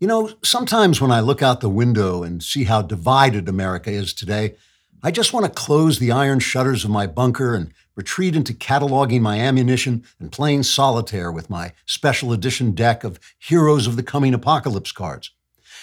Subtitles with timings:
[0.00, 4.14] You know, sometimes when I look out the window and see how divided America is
[4.14, 4.54] today,
[5.02, 9.20] I just want to close the iron shutters of my bunker and retreat into cataloging
[9.20, 14.34] my ammunition and playing solitaire with my special edition deck of Heroes of the Coming
[14.34, 15.32] Apocalypse cards.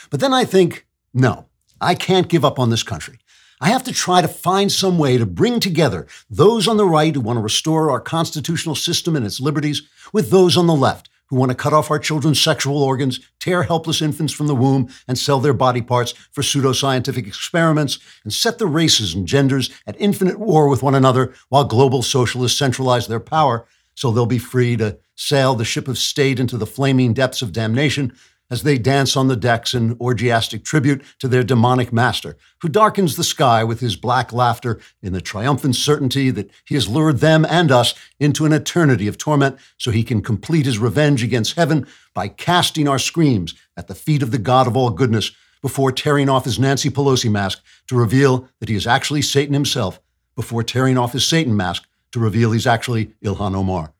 [0.09, 1.47] But then I think, no,
[1.81, 3.19] I can't give up on this country.
[3.59, 7.13] I have to try to find some way to bring together those on the right
[7.13, 9.81] who want to restore our constitutional system and its liberties
[10.13, 13.63] with those on the left who want to cut off our children's sexual organs, tear
[13.63, 18.57] helpless infants from the womb, and sell their body parts for pseudoscientific experiments, and set
[18.57, 23.19] the races and genders at infinite war with one another while global socialists centralize their
[23.19, 27.41] power so they'll be free to sail the ship of state into the flaming depths
[27.41, 28.13] of damnation
[28.55, 33.17] as they dance on the decks in orgiastic tribute to their demonic master, who darkens
[33.17, 37.45] the sky with his black laughter in the triumphant certainty that he has lured them
[37.49, 41.85] and us into an eternity of torment so he can complete his revenge against heaven
[42.13, 46.29] by casting our screams at the feet of the God of all goodness before tearing
[46.29, 49.99] off his Nancy Pelosi mask to reveal that he is actually Satan himself,
[50.33, 53.91] before tearing off his Satan mask to reveal he's actually Ilhan Omar.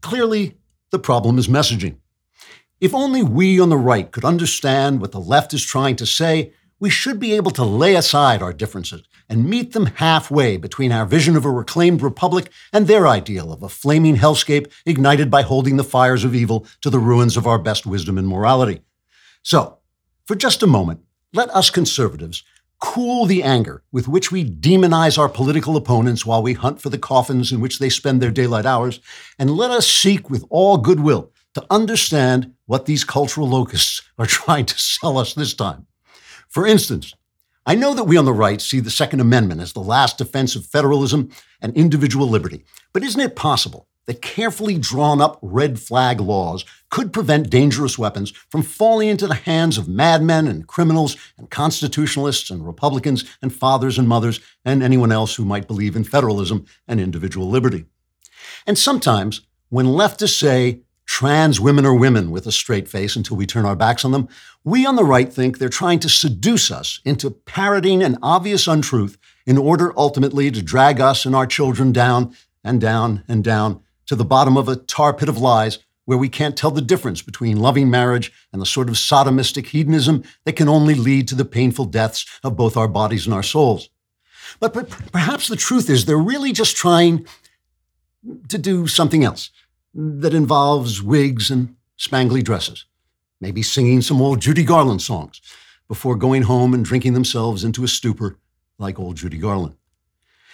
[0.00, 0.56] Clearly,
[0.90, 1.98] the problem is messaging.
[2.80, 6.54] If only we on the right could understand what the left is trying to say,
[6.78, 11.04] we should be able to lay aside our differences and meet them halfway between our
[11.04, 15.76] vision of a reclaimed republic and their ideal of a flaming hellscape ignited by holding
[15.76, 18.80] the fires of evil to the ruins of our best wisdom and morality.
[19.42, 19.76] So,
[20.24, 21.00] for just a moment,
[21.34, 22.44] let us conservatives
[22.80, 26.96] cool the anger with which we demonize our political opponents while we hunt for the
[26.96, 29.00] coffins in which they spend their daylight hours,
[29.38, 34.66] and let us seek with all goodwill to understand what these cultural locusts are trying
[34.66, 35.86] to sell us this time.
[36.48, 37.14] For instance,
[37.66, 40.56] I know that we on the right see the Second Amendment as the last defense
[40.56, 46.20] of federalism and individual liberty, but isn't it possible that carefully drawn up red flag
[46.20, 51.50] laws could prevent dangerous weapons from falling into the hands of madmen and criminals and
[51.50, 56.64] constitutionalists and Republicans and fathers and mothers and anyone else who might believe in federalism
[56.88, 57.84] and individual liberty?
[58.66, 60.80] And sometimes, when leftists say
[61.10, 64.28] trans women are women with a straight face until we turn our backs on them,
[64.62, 69.18] we on the right think they're trying to seduce us into parroting an obvious untruth
[69.44, 72.32] in order ultimately to drag us and our children down
[72.62, 76.28] and down and down to the bottom of a tar pit of lies where we
[76.28, 80.68] can't tell the difference between loving marriage and the sort of sodomistic hedonism that can
[80.68, 83.90] only lead to the painful deaths of both our bodies and our souls.
[84.60, 87.26] But, but perhaps the truth is they're really just trying
[88.48, 89.50] to do something else
[89.94, 92.86] that involves wigs and spangly dresses,
[93.40, 95.40] maybe singing some old Judy Garland songs
[95.88, 98.38] before going home and drinking themselves into a stupor
[98.78, 99.74] like old Judy Garland.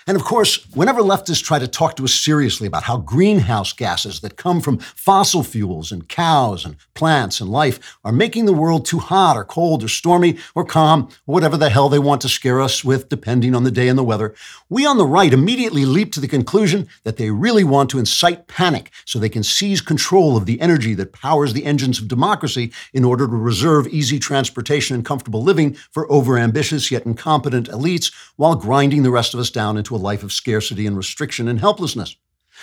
[0.09, 4.21] And of course, whenever leftists try to talk to us seriously about how greenhouse gases
[4.21, 8.87] that come from fossil fuels and cows and plants and life are making the world
[8.87, 12.28] too hot or cold or stormy or calm or whatever the hell they want to
[12.28, 14.33] scare us with, depending on the day and the weather,
[14.69, 18.47] we on the right immediately leap to the conclusion that they really want to incite
[18.47, 22.72] panic so they can seize control of the energy that powers the engines of democracy
[22.93, 28.55] in order to reserve easy transportation and comfortable living for overambitious yet incompetent elites while
[28.55, 32.17] grinding the rest of us down into a life of scarcity and restriction and helplessness.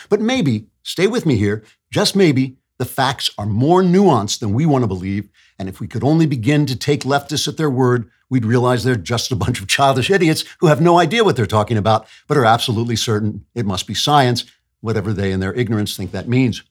[0.10, 4.66] But maybe, stay with me here, just maybe, the facts are more nuanced than we
[4.66, 5.30] want to believe.
[5.60, 8.96] And if we could only begin to take leftists at their word, we'd realize they're
[8.96, 12.38] just a bunch of childish idiots who have no idea what they're talking about, but
[12.38, 14.46] are absolutely certain it must be science,
[14.82, 16.64] whatever they in their ignorance think that means.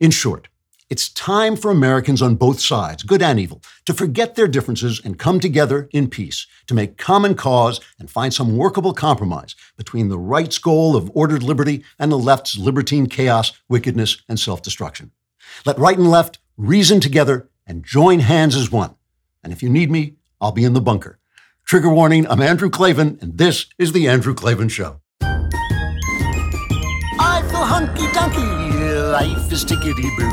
[0.00, 0.48] In short,
[0.92, 5.18] it's time for Americans on both sides, good and evil, to forget their differences and
[5.18, 10.18] come together in peace to make common cause and find some workable compromise between the
[10.18, 15.10] right's goal of ordered liberty and the left's libertine chaos, wickedness, and self destruction.
[15.64, 18.94] Let right and left reason together and join hands as one.
[19.42, 21.18] And if you need me, I'll be in the bunker.
[21.64, 25.00] Trigger warning I'm Andrew Klavan, and this is The Andrew Klavan Show.
[27.18, 28.61] I feel hunky dunky
[29.12, 30.30] life is tickety boo.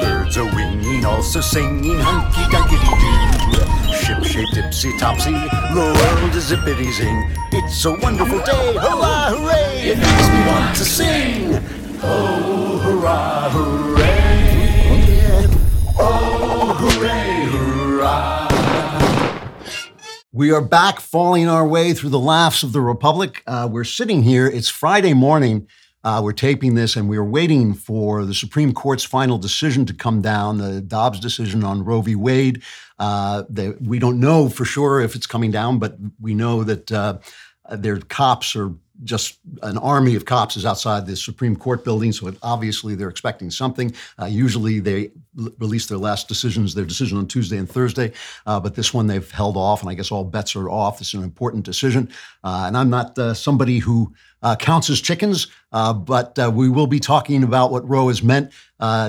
[0.00, 3.94] Birds are winging, also singing hunky dunky doo.
[3.94, 7.30] Ship shaped tipsy topsy, the world is zippity zing.
[7.52, 9.90] It's a wonderful day, hurrah, hooray!
[9.90, 11.54] It makes me want to sing.
[12.02, 15.46] Oh, hurrah, hooray!
[15.96, 18.50] Oh, hooray, hurrah!
[20.32, 23.44] We are back, falling our way through the laughs of the Republic.
[23.46, 24.48] Uh, we're sitting here.
[24.48, 25.68] It's Friday morning.
[26.04, 30.20] Uh, we're taping this and we're waiting for the Supreme Court's final decision to come
[30.20, 32.14] down, the Dobbs decision on Roe v.
[32.14, 32.62] Wade.
[32.98, 36.92] Uh, they, we don't know for sure if it's coming down, but we know that
[36.92, 37.18] uh,
[37.70, 38.72] their cops are
[39.02, 43.08] just an army of cops is outside the Supreme Court building, so it, obviously they're
[43.08, 43.92] expecting something.
[44.20, 45.10] Uh, usually they
[45.58, 48.12] release their last decisions, their decision on Tuesday and Thursday.
[48.46, 50.98] Uh, but this one they've held off, and I guess all bets are off.
[50.98, 52.08] This is an important decision.
[52.44, 54.14] Uh, and I'm not uh, somebody who
[54.44, 58.22] uh, counts as chickens, uh, but uh, we will be talking about what Roe has
[58.22, 58.52] meant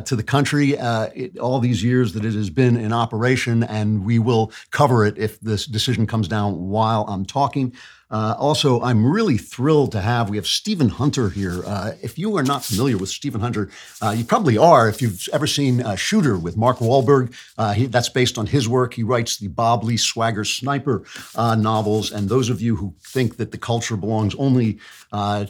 [0.05, 4.17] to the country it, all these years that it has been in operation, and we
[4.17, 7.73] will cover it if this decision comes down while I'm talking.
[8.11, 11.63] Uh, also, I'm really thrilled to have, we have Stephen Hunter here.
[11.65, 13.69] Uh, if you are not familiar with Stephen Hunter,
[14.01, 17.33] uh, you probably are if you've ever seen uh, Shooter with Mark Wahlberg.
[17.57, 18.93] Uh, he, that's based on his work.
[18.93, 21.03] He writes the Bob Lee Swagger Sniper
[21.35, 22.11] uh, novels.
[22.11, 24.77] And those of you who think that the culture belongs only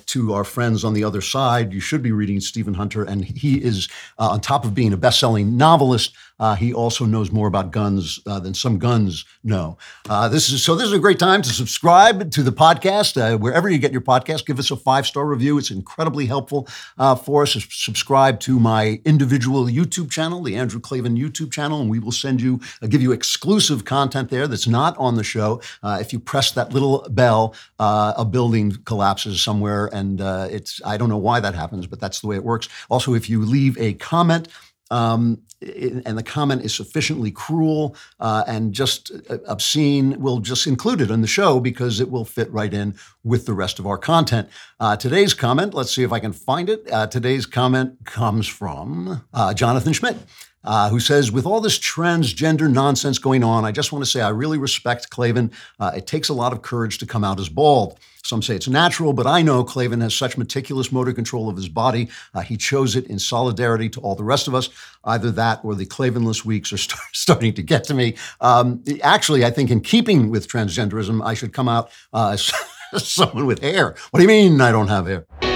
[0.06, 3.03] to our friends on the other side, you should be reading Stephen Hunter.
[3.03, 7.31] And he is, on top of being a best selling novelist, uh, he also knows
[7.31, 9.77] more about guns uh, than some guns know.
[10.09, 10.75] Uh, this is so.
[10.75, 14.01] This is a great time to subscribe to the podcast uh, wherever you get your
[14.01, 14.45] podcast.
[14.45, 15.57] Give us a five star review.
[15.57, 16.67] It's incredibly helpful
[16.97, 17.56] uh, for us.
[17.69, 22.41] Subscribe to my individual YouTube channel, the Andrew Klavan YouTube channel, and we will send
[22.41, 25.62] you uh, give you exclusive content there that's not on the show.
[25.83, 30.19] if you press that little bell, a building collapses somewhere, and
[30.52, 32.68] it's I don't know why that happens, but that's the way it works.
[32.90, 34.48] Also, if you leave a comment.
[34.92, 41.02] Um, and the comment is sufficiently cruel uh, and just uh, obscene, we'll just include
[41.02, 43.98] it in the show because it will fit right in with the rest of our
[43.98, 44.48] content.
[44.80, 46.88] Uh, today's comment, let's see if I can find it.
[46.92, 50.18] Uh, today's comment comes from uh, Jonathan Schmidt.
[50.65, 54.21] Uh, who says, with all this transgender nonsense going on, I just want to say
[54.21, 55.51] I really respect Klavan.
[55.79, 58.00] it takes a lot of courage to come out as bald.
[58.25, 61.69] Some say it's natural, but I know Klavan has such meticulous motor control of his
[61.69, 62.09] body.
[62.33, 64.69] Uh, he chose it in solidarity to all the rest of us.
[65.03, 68.15] Either that or the Klavanless weeks are start, starting to get to me.
[68.41, 72.35] Um, actually, I think in keeping with transgenderism, I should come out uh,
[72.94, 73.95] as someone with hair.
[74.09, 75.55] What do you mean I don't have hair?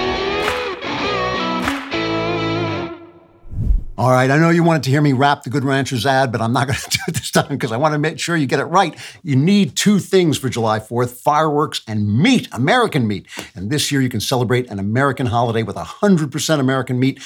[3.99, 6.39] All right, I know you wanted to hear me rap the Good Ranchers ad, but
[6.39, 8.47] I'm not going to do it this time because I want to make sure you
[8.47, 8.97] get it right.
[9.23, 13.27] You need two things for July 4th fireworks and meat, American meat.
[13.55, 17.21] And this year you can celebrate an American holiday with 100% American meat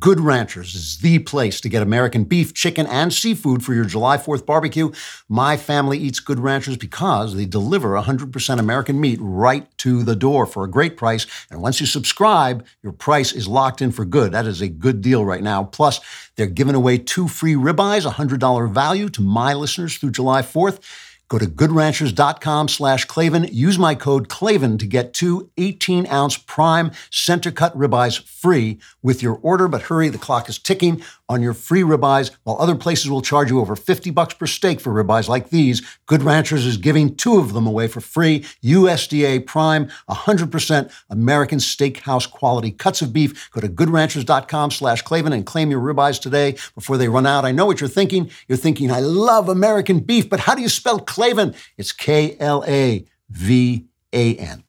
[0.00, 4.16] Good Ranchers is the place to get American beef, chicken, and seafood for your July
[4.16, 4.90] 4th barbecue.
[5.28, 10.44] My family eats Good Ranchers because they deliver 100% American meat right to the door
[10.44, 11.24] for a great price.
[11.52, 14.32] And once you subscribe, your price is locked in for good.
[14.32, 15.62] That is a good deal right now.
[15.62, 16.00] Plus,
[16.34, 20.80] they're giving away two free ribeyes, $100 value to my listeners through July 4th.
[21.28, 23.48] Go to goodranchers.com slash Klavan.
[23.50, 29.22] Use my code Klavan to get two 18 ounce prime center cut ribeyes free with
[29.24, 29.66] your order.
[29.66, 32.30] But hurry, the clock is ticking on your free ribeyes.
[32.44, 35.82] While other places will charge you over 50 bucks per steak for ribeyes like these,
[36.06, 38.44] Good Ranchers is giving two of them away for free.
[38.62, 43.50] USDA prime, 100% American steakhouse quality cuts of beef.
[43.50, 47.44] Go to goodranchers.com slash Klavan and claim your ribeyes today before they run out.
[47.44, 48.30] I know what you're thinking.
[48.48, 51.54] You're thinking, I love American beef, but how do you spell Klavan.
[51.76, 54.65] It's K L A V A N.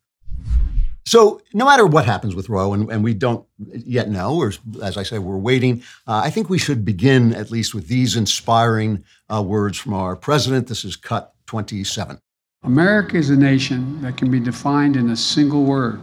[1.08, 4.52] So, no matter what happens with Roe, and, and, we don't yet know, or
[4.84, 8.18] as I say, we're waiting, uh, I think we should begin at least with these
[8.18, 10.68] inspiring uh, words from our president.
[10.68, 12.20] This is cut 27.
[12.64, 16.02] America is a nation that can be defined in a single word.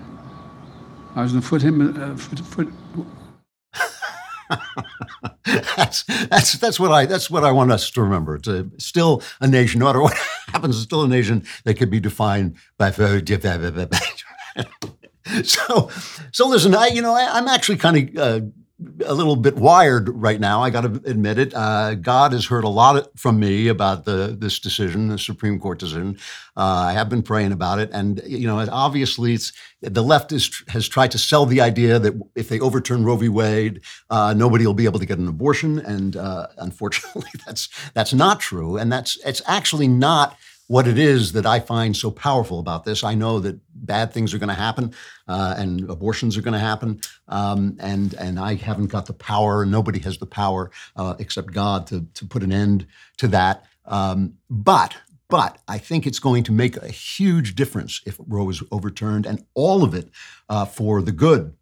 [1.15, 2.69] I was going to put him, uh, foot, foot,
[5.77, 8.37] that's that's that's what I that's what I want us to remember.
[8.37, 10.17] It's a, still a nation, no matter what
[10.47, 12.90] happens, it's still a nation that could be defined by.
[15.45, 15.90] so,
[16.33, 18.16] so listen, I you know I, am actually kind of.
[18.19, 18.47] Uh,
[19.07, 20.61] a little bit wired right now.
[20.61, 21.54] I got to admit it.
[21.54, 25.78] Uh, God has heard a lot from me about the this decision, the Supreme Court
[25.78, 26.19] decision.
[26.57, 30.62] Uh, I have been praying about it, and you know, obviously, it's the left is,
[30.69, 33.28] has tried to sell the idea that if they overturn Roe v.
[33.28, 38.12] Wade, uh, nobody will be able to get an abortion, and uh, unfortunately, that's that's
[38.12, 42.59] not true, and that's it's actually not what it is that I find so powerful
[42.59, 43.04] about this.
[43.04, 44.94] I know that bad things are going to happen
[45.28, 49.66] uh, and abortions are going to happen, um, and and I haven't got the power.
[49.66, 52.87] Nobody has the power uh, except God to to put an end
[53.18, 53.64] to that.
[53.87, 54.97] Um, but
[55.28, 59.44] but I think it's going to make a huge difference if Roe is overturned, and
[59.54, 60.09] all of it
[60.49, 61.54] uh, for the good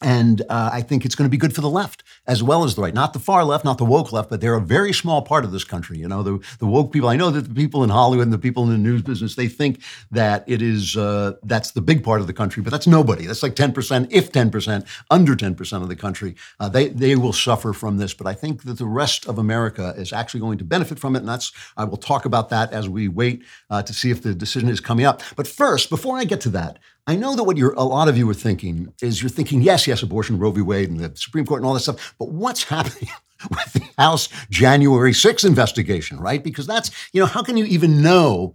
[0.00, 2.74] and uh, I think it's going to be good for the left as well as
[2.74, 2.94] the right.
[2.94, 5.50] Not the far left, not the woke left, but they're a very small part of
[5.50, 5.98] this country.
[5.98, 8.38] You know, the, the woke people, I know that the people in Hollywood and the
[8.38, 12.20] people in the news business, they think that it is, uh, that's the big part
[12.20, 13.26] of the country, but that's nobody.
[13.26, 16.36] That's like 10%, if 10%, under 10% of the country.
[16.60, 18.14] Uh, they, they will suffer from this.
[18.14, 21.20] But I think that the rest of America is actually going to benefit from it.
[21.20, 24.34] And that's, I will talk about that as we wait uh, to see if the
[24.34, 25.22] decision is coming up.
[25.34, 26.78] But first, before I get to that,
[27.08, 29.86] I know that what you're, a lot of you are thinking is you're thinking, yes,
[29.86, 30.60] yes, abortion, Roe v.
[30.60, 33.08] Wade, and the Supreme Court and all that stuff, but what's happening
[33.50, 36.44] with the House January 6th investigation, right?
[36.44, 38.54] Because that's, you know, how can you even know,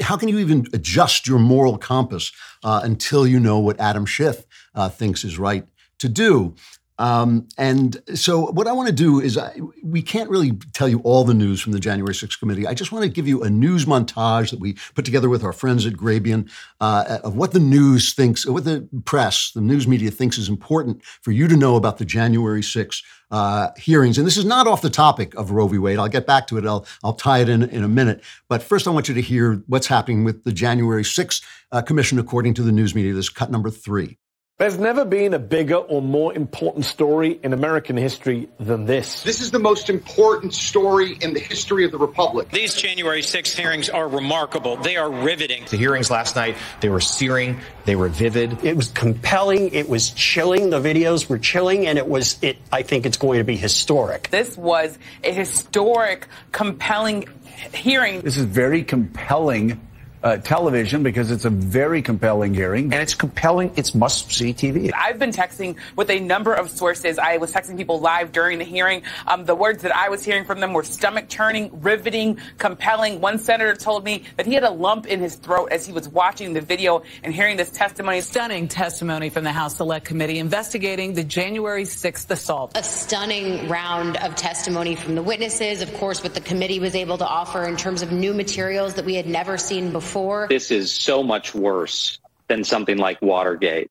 [0.00, 2.32] how can you even adjust your moral compass
[2.64, 5.66] uh, until you know what Adam Schiff uh, thinks is right
[5.98, 6.54] to do?
[7.00, 11.00] Um, and so, what I want to do is, I, we can't really tell you
[11.00, 12.66] all the news from the January 6th committee.
[12.66, 15.54] I just want to give you a news montage that we put together with our
[15.54, 16.50] friends at Grabien
[16.82, 21.02] uh, of what the news thinks, what the press, the news media thinks is important
[21.22, 24.18] for you to know about the January 6th uh, hearings.
[24.18, 25.78] And this is not off the topic of Roe v.
[25.78, 25.98] Wade.
[25.98, 26.66] I'll get back to it.
[26.66, 28.22] I'll, I'll tie it in in a minute.
[28.50, 31.42] But first, I want you to hear what's happening with the January 6th
[31.72, 33.14] uh, commission, according to the news media.
[33.14, 34.18] This is cut number three.
[34.60, 39.22] There's never been a bigger or more important story in American history than this.
[39.22, 42.50] This is the most important story in the history of the Republic.
[42.50, 44.76] These January 6th hearings are remarkable.
[44.76, 45.64] They are riveting.
[45.70, 48.62] The hearings last night, they were searing, they were vivid.
[48.62, 50.68] It was compelling, it was chilling.
[50.68, 54.28] The videos were chilling and it was it I think it's going to be historic.
[54.28, 57.26] This was a historic, compelling
[57.72, 58.20] hearing.
[58.20, 59.80] This is very compelling
[60.22, 62.92] uh, television because it's a very compelling hearing.
[62.92, 63.72] And it's compelling.
[63.76, 64.90] It's must see TV.
[64.94, 67.18] I've been texting with a number of sources.
[67.18, 69.02] I was texting people live during the hearing.
[69.26, 73.20] Um, the words that I was hearing from them were stomach churning, riveting, compelling.
[73.20, 76.08] One senator told me that he had a lump in his throat as he was
[76.08, 78.20] watching the video and hearing this testimony.
[78.20, 82.76] Stunning testimony from the House Select Committee investigating the January 6th assault.
[82.76, 85.80] A stunning round of testimony from the witnesses.
[85.82, 89.04] Of course, what the committee was able to offer in terms of new materials that
[89.04, 90.46] we had never seen before before.
[90.48, 93.90] This is so much worse than something like Watergate.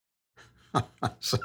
[1.19, 1.37] so,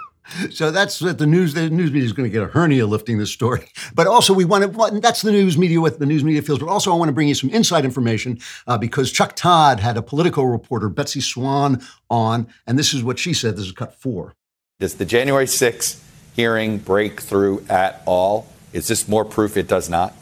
[0.51, 1.55] so that's what the news.
[1.55, 3.67] The news media is going to get a hernia lifting this story.
[3.95, 5.01] But also, we want to.
[5.01, 5.81] That's the news media.
[5.81, 6.59] What the news media feels.
[6.59, 9.97] But also, I want to bring you some inside information uh, because Chuck Todd had
[9.97, 13.57] a political reporter, Betsy Swan, on, and this is what she said.
[13.57, 14.35] This is cut four.
[14.81, 16.03] Does the January 6th
[16.35, 18.49] hearing break through at all?
[18.73, 20.15] Is this more proof it does not?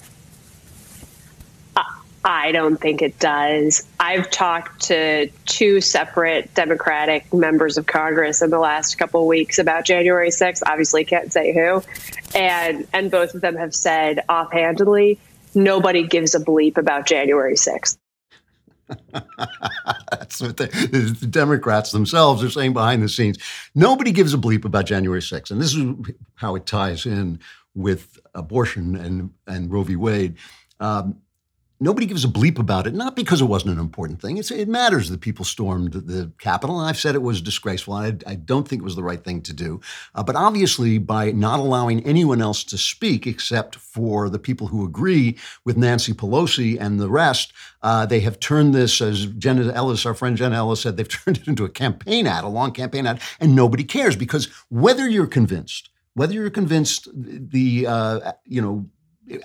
[2.24, 3.84] I don't think it does.
[3.98, 9.58] I've talked to two separate Democratic members of Congress in the last couple of weeks
[9.58, 10.62] about January 6th.
[10.66, 11.82] Obviously, can't say who,
[12.34, 15.18] and and both of them have said offhandedly,
[15.54, 17.98] nobody gives a bleep about January 6th.
[20.10, 23.38] That's what the, Democrats themselves are saying behind the scenes.
[23.74, 27.40] Nobody gives a bleep about January 6th, and this is how it ties in
[27.74, 29.96] with abortion and and Roe v.
[29.96, 30.36] Wade.
[30.78, 31.16] Um,
[31.82, 34.36] Nobody gives a bleep about it, not because it wasn't an important thing.
[34.36, 37.94] It's, it matters that people stormed the Capitol, and I've said it was disgraceful.
[37.94, 39.80] I, I don't think it was the right thing to do.
[40.14, 44.84] Uh, but obviously, by not allowing anyone else to speak except for the people who
[44.84, 50.06] agree with Nancy Pelosi and the rest, uh, they have turned this, as Jenna Ellis,
[50.06, 53.08] our friend Jenna Ellis said, they've turned it into a campaign ad, a long campaign
[53.08, 58.86] ad, and nobody cares because whether you're convinced, whether you're convinced the, uh, you know,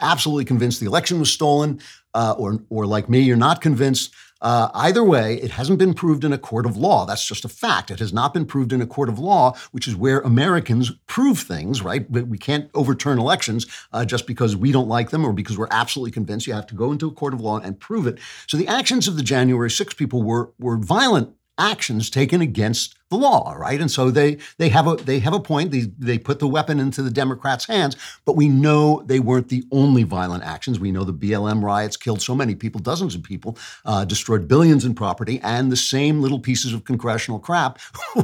[0.01, 1.79] absolutely convinced the election was stolen,
[2.13, 4.13] uh, or, or like me, you're not convinced.
[4.39, 7.05] Uh, either way, it hasn't been proved in a court of law.
[7.05, 7.89] That's just a fact.
[7.89, 11.39] It has not been proved in a court of law, which is where Americans prove
[11.39, 12.09] things, right?
[12.09, 16.11] We can't overturn elections uh, just because we don't like them or because we're absolutely
[16.11, 16.45] convinced.
[16.45, 18.19] You have to go into a court of law and prove it.
[18.47, 23.17] So the actions of the January 6 people were, were violent actions taken against the
[23.17, 23.79] law, right?
[23.79, 25.71] And so they they have a they have a point.
[25.71, 27.95] They they put the weapon into the Democrats' hands,
[28.25, 30.79] but we know they weren't the only violent actions.
[30.79, 34.85] We know the BLM riots killed so many people, dozens of people, uh, destroyed billions
[34.85, 37.79] in property, and the same little pieces of congressional crap.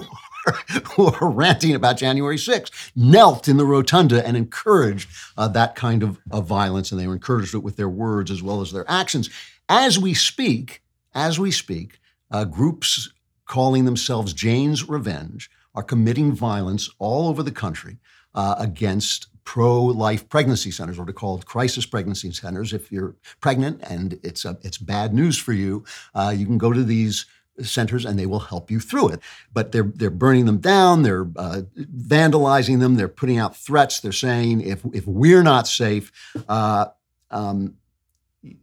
[0.96, 6.04] who are ranting about January 6th knelt in the rotunda and encouraged uh, that kind
[6.04, 8.84] of, of violence, and they were encouraged it with their words as well as their
[8.90, 9.30] actions.
[9.70, 10.82] As we speak,
[11.16, 12.00] as we speak,
[12.30, 13.10] uh, groups
[13.46, 17.98] calling themselves Jane's Revenge are committing violence all over the country
[18.36, 22.74] uh, against pro-life pregnancy centers, or they're called crisis pregnancy centers.
[22.74, 25.84] If you're pregnant and it's a, it's bad news for you,
[26.16, 27.26] uh, you can go to these
[27.62, 29.20] centers and they will help you through it.
[29.54, 34.00] But they're they're burning them down, they're uh, vandalizing them, they're putting out threats.
[34.00, 36.12] They're saying if if we're not safe.
[36.48, 36.88] Uh,
[37.30, 37.76] um,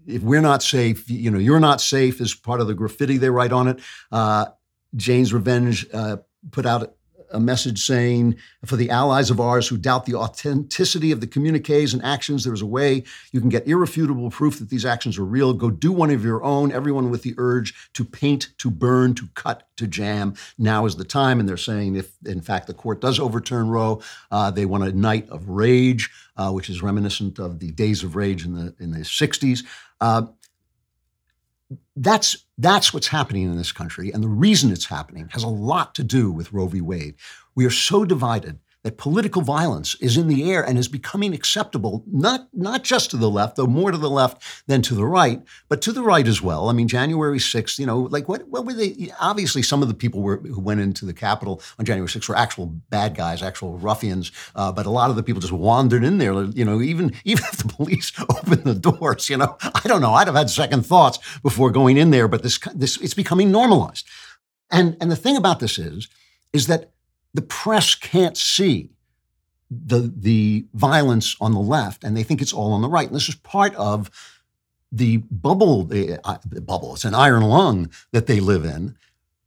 [0.06, 3.30] if we're not safe, you know, you're not safe is part of the graffiti they
[3.30, 3.80] write on it.
[4.96, 6.18] Jane's Revenge uh,
[6.50, 6.94] put out
[7.32, 11.92] a message saying, for the allies of ours who doubt the authenticity of the communiques
[11.92, 15.24] and actions, there is a way you can get irrefutable proof that these actions are
[15.24, 15.52] real.
[15.52, 19.28] Go do one of your own, everyone with the urge to paint, to burn, to
[19.34, 20.34] cut, to jam.
[20.58, 21.40] Now is the time.
[21.40, 24.92] And they're saying if, in fact, the court does overturn Roe, uh, they want a
[24.92, 28.90] night of rage, uh, which is reminiscent of the days of rage in the, in
[28.90, 29.64] the 60s.
[30.00, 30.22] Uh,
[32.00, 35.94] that's that's what's happening in this country, and the reason it's happening has a lot
[35.96, 36.80] to do with Roe v.
[36.80, 37.14] Wade.
[37.54, 42.02] We are so divided that political violence is in the air and is becoming acceptable,
[42.06, 45.42] not, not just to the left, though more to the left than to the right,
[45.68, 46.68] but to the right as well.
[46.68, 49.10] I mean, January 6th, you know, like what, what were they?
[49.20, 52.36] Obviously, some of the people were, who went into the Capitol on January 6th were
[52.36, 56.16] actual bad guys, actual ruffians, uh, but a lot of the people just wandered in
[56.16, 56.44] there.
[56.44, 60.14] You know, even, even if the police opened the doors, you know, I don't know,
[60.14, 64.06] I'd have had second thoughts before going in there, but this, this it's becoming normalized.
[64.70, 66.08] And, and the thing about this is,
[66.52, 66.92] is that
[67.34, 68.90] the press can't see
[69.70, 73.06] the the violence on the left, and they think it's all on the right.
[73.06, 74.10] And this is part of
[74.92, 76.94] the bubble, the, uh, the bubble.
[76.94, 78.96] It's an iron lung that they live in,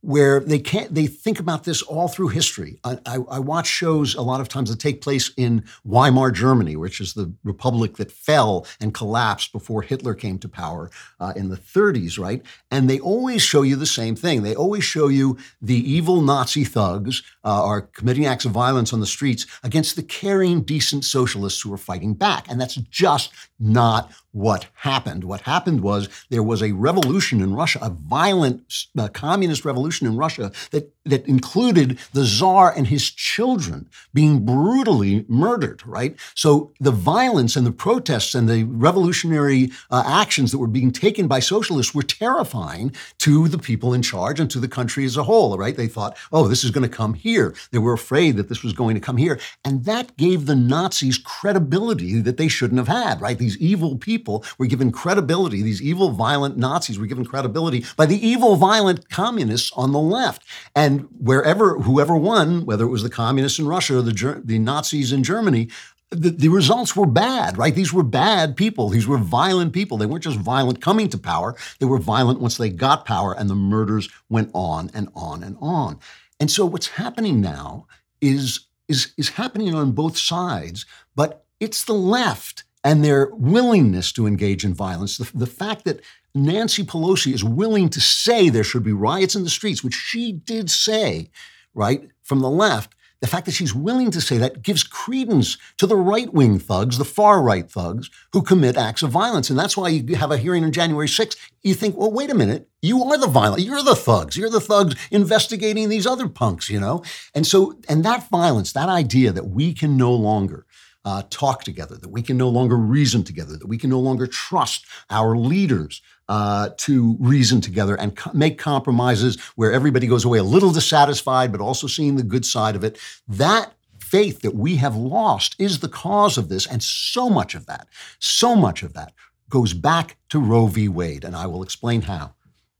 [0.04, 2.78] where they can't they think about this all through history.
[2.84, 6.76] I, I, I, watch shows a lot of times that take place in Weimar Germany,
[6.76, 10.92] which is the republic that fell and collapsed before Hitler came to power
[11.22, 12.42] uh, in the 30s, right?
[12.70, 14.44] And they always show you the same thing.
[14.44, 19.00] They always show you the evil Nazi thugs uh, are committing acts of violence on
[19.00, 24.12] the streets against the caring, decent socialists who are fighting back, and that's just not
[24.34, 25.24] what happened.
[25.24, 30.18] What happened was there was a revolution in Russia, a violent uh, communist revolution in
[30.18, 36.16] Russia that, that included the czar and his children being brutally murdered, right?
[36.36, 41.28] So the violence and the protests and the revolutionary uh, actions that were being taken
[41.28, 45.24] by socialists were terrifying to the people in charge and to the country as a
[45.24, 45.76] whole, right?
[45.76, 47.54] They thought, oh, this is going to come here.
[47.72, 49.40] They were afraid that this was going to come here.
[49.66, 53.38] And that gave the Nazis credibility that they shouldn't have had, right?
[53.38, 58.26] These evil people were given credibility, these evil, violent Nazis were given credibility by the
[58.26, 60.44] evil, violent communists on the left.
[60.76, 65.12] And wherever, whoever won, whether it was the communists in Russia or the, the Nazis
[65.12, 65.70] in Germany,
[66.10, 67.74] the, the, results were bad, right?
[67.74, 68.90] These were bad people.
[68.90, 69.98] These were violent people.
[69.98, 73.50] They weren't just violent coming to power, they were violent once they got power, and
[73.50, 76.00] the murders went on and on and on.
[76.40, 77.88] And so what's happening now
[78.22, 80.86] is, is, is happening on both sides,
[81.16, 85.18] but it's the left and their willingness to engage in violence.
[85.18, 86.02] The, the, fact that
[86.36, 90.32] Nancy Pelosi is willing to say there should be riots in the streets, which she
[90.32, 91.30] did say,
[91.74, 95.88] right, from the left, the fact that she's willing to say that gives credence to
[95.88, 99.50] the right wing thugs, the far right thugs, who commit acts of violence.
[99.50, 101.38] And that's why you have a hearing on January 6th.
[101.62, 102.68] You think, well, wait a minute.
[102.82, 103.62] You are the violent.
[103.62, 104.36] You're the thugs.
[104.36, 107.02] You're the thugs investigating these other punks, you know?
[107.34, 110.66] And so, and that violence, that idea that we can no longer
[111.06, 114.28] uh, talk together, that we can no longer reason together, that we can no longer
[114.28, 120.40] trust our leaders uh, to reason together and co- make compromises where everybody goes away
[120.40, 122.98] a little dissatisfied, but also seeing the good side of it.
[123.28, 126.68] That faith that we have lost is the cause of this.
[126.68, 127.88] And so much of that,
[128.20, 129.14] so much of that
[129.50, 130.88] goes back to Roe v.
[130.88, 131.24] Wade.
[131.24, 132.36] And I will explain how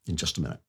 [0.08, 0.63] in just a minute.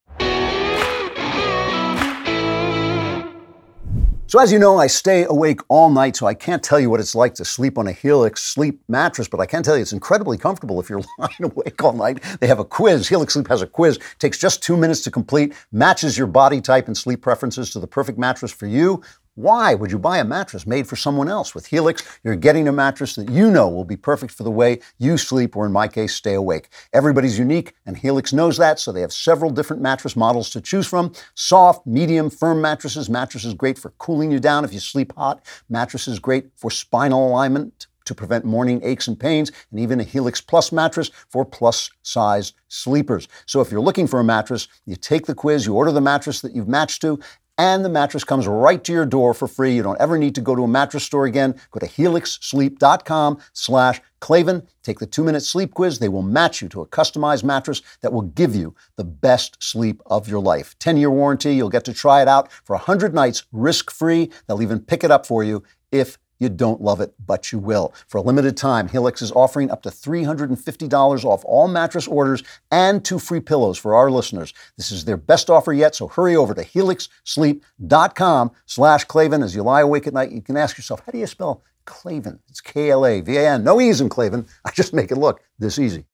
[4.34, 6.98] So, as you know, I stay awake all night, so I can't tell you what
[6.98, 9.92] it's like to sleep on a Helix sleep mattress, but I can tell you it's
[9.92, 12.20] incredibly comfortable if you're lying awake all night.
[12.40, 13.08] They have a quiz.
[13.08, 16.88] Helix Sleep has a quiz, takes just two minutes to complete, matches your body type
[16.88, 19.00] and sleep preferences to the perfect mattress for you.
[19.36, 21.56] Why would you buy a mattress made for someone else?
[21.56, 24.78] With Helix, you're getting a mattress that you know will be perfect for the way
[24.98, 26.68] you sleep, or in my case, stay awake.
[26.92, 30.86] Everybody's unique, and Helix knows that, so they have several different mattress models to choose
[30.86, 33.10] from soft, medium, firm mattresses.
[33.10, 35.44] Mattresses great for cooling you down if you sleep hot.
[35.68, 40.40] Mattresses great for spinal alignment to prevent morning aches and pains, and even a Helix
[40.40, 43.28] Plus mattress for plus sized sleepers.
[43.46, 46.40] So if you're looking for a mattress, you take the quiz, you order the mattress
[46.42, 47.18] that you've matched to,
[47.58, 49.74] and the mattress comes right to your door for free.
[49.74, 51.54] You don't ever need to go to a mattress store again.
[51.70, 54.66] Go to helixsleep.com slash Klavan.
[54.82, 55.98] Take the two-minute sleep quiz.
[55.98, 60.02] They will match you to a customized mattress that will give you the best sleep
[60.06, 60.76] of your life.
[60.78, 61.54] 10-year warranty.
[61.54, 64.30] You'll get to try it out for 100 nights risk-free.
[64.46, 65.62] They'll even pick it up for you
[65.92, 67.92] if you don't love it, but you will.
[68.06, 73.04] For a limited time, Helix is offering up to $350 off all mattress orders and
[73.04, 74.52] two free pillows for our listeners.
[74.76, 79.42] This is their best offer yet, so hurry over to helixsleep.com slash Klavan.
[79.42, 82.38] As you lie awake at night, you can ask yourself, how do you spell Klavan?
[82.48, 83.64] It's K-L-A-V-A-N.
[83.64, 84.46] No E's in Klavan.
[84.64, 86.04] I just make it look this easy.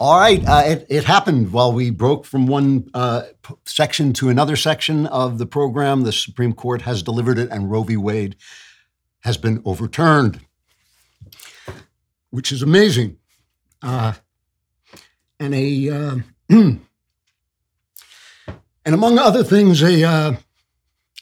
[0.00, 0.46] All right.
[0.46, 5.06] Uh, it, it, happened while we broke from one uh, p- section to another section
[5.06, 6.02] of the program.
[6.02, 7.96] The Supreme Court has delivered it, and Roe v.
[7.96, 8.36] Wade
[9.20, 10.40] has been overturned,
[12.30, 13.16] which is amazing.
[13.82, 14.12] Uh,
[15.40, 16.16] and a uh,
[16.48, 16.80] and
[18.84, 20.36] among other things, a uh,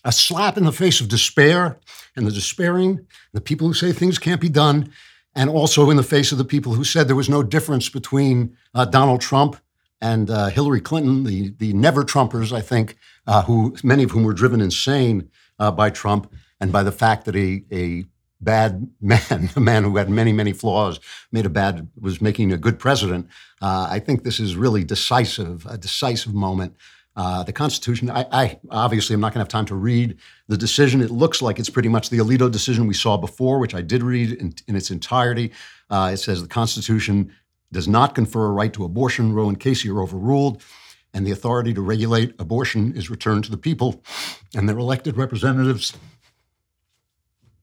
[0.04, 1.78] a slap in the face of despair
[2.14, 4.92] and the despairing, the people who say things can't be done,
[5.36, 8.56] and also in the face of the people who said there was no difference between
[8.74, 9.56] uh, Donald Trump
[10.00, 12.96] and uh, Hillary Clinton, the the never Trumpers, I think,
[13.26, 17.26] uh, who many of whom were driven insane uh, by Trump and by the fact
[17.26, 18.04] that a a
[18.40, 20.98] bad man, a man who had many many flaws,
[21.30, 23.28] made a bad was making a good president.
[23.60, 26.74] Uh, I think this is really decisive, a decisive moment.
[27.16, 30.56] Uh, the Constitution, I, I obviously I'm not going to have time to read the
[30.56, 31.00] decision.
[31.00, 34.02] It looks like it's pretty much the Alito decision we saw before, which I did
[34.02, 35.52] read in, in its entirety.
[35.88, 37.32] Uh, it says the Constitution
[37.72, 39.32] does not confer a right to abortion.
[39.32, 40.62] Roe and Casey are overruled,
[41.14, 44.02] and the authority to regulate abortion is returned to the people
[44.54, 45.96] and their elected representatives.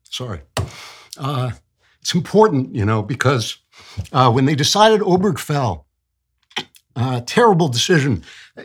[0.03, 0.41] Sorry.
[1.17, 1.51] Uh,
[2.01, 3.57] it's important, you know, because
[4.11, 5.83] uh, when they decided Obergefell,
[6.95, 8.23] uh, terrible decision,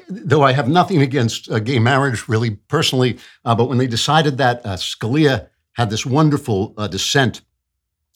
[0.08, 3.18] though I have nothing against uh, gay marriage, really personally.
[3.44, 7.40] Uh, but when they decided that, uh, Scalia had this wonderful uh, dissent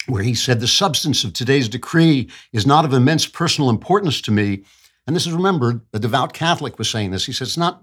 [0.06, 4.32] where he said, The substance of today's decree is not of immense personal importance to
[4.32, 4.64] me.
[5.06, 7.24] And this is remembered, a devout Catholic was saying this.
[7.24, 7.82] He said, It's not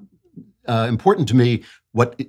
[0.67, 2.19] uh, important to me what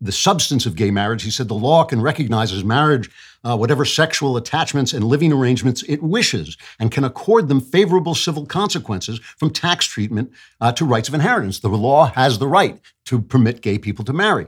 [0.00, 1.22] the substance of gay marriage.
[1.22, 3.10] He said the law can recognize as marriage
[3.44, 8.44] uh, whatever sexual attachments and living arrangements it wishes and can accord them favorable civil
[8.44, 11.60] consequences from tax treatment uh, to rights of inheritance.
[11.60, 14.46] The law has the right to permit gay people to marry.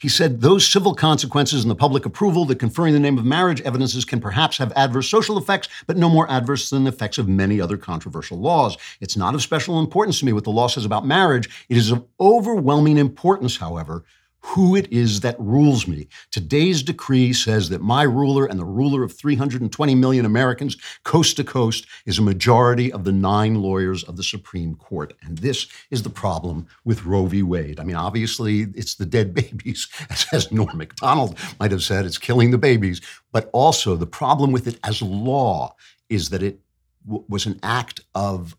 [0.00, 3.60] He said those civil consequences and the public approval that conferring the name of marriage
[3.60, 7.28] evidences can perhaps have adverse social effects, but no more adverse than the effects of
[7.28, 8.78] many other controversial laws.
[9.00, 11.50] It's not of special importance to me what the law says about marriage.
[11.68, 14.04] It is of overwhelming importance, however,
[14.42, 16.08] who it is that rules me.
[16.30, 21.44] Today's decree says that my ruler and the ruler of 320 million Americans, coast to
[21.44, 25.12] coast, is a majority of the nine lawyers of the Supreme Court.
[25.22, 27.42] And this is the problem with Roe v.
[27.42, 27.80] Wade.
[27.80, 29.88] I mean, obviously, it's the dead babies,
[30.32, 33.00] as Norm Macdonald might have said, it's killing the babies.
[33.32, 35.74] But also, the problem with it as law
[36.08, 36.60] is that it
[37.06, 38.56] w- was an act of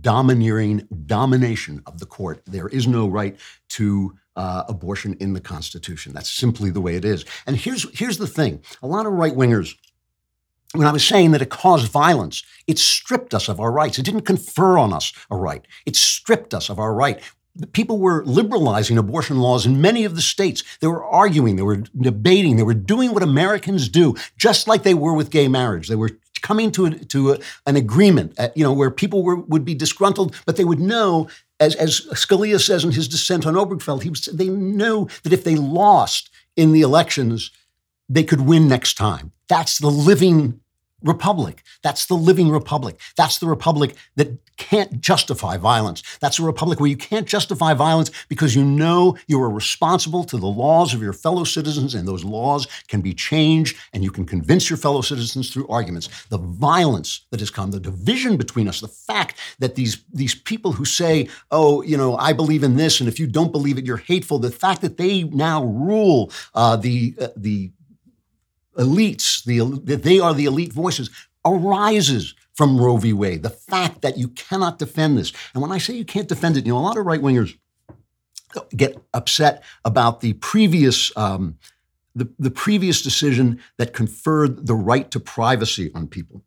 [0.00, 2.42] domineering domination of the court.
[2.46, 3.36] There is no right
[3.70, 6.12] to uh, abortion in the Constitution.
[6.12, 7.24] That's simply the way it is.
[7.46, 9.76] And here's here's the thing: a lot of right wingers.
[10.72, 13.98] When I was saying that it caused violence, it stripped us of our rights.
[13.98, 15.64] It didn't confer on us a right.
[15.86, 17.20] It stripped us of our right.
[17.72, 20.64] People were liberalizing abortion laws in many of the states.
[20.80, 24.94] They were arguing, they were debating, they were doing what Americans do, just like they
[24.94, 25.86] were with gay marriage.
[25.86, 29.36] They were coming to, a, to a, an agreement, at, you know, where people were,
[29.36, 31.28] would be disgruntled, but they would know
[31.60, 35.44] as, as Scalia says in his dissent on Obergefell, he was, they knew that if
[35.44, 37.50] they lost in the elections,
[38.08, 39.32] they could win next time.
[39.48, 40.60] That's the living
[41.02, 41.62] republic.
[41.82, 42.98] That's the living republic.
[43.16, 46.02] That's the republic that can't justify violence.
[46.20, 50.36] That's a republic where you can't justify violence because you know you are responsible to
[50.36, 54.24] the laws of your fellow citizens and those laws can be changed and you can
[54.24, 56.08] convince your fellow citizens through arguments.
[56.26, 60.72] The violence that has come, the division between us, the fact that these, these people
[60.72, 63.86] who say, oh, you know, I believe in this and if you don't believe it,
[63.86, 67.72] you're hateful, the fact that they now rule uh, the, uh, the
[68.78, 71.10] elites, the, that they are the elite voices,
[71.44, 73.12] arises from Roe v.
[73.12, 73.42] Wade.
[73.42, 75.32] The fact that you cannot defend this.
[75.52, 77.56] And when I say you can't defend it, you know, a lot of right wingers
[78.76, 81.16] get upset about the previous.
[81.16, 81.58] Um,
[82.16, 86.44] the, the previous decision that conferred the right to privacy on people.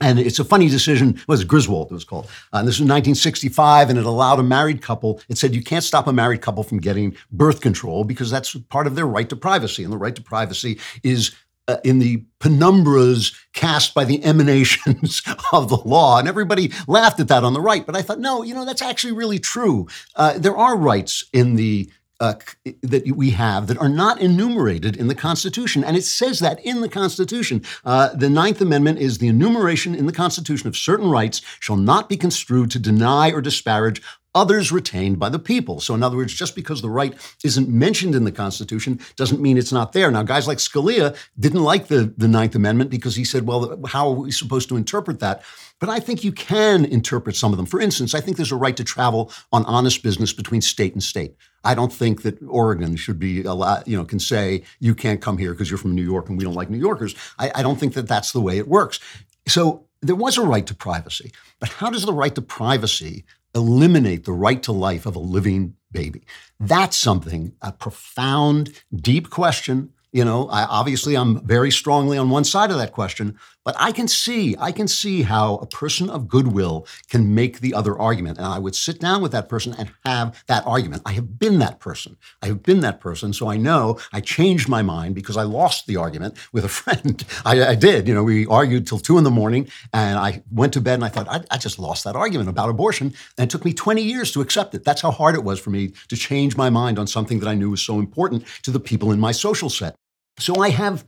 [0.00, 1.16] And it's a funny decision.
[1.16, 2.30] It was Griswold, it was called.
[2.52, 5.20] Uh, this was 1965, and it allowed a married couple.
[5.28, 8.86] It said you can't stop a married couple from getting birth control because that's part
[8.86, 9.82] of their right to privacy.
[9.82, 11.32] And the right to privacy is
[11.68, 16.18] uh, in the penumbras cast by the emanations of the law.
[16.18, 17.84] And everybody laughed at that on the right.
[17.84, 19.86] But I thought, no, you know, that's actually really true.
[20.16, 22.34] Uh, there are rights in the uh,
[22.82, 25.84] that we have that are not enumerated in the Constitution.
[25.84, 27.62] And it says that in the Constitution.
[27.84, 32.08] Uh, the Ninth Amendment is the enumeration in the Constitution of certain rights shall not
[32.08, 34.02] be construed to deny or disparage
[34.34, 35.80] others retained by the people.
[35.80, 37.14] So, in other words, just because the right
[37.44, 40.10] isn't mentioned in the Constitution doesn't mean it's not there.
[40.10, 44.08] Now, guys like Scalia didn't like the, the Ninth Amendment because he said, well, how
[44.08, 45.42] are we supposed to interpret that?
[45.80, 47.66] But I think you can interpret some of them.
[47.66, 51.02] For instance, I think there's a right to travel on honest business between state and
[51.02, 51.34] state.
[51.64, 55.38] I don't think that Oregon should be allowed, you know, can say you can't come
[55.38, 57.14] here because you're from New York and we don't like New Yorkers.
[57.38, 59.00] I, I don't think that that's the way it works.
[59.46, 64.24] So there was a right to privacy, but how does the right to privacy eliminate
[64.24, 66.22] the right to life of a living baby?
[66.60, 72.44] That's something, a profound, deep question You know, I, obviously I'm very strongly on one
[72.44, 76.26] side of that question, but I can see, I can see how a person of
[76.26, 78.38] goodwill can make the other argument.
[78.38, 81.02] And I would sit down with that person and have that argument.
[81.04, 82.16] I have been that person.
[82.40, 83.34] I have been that person.
[83.34, 87.22] So I know I changed my mind because I lost the argument with a friend.
[87.44, 88.08] I, I did.
[88.08, 91.04] You know, we argued till two in the morning and I went to bed and
[91.04, 93.12] I thought, I, I just lost that argument about abortion.
[93.36, 94.82] And it took me 20 years to accept it.
[94.82, 97.54] That's how hard it was for me to change my mind on something that I
[97.54, 99.94] knew was so important to the people in my social set.
[100.38, 101.04] So I have,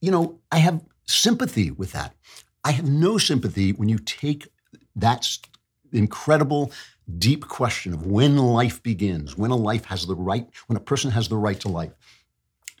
[0.00, 2.14] you know, I have sympathy with that.
[2.64, 4.48] I have no sympathy when you take
[4.96, 5.26] that
[5.92, 6.72] incredible,
[7.18, 11.10] deep question of when life begins, when a life has the right, when a person
[11.10, 11.92] has the right to life,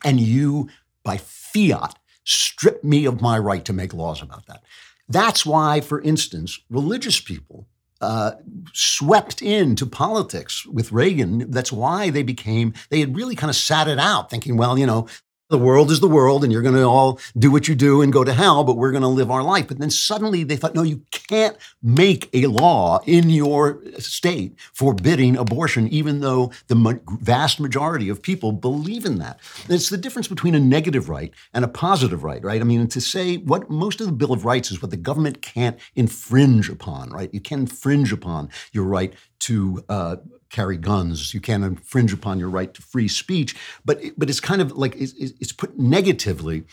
[0.04, 0.68] and you,
[1.02, 4.62] by fiat, strip me of my right to make laws about that.
[5.08, 7.66] That's why, for instance, religious people
[8.00, 8.32] uh,
[8.72, 11.50] swept into politics with Reagan.
[11.50, 14.86] That's why they became, they had really kind of sat it out, thinking, well, you
[14.86, 15.08] know,
[15.50, 18.12] the world is the world and you're going to all do what you do and
[18.12, 19.68] go to hell, but we're going to live our life.
[19.68, 25.36] But then suddenly they thought, no, you can't make a law in your state forbidding
[25.36, 29.40] abortion, even though the vast majority of people believe in that.
[29.68, 32.60] It's the difference between a negative right and a positive right, right?
[32.60, 35.42] I mean, to say what most of the Bill of Rights is what the government
[35.42, 37.32] can't infringe upon, right?
[37.34, 40.16] You can infringe upon your right to uh,
[40.50, 41.32] carry guns.
[41.34, 43.56] You can't infringe upon your right to free speech.
[43.84, 46.64] But but it's kind of like it's, it's put negatively.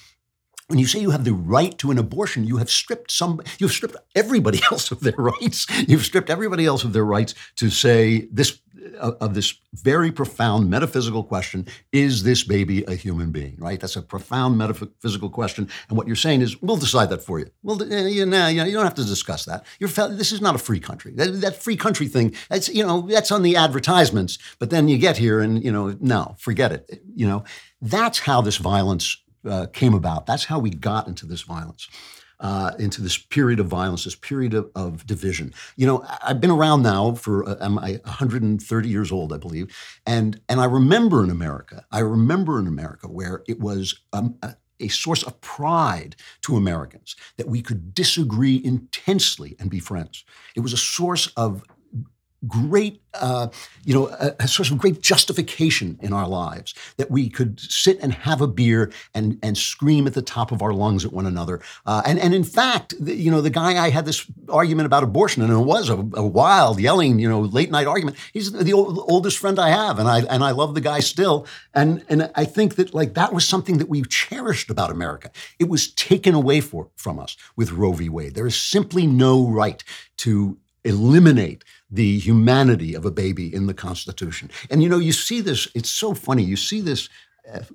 [0.67, 3.71] When you say you have the right to an abortion, you have stripped some, you've
[3.71, 5.65] stripped everybody else of their rights.
[5.87, 8.59] You've stripped everybody else of their rights to say this
[8.95, 13.79] of this very profound metaphysical question is this baby a human being right?
[13.79, 15.69] That's a profound metaphysical question.
[15.89, 17.49] And what you're saying is we'll decide that for you.
[17.63, 19.65] Well you, know, you don't have to discuss that.
[19.79, 21.13] You're, this is not a free country.
[21.15, 24.37] That, that free country thing that's you know that's on the advertisements.
[24.59, 27.01] But then you get here and you know no forget it.
[27.15, 27.43] You know
[27.81, 30.25] that's how this violence uh, came about.
[30.25, 31.87] That's how we got into this violence
[32.39, 35.53] uh, into this period of violence, this period of, of, division.
[35.75, 40.39] You know, I've been around now for uh, I'm 130 years old, I believe, and
[40.47, 44.87] and I remember in America, I remember in America where it was um, a, a
[44.87, 50.23] source of pride to Americans that we could disagree intensely and be friends.
[50.55, 51.63] It was a source of
[52.45, 53.47] great, uh,
[53.83, 57.97] you know, a, a, source of great justification in our lives that we could sit
[57.99, 61.25] and have a beer and and scream at the top of our lungs at one
[61.25, 61.59] another.
[61.85, 65.03] Uh, and and in fact, the, you know, the guy I had this argument about
[65.03, 68.17] abortion, and it was a, a wild, yelling, you know, late night argument.
[68.33, 71.47] He's the old, oldest friend I have, and I and I love the guy still.
[71.73, 75.31] And and I think that like that was something that we cherished about America.
[75.57, 78.09] It was taken away for, from us with Roe v.
[78.09, 78.35] Wade.
[78.35, 79.83] There is simply no right
[80.17, 84.49] to eliminate the humanity of a baby in the Constitution.
[84.69, 86.43] And you know, you see this, it's so funny.
[86.43, 87.09] You see this,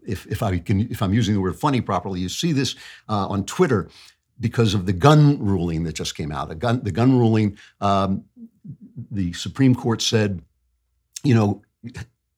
[0.07, 2.75] if, if, I can, if I'm using the word funny properly, you see this
[3.09, 3.89] uh, on Twitter
[4.41, 6.59] because of the gun ruling that just came out.
[6.59, 8.25] Gun, the gun ruling, um,
[9.11, 10.43] the Supreme Court said,
[11.23, 11.63] you know,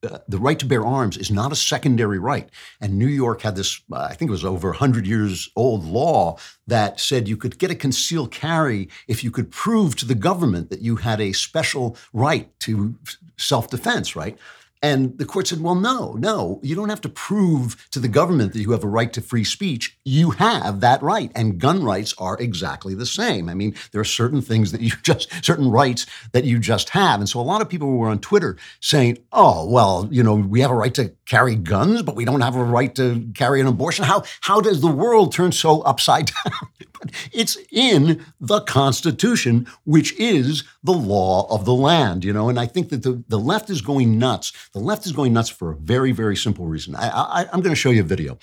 [0.05, 2.49] uh, the right to bear arms is not a secondary right.
[2.81, 6.37] And New York had this, uh, I think it was over 100 years old law
[6.67, 10.71] that said you could get a concealed carry if you could prove to the government
[10.71, 12.95] that you had a special right to
[13.37, 14.39] self defense, right?
[14.85, 18.53] And the court said, well, no, no, you don't have to prove to the government
[18.53, 19.97] that you have a right to free speech.
[20.05, 21.33] You have that right.
[21.35, 23.49] And gun rights are exactly the same.
[23.49, 27.21] I mean, there are certain things that you just, certain rights that you just have.
[27.21, 30.61] And so a lot of people were on Twitter saying, oh, well, you know, we
[30.61, 33.67] have a right to carry guns, but we don't have a right to carry an
[33.67, 34.05] abortion.
[34.05, 36.69] How, how does the world turn so upside down?
[37.33, 42.49] it's in the Constitution, which is the law of the land, you know.
[42.49, 44.53] And I think that the, the left is going nuts.
[44.73, 46.95] The left is going nuts for a very, very simple reason.
[46.97, 48.39] I, I'm going to show you a video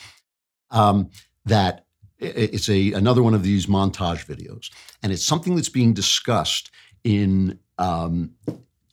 [0.69, 1.09] um,
[1.45, 1.85] that
[2.19, 4.69] it's a another one of these montage videos,
[5.01, 6.69] and it's something that's being discussed
[7.03, 8.31] in um,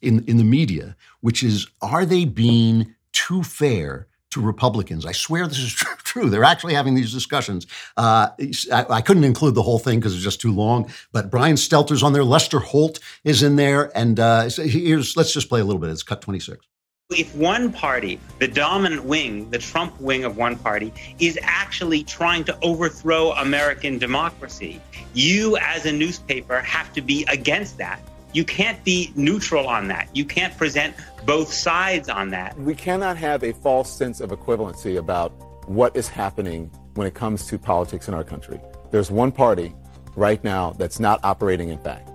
[0.01, 5.07] in in the media, which is are they being too fair to Republicans.
[5.07, 5.73] I swear this is
[6.05, 6.29] true.
[6.29, 7.67] They're actually having these discussions.
[7.97, 8.29] Uh,
[8.73, 12.03] I, I, couldn't include the whole thing because it's just too long, but Brian Stelter's
[12.03, 12.25] on there.
[12.25, 13.97] Lester Holt is in there.
[13.97, 15.91] And uh, here's, let's just play a little bit.
[15.91, 16.67] It's cut 26.
[17.11, 22.45] If one party, the dominant wing, the Trump wing of one party, is actually trying
[22.45, 24.83] to overthrow American democracy,
[25.15, 28.03] you as a newspaper have to be against that.
[28.39, 30.09] You can't be neutral on that.
[30.15, 30.95] You can't present
[31.27, 32.57] both sides on that.
[32.57, 35.31] We cannot have a false sense of equivalency about
[35.69, 38.61] what is happening when it comes to politics in our country.
[38.93, 39.75] There's one party
[40.15, 42.09] right now that's not operating in fact.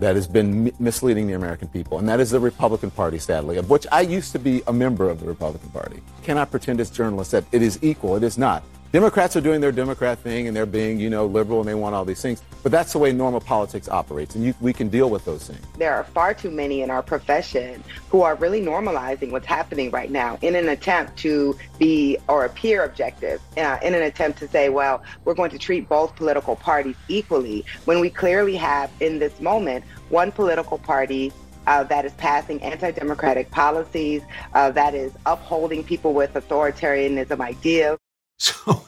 [0.00, 3.56] that has been mi- misleading the American people, and that is the Republican Party, sadly,
[3.56, 6.02] of which I used to be a member of the Republican Party.
[6.22, 8.16] Cannot pretend as journalists that it is equal.
[8.16, 8.62] It is not.
[8.92, 11.94] Democrats are doing their Democrat thing and they're being, you know, liberal and they want
[11.94, 12.42] all these things.
[12.62, 15.64] But that's the way normal politics operates, and you, we can deal with those things.
[15.78, 20.10] There are far too many in our profession who are really normalizing what's happening right
[20.10, 24.68] now in an attempt to be or appear objective, uh, in an attempt to say,
[24.68, 29.40] well, we're going to treat both political parties equally, when we clearly have in this
[29.40, 31.32] moment one political party
[31.66, 34.20] uh, that is passing anti-democratic policies,
[34.52, 37.98] uh, that is upholding people with authoritarianism ideas.
[38.42, 38.86] So,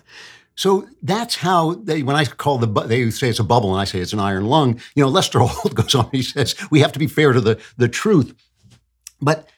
[0.57, 2.03] so that's how they.
[2.03, 4.47] When I call the, they say it's a bubble, and I say it's an iron
[4.47, 4.81] lung.
[4.95, 6.09] You know, Lester Holt goes on.
[6.13, 8.35] He says we have to be fair to the the truth,
[9.21, 9.49] but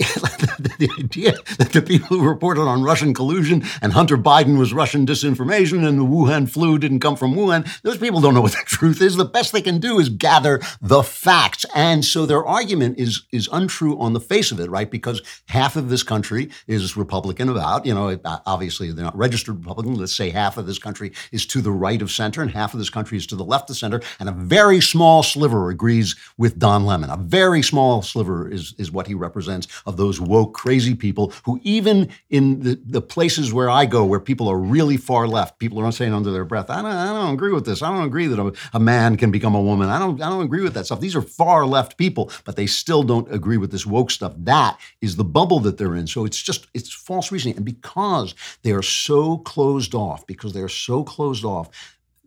[0.00, 5.06] the idea that the people who reported on Russian collusion and Hunter Biden was Russian
[5.06, 8.58] disinformation and the Wuhan flu didn't come from Wuhan, those people don't know what the
[8.66, 9.16] truth is.
[9.16, 11.66] The best they can do is gather the facts.
[11.74, 14.90] And so their argument is, is untrue on the face of it, right?
[14.90, 19.58] Because half of this country is Republican about, you know, uh, obviously they're not registered
[19.58, 19.94] Republican.
[19.94, 22.78] Let's say half of this country is to the right of center and half of
[22.78, 24.00] this country is to the left of center.
[24.18, 27.10] And a very small sliver agrees with Don Lemon.
[27.10, 31.60] A very small sliver is, is what he represents of those woke, crazy people who,
[31.62, 35.78] even in the, the places where I go, where people are really far left, people
[35.78, 37.82] are saying under their breath, I don't, I don't agree with this.
[37.82, 39.88] I don't agree that a, a man can become a woman.
[39.88, 41.00] I don't, I don't agree with that stuff.
[41.00, 44.32] These are far left people, but they still don't agree with this woke stuff.
[44.38, 46.06] That is the bubble that they're in.
[46.06, 47.56] So it's just, it's false reasoning.
[47.56, 51.68] And because they are so closed off, because they're so closed off,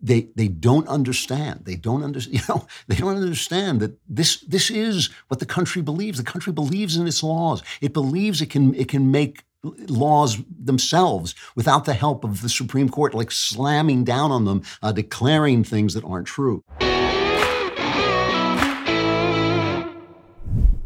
[0.04, 1.60] they they don't understand.
[1.64, 2.34] They don't understand.
[2.34, 6.18] You know, they don't understand that this this is what the country believes.
[6.18, 7.62] The country believes in its laws.
[7.80, 9.44] It believes it can it can make
[9.88, 14.92] laws themselves without the help of the Supreme Court, like slamming down on them, uh,
[14.92, 16.62] declaring things that aren't true.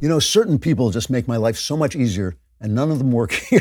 [0.00, 3.12] You know, certain people just make my life so much easier and none of them
[3.12, 3.60] work here.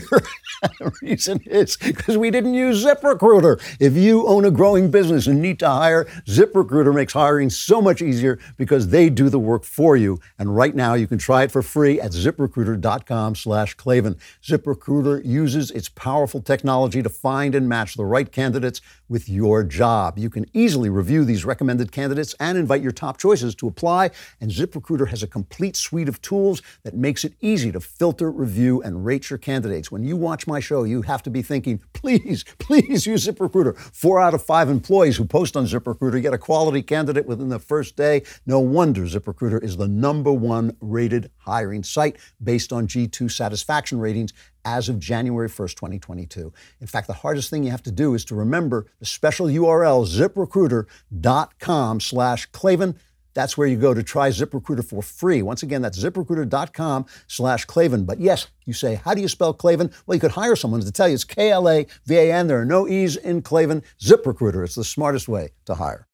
[0.79, 3.61] the reason is because we didn't use ZipRecruiter.
[3.79, 8.01] If you own a growing business and need to hire, ZipRecruiter makes hiring so much
[8.01, 10.19] easier because they do the work for you.
[10.39, 14.15] And right now, you can try it for free at ziprecruiter.com/klavan.
[14.43, 20.17] ZipRecruiter uses its powerful technology to find and match the right candidates with your job.
[20.17, 24.11] You can easily review these recommended candidates and invite your top choices to apply.
[24.41, 28.81] And ZipRecruiter has a complete suite of tools that makes it easy to filter, review,
[28.81, 29.91] and rate your candidates.
[29.91, 33.77] When you watch my show, you have to be thinking, please, please use ZipRecruiter.
[33.77, 37.59] Four out of five employees who post on ZipRecruiter get a quality candidate within the
[37.59, 38.23] first day.
[38.45, 44.33] No wonder ZipRecruiter is the number one rated hiring site based on G2 satisfaction ratings
[44.67, 46.51] as of January 1st, 2022.
[46.81, 50.05] In fact, the hardest thing you have to do is to remember the special URL,
[50.05, 52.99] ziprecruiter.com slash Klavan.
[53.33, 55.41] That's where you go to try ZipRecruiter for free.
[55.41, 58.03] Once again, that's ziprecruiter.com slash Klavan.
[58.03, 59.91] But yes, you say, how do you spell Klavan?
[60.05, 62.47] Well, you could hire someone to tell you it's K L A V A N.
[62.47, 63.83] There are no E's in Klavan.
[64.01, 66.07] ZipRecruiter, it's the smartest way to hire.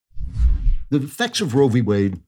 [0.90, 1.82] The effects of Roe v.
[1.82, 2.20] Wade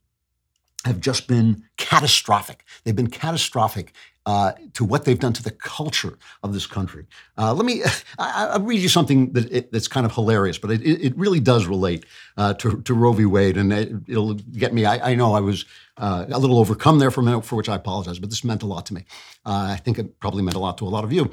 [0.86, 2.64] have just been catastrophic.
[2.84, 3.94] They've been catastrophic
[4.26, 7.06] uh, to what they've done to the culture of this country.
[7.38, 7.84] Uh, let me
[8.20, 11.40] I, will read you something that it, that's kind of hilarious, but it, it really
[11.40, 12.06] does relate
[12.38, 13.26] uh, to, to, Roe v.
[13.26, 14.86] Wade, and it, will get me.
[14.86, 15.66] I, I, know I was
[15.98, 18.64] uh, a little overcome there for a minute, for which I apologize, but this meant
[18.64, 19.06] a lot to me.
[19.46, 21.30] Uh, I think it probably meant a lot to a lot of you.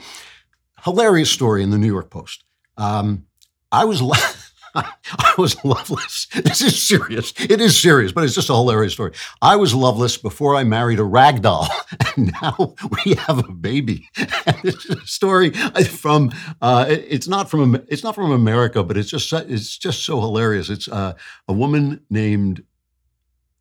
[0.85, 2.45] Hilarious story in the New York Post.
[2.77, 3.27] Um,
[3.71, 4.03] I was.
[4.75, 6.27] I was loveless.
[6.35, 7.33] This is serious.
[7.39, 9.13] It is serious, but it's just a hilarious story.
[9.43, 11.69] I was loveless before I married a rag doll,
[12.17, 14.09] and now we have a baby.
[14.17, 16.33] And this is a story from.
[16.61, 17.83] Uh, it's not from.
[17.89, 19.33] It's not from America, but it's just.
[19.33, 20.71] It's just so hilarious.
[20.71, 21.15] It's uh,
[21.49, 22.65] a woman named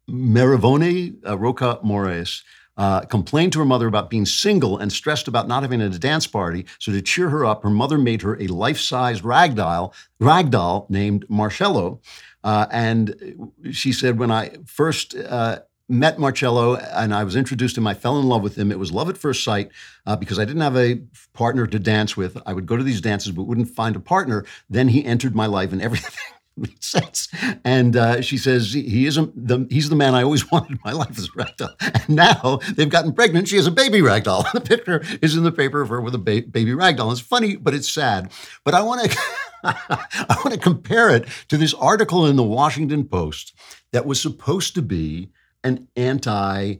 [0.09, 2.41] Marivone uh, Roca Moraes
[2.77, 6.27] uh, complained to her mother about being single and stressed about not having a dance
[6.27, 6.65] party.
[6.79, 10.85] So to cheer her up, her mother made her a life-size rag doll, rag doll
[10.89, 12.01] named Marcello.
[12.43, 15.59] Uh, and she said, when I first uh,
[15.91, 17.87] met Marcello and I was introduced to him.
[17.87, 18.71] I fell in love with him.
[18.71, 19.71] It was love at first sight
[20.05, 21.01] uh, because I didn't have a
[21.33, 22.37] partner to dance with.
[22.45, 24.45] I would go to these dances but wouldn't find a partner.
[24.69, 26.13] Then he entered my life and everything
[26.57, 27.27] makes sense.
[27.63, 31.17] And uh, she says he isn't the he's the man I always wanted my life
[31.17, 31.75] as a ragdoll.
[31.79, 33.47] And now they've gotten pregnant.
[33.47, 34.45] She has a baby ragdoll.
[34.53, 37.11] The picture is in the paper of her with a ba- baby ragdoll.
[37.11, 38.31] It's funny, but it's sad.
[38.63, 39.19] But I want to
[39.63, 43.53] I want to compare it to this article in the Washington Post
[43.91, 45.31] that was supposed to be
[45.63, 46.75] an anti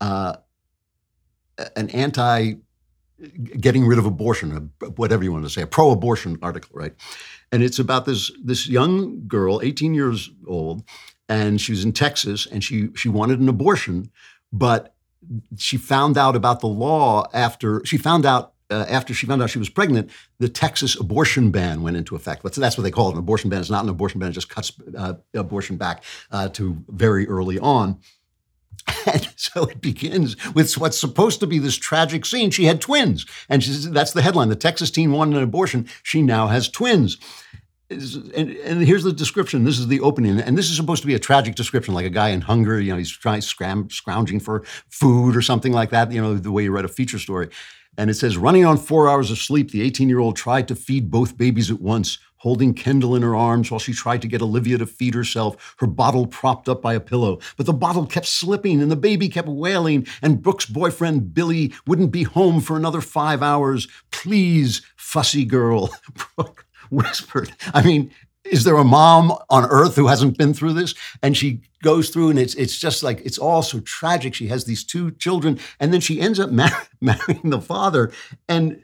[0.00, 0.36] uh,
[1.76, 2.54] an anti
[3.60, 6.94] getting rid of abortion, whatever you want to say, a pro-abortion article, right?
[7.52, 10.84] And it's about this this young girl, 18 years old,
[11.28, 14.10] and she was in Texas, and she she wanted an abortion,
[14.52, 14.94] but
[15.56, 19.50] she found out about the law after she found out uh, after she found out
[19.50, 22.42] she was pregnant, the Texas abortion ban went into effect.
[22.42, 23.12] But that's what they call it.
[23.12, 23.60] An abortion ban.
[23.60, 24.30] It's not an abortion ban.
[24.30, 27.98] It just cuts uh, abortion back uh, to very early on.
[29.06, 32.50] And so it begins with what's supposed to be this tragic scene.
[32.50, 33.26] She had twins.
[33.50, 34.48] And says, that's the headline.
[34.48, 35.88] The Texas teen wanted an abortion.
[36.02, 37.18] She now has twins.
[37.90, 39.64] And, and, here's the description.
[39.64, 42.10] This is the opening, and this is supposed to be a tragic description, like a
[42.10, 42.80] guy in hunger.
[42.80, 46.10] You know, he's trying scram, scrounging for food or something like that.
[46.10, 47.50] You know, the way you read a feature story.
[47.96, 50.74] And it says, running on four hours of sleep, the 18 year old tried to
[50.74, 54.42] feed both babies at once, holding Kendall in her arms while she tried to get
[54.42, 57.38] Olivia to feed herself, her bottle propped up by a pillow.
[57.56, 62.12] But the bottle kept slipping and the baby kept wailing, and Brooke's boyfriend, Billy, wouldn't
[62.12, 63.88] be home for another five hours.
[64.10, 65.90] Please, fussy girl,
[66.36, 67.50] Brooke whispered.
[67.72, 68.10] I mean,
[68.44, 70.94] is there a mom on earth who hasn't been through this?
[71.22, 74.34] And she goes through, and it's it's just like it's all so tragic.
[74.34, 78.12] She has these two children, and then she ends up mar- marrying the father,
[78.46, 78.82] and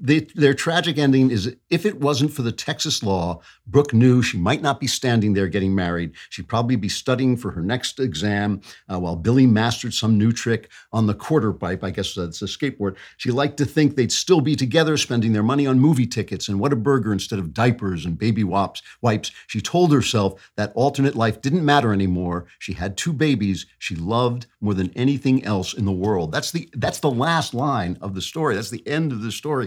[0.00, 4.38] the, their tragic ending is if it wasn't for the Texas law, Brooke knew she
[4.38, 6.12] might not be standing there getting married.
[6.30, 8.60] She'd probably be studying for her next exam
[8.92, 11.84] uh, while Billy mastered some new trick on the quarter pipe.
[11.84, 12.96] I guess that's a skateboard.
[13.16, 16.60] She liked to think they'd still be together, spending their money on movie tickets and
[16.60, 18.82] Whataburger instead of diapers and baby wipes.
[19.02, 19.30] Wipes.
[19.46, 22.46] She told herself that alternate life didn't matter anymore.
[22.58, 26.32] She had two babies she loved more than anything else in the world.
[26.32, 28.54] That's the that's the last line of the story.
[28.54, 29.57] That's the end of the story.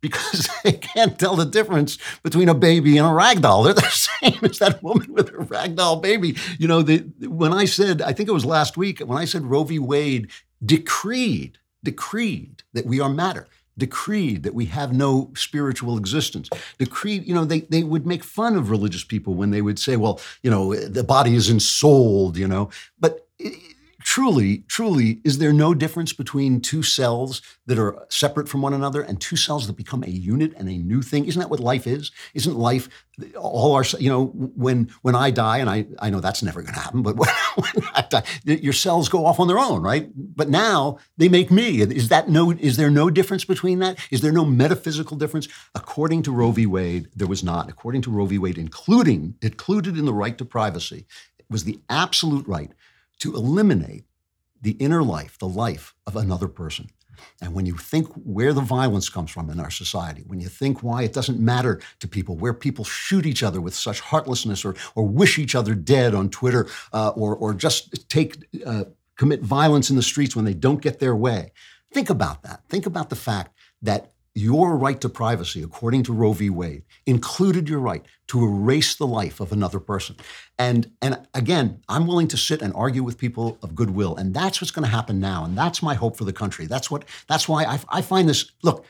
[0.00, 3.62] Because they can't tell the difference between a baby and a rag doll.
[3.62, 3.82] They're the
[4.22, 6.36] same as that woman with her rag doll baby.
[6.58, 9.44] You know, the, when I said, I think it was last week, when I said
[9.44, 9.78] Roe v.
[9.78, 10.30] Wade
[10.64, 13.46] decreed, decreed that we are matter
[13.78, 16.50] decreed that we have no spiritual existence.
[16.78, 19.96] Decreed, you know, they, they would make fun of religious people when they would say,
[19.96, 22.68] well, you know, the body is ensouled, you know.
[22.98, 23.26] But
[24.08, 29.02] truly, truly, is there no difference between two cells that are separate from one another
[29.02, 31.26] and two cells that become a unit and a new thing?
[31.26, 32.10] Isn't that what life is?
[32.32, 32.88] Isn't life
[33.38, 36.72] all our, you know, when when I die, and I, I know that's never going
[36.72, 40.08] to happen, but when, when I die, your cells go off on their own, right?
[40.16, 41.82] But now they make me.
[41.82, 43.98] Is that no, is there no difference between that?
[44.10, 45.48] Is there no metaphysical difference?
[45.74, 46.64] According to Roe v.
[46.64, 47.68] Wade, there was not.
[47.68, 48.38] According to Roe v.
[48.38, 51.04] Wade, including, included in the right to privacy,
[51.50, 52.72] was the absolute right
[53.20, 54.04] to eliminate
[54.60, 56.90] the inner life, the life of another person.
[57.40, 60.82] And when you think where the violence comes from in our society, when you think
[60.82, 64.74] why it doesn't matter to people, where people shoot each other with such heartlessness or,
[64.94, 68.84] or wish each other dead on Twitter uh, or, or just take, uh,
[69.16, 71.52] commit violence in the streets when they don't get their way,
[71.92, 72.62] think about that.
[72.68, 76.48] Think about the fact that your right to privacy, according to Roe v.
[76.50, 80.16] Wade, included your right to erase the life of another person.
[80.58, 84.16] And, and again, I'm willing to sit and argue with people of goodwill.
[84.16, 85.44] And that's what's going to happen now.
[85.44, 86.66] And that's my hope for the country.
[86.66, 88.84] That's, what, that's why I, I find this look,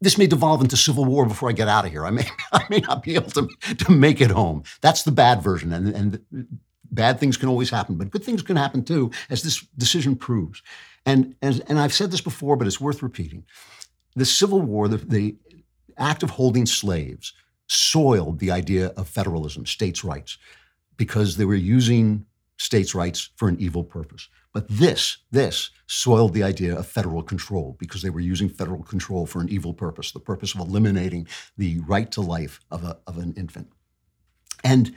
[0.00, 2.04] this may devolve into civil war before I get out of here.
[2.04, 4.62] I may, I may not be able to, to make it home.
[4.80, 5.72] That's the bad version.
[5.72, 6.58] And, and
[6.90, 10.62] bad things can always happen, but good things can happen too, as this decision proves.
[11.06, 13.44] And, and, and I've said this before, but it's worth repeating
[14.14, 15.36] the Civil War, the, the
[15.96, 17.34] act of holding slaves,
[17.68, 20.38] soiled the idea of federalism, states' rights,
[20.96, 24.28] because they were using states' rights for an evil purpose.
[24.52, 29.26] But this, this soiled the idea of federal control because they were using federal control
[29.26, 33.18] for an evil purpose, the purpose of eliminating the right to life of, a, of
[33.18, 33.70] an infant.
[34.64, 34.94] And,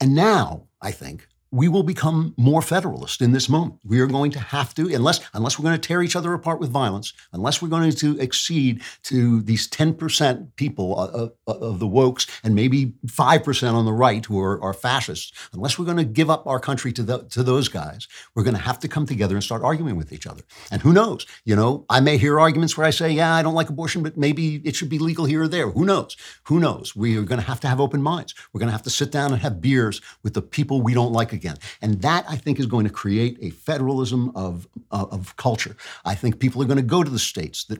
[0.00, 3.80] and now, I think, we will become more federalist in this moment.
[3.84, 6.60] We are going to have to, unless unless we're going to tear each other apart
[6.60, 12.28] with violence, unless we're going to accede to these 10% people of, of the wokes
[12.44, 16.30] and maybe 5% on the right who are, are fascists, unless we're going to give
[16.30, 19.34] up our country to, the, to those guys, we're going to have to come together
[19.34, 20.42] and start arguing with each other.
[20.70, 21.26] And who knows?
[21.44, 24.16] You know, I may hear arguments where I say, yeah, I don't like abortion, but
[24.16, 25.70] maybe it should be legal here or there.
[25.70, 26.16] Who knows?
[26.44, 26.94] Who knows?
[26.94, 28.34] We are going to have to have open minds.
[28.52, 31.12] We're going to have to sit down and have beers with the people we don't
[31.12, 31.56] like again.
[31.82, 35.74] And that, I think, is going to create a federalism of, uh, of culture.
[36.12, 37.78] I think people are going to go to the states that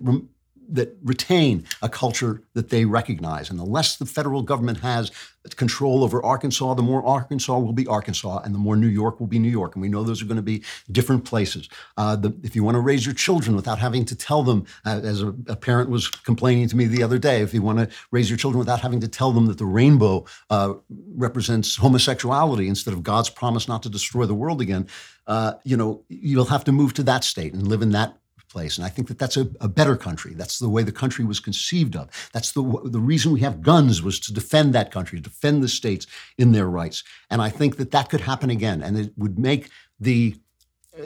[0.73, 3.51] that retain a culture that they recognize.
[3.51, 5.11] And the less the federal government has
[5.57, 9.27] control over Arkansas, the more Arkansas will be Arkansas, and the more New York will
[9.27, 9.75] be New York.
[9.75, 10.63] And we know those are going to be
[10.93, 11.69] different places.
[11.97, 15.01] Uh, the, if you want to raise your children without having to tell them, uh,
[15.03, 17.89] as a, a, parent was complaining to me the other day, if you want to
[18.11, 20.75] raise your children without having to tell them that the rainbow uh,
[21.15, 24.87] represents homosexuality instead of God's promise not to destroy the world again,
[25.27, 28.20] uh, you know, you'll have to move to that state and live in that
[28.51, 28.77] place.
[28.77, 30.35] And I think that that's a, a, better country.
[30.35, 32.09] That's the way the country was conceived of.
[32.33, 35.69] That's the, the reason we have guns was to defend that country, to defend the
[35.69, 37.05] states in their rights.
[37.31, 38.83] And I think that that could happen again.
[38.83, 40.37] And it would make the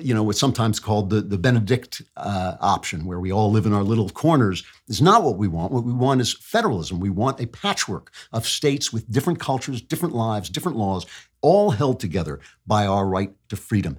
[0.00, 3.72] you know, what's sometimes called the, the Benedict uh, option, where we all live in
[3.72, 5.72] our little corners, is not what we want.
[5.72, 7.00] What we want is federalism.
[7.00, 11.06] We want a patchwork of states with different cultures, different lives, different laws,
[11.42, 13.96] all held together by our right to freedom.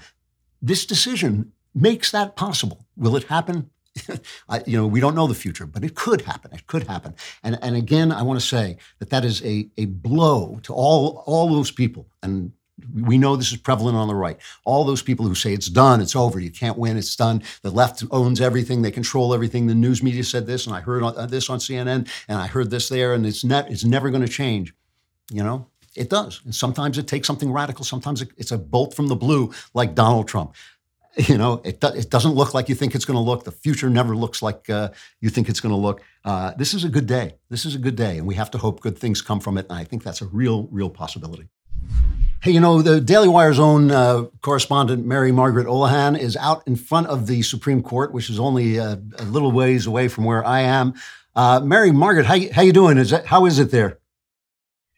[0.61, 2.85] This decision makes that possible.
[2.95, 3.69] Will it happen?
[4.49, 6.51] I, you know, we don't know the future, but it could happen.
[6.53, 7.15] It could happen.
[7.43, 11.23] And, and again, I want to say that that is a, a blow to all,
[11.25, 12.07] all those people.
[12.23, 12.51] And
[12.93, 14.37] we know this is prevalent on the right.
[14.65, 17.41] All those people who say it's done, it's over, you can't win, it's done.
[17.61, 19.67] The left owns everything, they control everything.
[19.67, 22.89] The news media said this, and I heard this on CNN, and I heard this
[22.89, 24.73] there, and it's net, it's never going to change.
[25.31, 26.41] You know, it does.
[26.43, 27.85] And sometimes it takes something radical.
[27.85, 30.53] Sometimes it's a bolt from the blue, like Donald Trump.
[31.29, 33.45] You know, it, do, it doesn't look like you think it's going to look.
[33.45, 34.89] The future never looks like uh,
[35.21, 36.01] you think it's going to look.
[36.25, 37.35] Uh, this is a good day.
[37.49, 39.65] This is a good day, and we have to hope good things come from it.
[39.69, 41.47] And I think that's a real, real possibility.
[42.41, 46.75] Hey, you know, the Daily Wire's own uh, correspondent, Mary Margaret Olohan, is out in
[46.75, 50.45] front of the Supreme Court, which is only a, a little ways away from where
[50.45, 50.95] I am.
[51.35, 52.97] Uh, Mary Margaret, how, how you doing?
[52.97, 53.99] Is that, how is it there?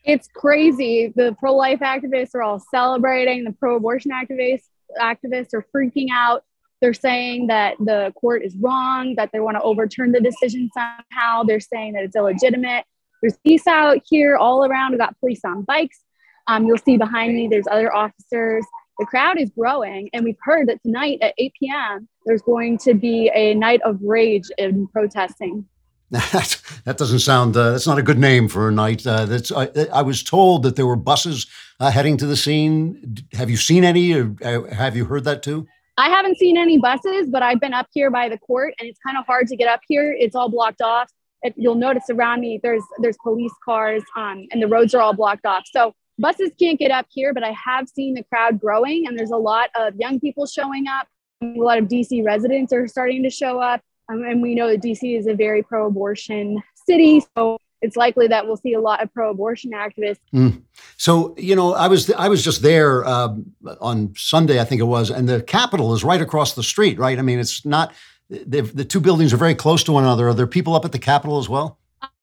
[0.04, 1.14] It's crazy.
[1.16, 3.44] The pro-life activists are all celebrating.
[3.44, 4.68] The pro-abortion activists
[5.00, 6.44] activists are freaking out.
[6.82, 11.44] They're saying that the court is wrong, that they want to overturn the decision somehow.
[11.44, 12.86] They're saying that it's illegitimate.
[13.22, 14.92] There's peace out here all around.
[14.92, 16.00] We've got police on bikes.
[16.48, 18.66] Um, you'll see behind me, there's other officers.
[19.00, 22.94] The crowd is growing, and we've heard that tonight at 8 p.m., there's going to
[22.94, 25.66] be a night of rage in protesting.
[26.12, 29.06] that, that doesn't sound, uh, that's not a good name for a night.
[29.06, 31.48] Uh, that's, I, I, was told that there were buses
[31.82, 33.18] uh, heading to the scene.
[33.34, 35.68] Have you seen any, uh, have you heard that too?
[35.98, 39.00] I haven't seen any buses, but I've been up here by the court, and it's
[39.06, 40.16] kind of hard to get up here.
[40.18, 41.12] It's all blocked off.
[41.56, 45.46] You'll notice around me there's there's police cars, um, and the roads are all blocked
[45.46, 45.64] off.
[45.66, 49.32] So buses can't get up here, but I have seen the crowd growing, and there's
[49.32, 51.08] a lot of young people showing up.
[51.42, 54.82] A lot of DC residents are starting to show up, um, and we know that
[54.82, 59.14] DC is a very pro-abortion city, so it's likely that we'll see a lot of
[59.14, 60.20] pro-abortion activists.
[60.34, 60.64] Mm.
[60.98, 64.86] So you know, I was I was just there um, on Sunday, I think it
[64.86, 67.20] was, and the Capitol is right across the street, right?
[67.20, 67.94] I mean, it's not
[68.30, 70.28] the two buildings are very close to one another.
[70.30, 71.80] Are there people up at the Capitol as well?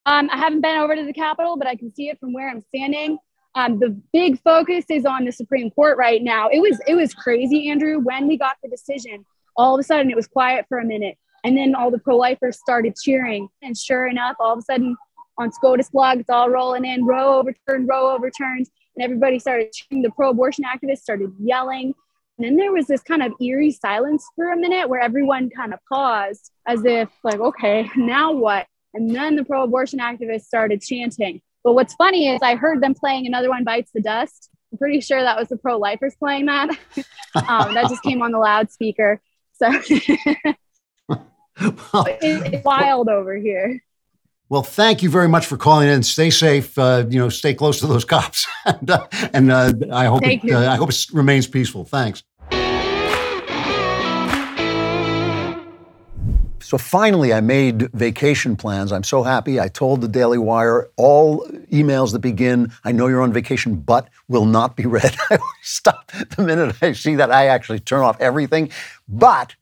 [0.06, 2.50] Um, I haven't been over to the Capitol, but I can see it from where
[2.50, 3.18] I'm standing.
[3.54, 6.48] Um, the big focus is on the Supreme Court right now.
[6.48, 8.00] It was it was crazy, Andrew.
[8.00, 9.24] When we got the decision,
[9.56, 12.58] all of a sudden it was quiet for a minute, and then all the pro-lifers
[12.58, 13.48] started cheering.
[13.62, 14.96] And sure enough, all of a sudden
[15.38, 18.66] on SCOTUSblog, it's all rolling in, Roe overturned, Roe overturned,
[18.96, 20.02] and everybody started cheering.
[20.02, 21.94] The pro-abortion activists started yelling.
[22.38, 25.72] And then there was this kind of eerie silence for a minute where everyone kind
[25.72, 28.66] of paused as if, like, okay, now what?
[28.94, 32.94] And then the pro abortion activists started chanting, but what's funny is I heard them
[32.94, 34.50] playing Another One Bites the Dust.
[34.70, 36.68] I'm pretty sure that was the pro lifers playing that.
[37.48, 39.20] um, that just came on the loudspeaker.
[39.54, 39.70] So
[41.58, 43.80] it's wild over here.
[44.48, 46.02] Well, thank you very much for calling in.
[46.02, 46.78] Stay safe.
[46.78, 50.50] Uh, you know, stay close to those cops, and, uh, and uh, I hope it,
[50.50, 51.84] uh, I hope it remains peaceful.
[51.84, 52.22] Thanks.
[56.60, 58.90] So finally, I made vacation plans.
[58.90, 59.60] I'm so happy.
[59.60, 64.08] I told the Daily Wire all emails that begin, I know you're on vacation, but
[64.28, 65.14] will not be read.
[65.30, 67.30] I stop the minute I see that.
[67.30, 68.70] I actually turn off everything.
[69.06, 69.54] But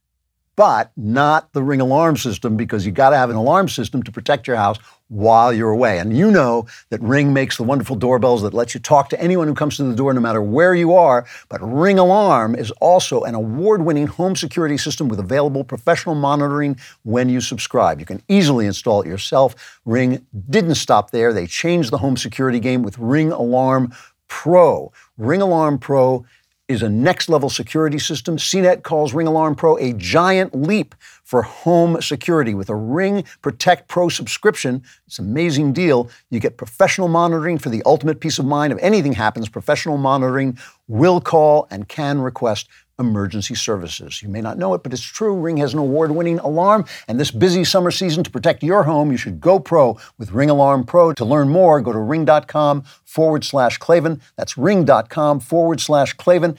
[0.56, 4.12] but not the ring alarm system because you got to have an alarm system to
[4.12, 4.78] protect your house
[5.12, 5.98] while you're away.
[5.98, 9.46] And you know that Ring makes the wonderful doorbells that let you talk to anyone
[9.46, 11.26] who comes to the door no matter where you are.
[11.50, 16.78] But Ring Alarm is also an award winning home security system with available professional monitoring
[17.02, 18.00] when you subscribe.
[18.00, 19.80] You can easily install it yourself.
[19.84, 23.92] Ring didn't stop there, they changed the home security game with Ring Alarm
[24.28, 24.92] Pro.
[25.18, 26.24] Ring Alarm Pro
[26.68, 28.36] is a next level security system.
[28.36, 30.94] CNET calls Ring Alarm Pro a giant leap
[31.32, 32.52] for home security.
[32.52, 36.10] With a Ring Protect Pro subscription, it's an amazing deal.
[36.28, 38.70] You get professional monitoring for the ultimate peace of mind.
[38.70, 40.58] If anything happens, professional monitoring
[40.88, 42.68] will call and can request
[42.98, 44.22] emergency services.
[44.22, 45.34] You may not know it, but it's true.
[45.34, 46.84] Ring has an award winning alarm.
[47.08, 50.50] And this busy summer season, to protect your home, you should go pro with Ring
[50.50, 51.14] Alarm Pro.
[51.14, 54.20] To learn more, go to ring.com forward slash Klavan.
[54.36, 56.58] That's ring.com forward slash Klavan.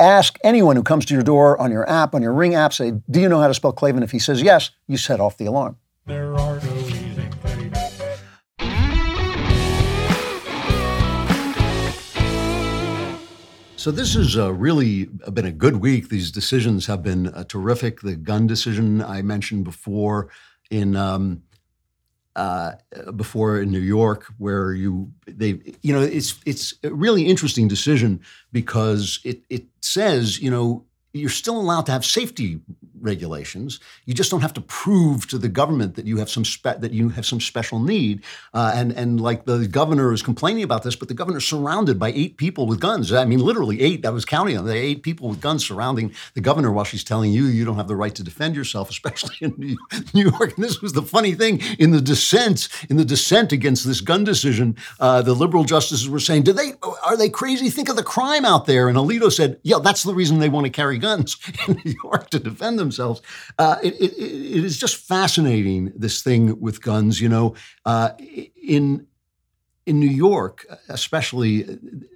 [0.00, 2.92] Ask anyone who comes to your door on your app, on your Ring app, say,
[3.10, 4.02] Do you know how to spell Klavan?
[4.02, 5.76] If he says yes, you set off the alarm.
[6.06, 6.80] There are no
[13.76, 16.10] So this has uh, really been a good week.
[16.10, 18.02] These decisions have been uh, terrific.
[18.02, 20.28] The gun decision I mentioned before
[20.70, 21.44] in um,
[22.36, 22.72] uh,
[23.16, 28.20] before in New York, where you they you know it's it's a really interesting decision
[28.52, 32.60] because it it says you know you're still allowed to have safety
[33.00, 33.80] regulations.
[34.04, 36.92] You just don't have to prove to the government that you have some spe- that
[36.92, 38.22] you have some special need.
[38.54, 42.12] Uh, and and like the governor is complaining about this, but the governor's surrounded by
[42.12, 43.12] eight people with guns.
[43.12, 44.04] I mean, literally eight.
[44.06, 44.66] I was counting them.
[44.66, 47.88] There eight people with guns surrounding the governor while she's telling you you don't have
[47.88, 49.76] the right to defend yourself, especially in
[50.14, 50.54] New York.
[50.56, 54.24] And this was the funny thing in the dissent in the dissent against this gun
[54.24, 54.76] decision.
[54.98, 57.70] Uh, the liberal justices were saying, "Do they are they crazy?
[57.70, 60.66] Think of the crime out there." And Alito said, "Yeah, that's the reason they want
[60.66, 61.36] to carry guns
[61.68, 63.22] in New York to defend themselves.
[63.58, 67.20] Uh, it, it, it is just fascinating, this thing with guns.
[67.20, 68.10] You know, uh,
[68.62, 69.06] in
[69.86, 71.66] in New York, especially,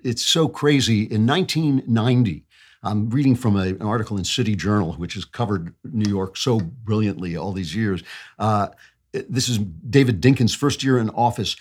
[0.05, 1.03] it's so crazy.
[1.03, 2.45] In 1990,
[2.85, 6.61] I'm reading from a, an article in City Journal, which has covered New York so
[6.61, 8.03] brilliantly all these years.
[8.39, 8.69] Uh,
[9.13, 11.57] this is David Dinkins' first year in office.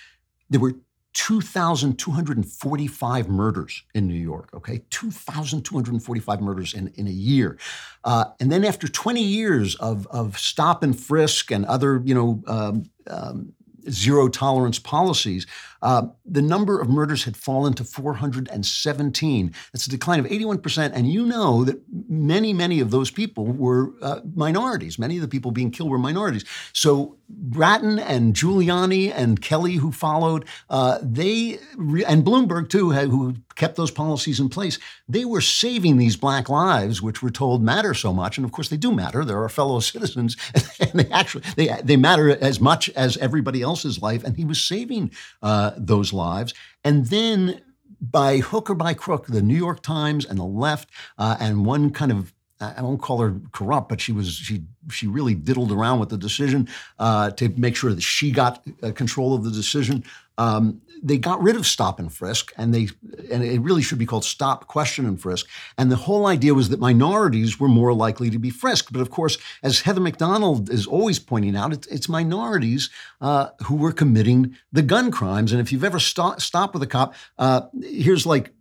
[0.50, 0.76] There were
[1.14, 4.82] 2,245 murders in New York, okay?
[4.90, 7.58] 2,245 murders in, in a year.
[8.04, 12.42] Uh, and then after 20 years of, of stop and frisk and other, you know,
[12.48, 13.54] um, um,
[13.90, 15.46] zero tolerance policies,
[15.84, 19.54] uh, the number of murders had fallen to 417.
[19.74, 20.92] That's a decline of 81%.
[20.94, 24.98] And you know that many, many of those people were uh, minorities.
[24.98, 26.46] Many of the people being killed were minorities.
[26.72, 33.36] So Bratton and Giuliani and Kelly, who followed, uh, they re- and Bloomberg too, who
[33.56, 34.80] kept those policies in place.
[35.08, 38.70] They were saving these black lives, which we're told matter so much, and of course
[38.70, 39.26] they do matter.
[39.26, 40.38] They're our fellow citizens,
[40.80, 44.24] and they actually they they matter as much as everybody else's life.
[44.24, 45.12] And he was saving
[45.42, 46.54] uh, those lives,
[46.84, 47.62] and then
[48.02, 51.90] by hook or by crook, the New York Times and the left uh, and one
[51.90, 52.34] kind of
[52.78, 56.18] I won't call her corrupt, but she was she she really diddled around with the
[56.18, 56.70] decision
[57.00, 60.04] uh, to make sure that she got uh, control of the decision.
[60.38, 62.88] Um, they got rid of stop and frisk, and they
[63.32, 65.48] and it really should be called stop, question, and frisk.
[65.78, 68.94] And the whole idea was that minorities were more likely to be frisked.
[68.94, 72.90] But of course, as Heather Mac Donald is always pointing out, it's, it's minorities
[73.22, 75.52] uh, who were committing the gun crimes.
[75.52, 78.54] And if you've ever sto- stopped with a cop, uh, here's like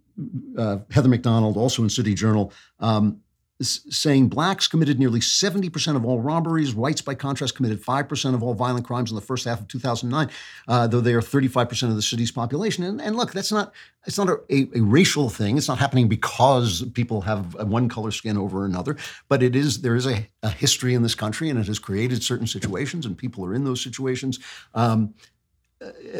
[0.58, 2.52] uh, Heather Mac Donald, also in City Journal.
[2.80, 3.20] Um,
[3.64, 6.74] saying blacks committed nearly 70% of all robberies.
[6.74, 10.30] Whites, by contrast, committed 5% of all violent crimes in the first half of 2009,
[10.68, 12.84] uh, though they are 35% of the city's population.
[12.84, 13.72] And, and look, that's not
[14.06, 15.56] it's not a, a, a, racial thing.
[15.56, 18.96] It's not happening because people have one color skin over another,
[19.28, 22.22] but it is there is a, a history in this country, and it has created
[22.22, 24.40] certain situations, and people are in those situations.
[24.74, 25.14] Um,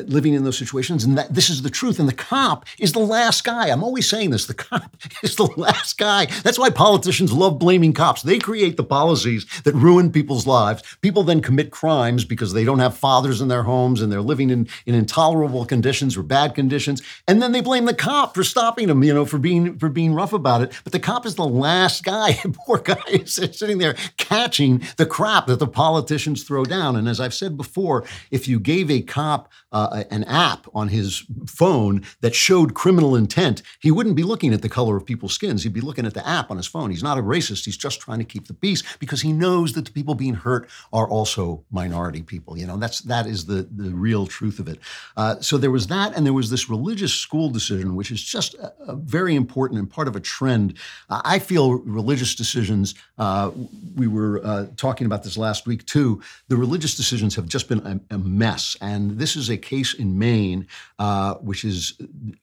[0.07, 1.99] living in those situations, and that this is the truth.
[1.99, 3.69] And the cop is the last guy.
[3.69, 6.27] I'm always saying this: the cop is the last guy.
[6.43, 8.23] That's why politicians love blaming cops.
[8.23, 10.83] They create the policies that ruin people's lives.
[11.03, 14.51] People then commit crimes because they don't have fathers in their homes and they're living
[14.51, 18.89] in, in intolerable conditions or bad conditions, and then they blame the cop for stopping
[18.89, 19.03] them.
[19.03, 20.73] You know, for being for being rough about it.
[20.85, 22.35] But the cop is the last guy.
[22.67, 26.97] Poor guy is sitting there catching the crap that the politicians throw down.
[26.97, 31.25] And as I've said before, if you gave a cop uh, an app on his
[31.47, 35.63] phone that showed criminal intent, he wouldn't be looking at the color of people's skins.
[35.63, 36.91] He'd be looking at the app on his phone.
[36.91, 37.65] He's not a racist.
[37.65, 40.69] He's just trying to keep the peace because he knows that the people being hurt
[40.93, 42.59] are also minority people.
[42.59, 44.79] You know, that's that is the the real truth of it.
[45.17, 48.55] Uh, so there was that, and there was this religious school decision, which is just
[48.55, 50.79] a, a very important and part of a trend.
[51.09, 52.95] Uh, I feel religious decisions.
[53.19, 53.51] Uh,
[53.97, 56.23] we were uh, talking about this last week too.
[56.49, 57.81] The religious decisions have just been
[58.11, 60.67] a, a mess, and this is is a case in Maine,
[60.99, 61.95] uh, which is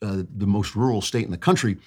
[0.02, 1.78] uh, the most rural state in the country,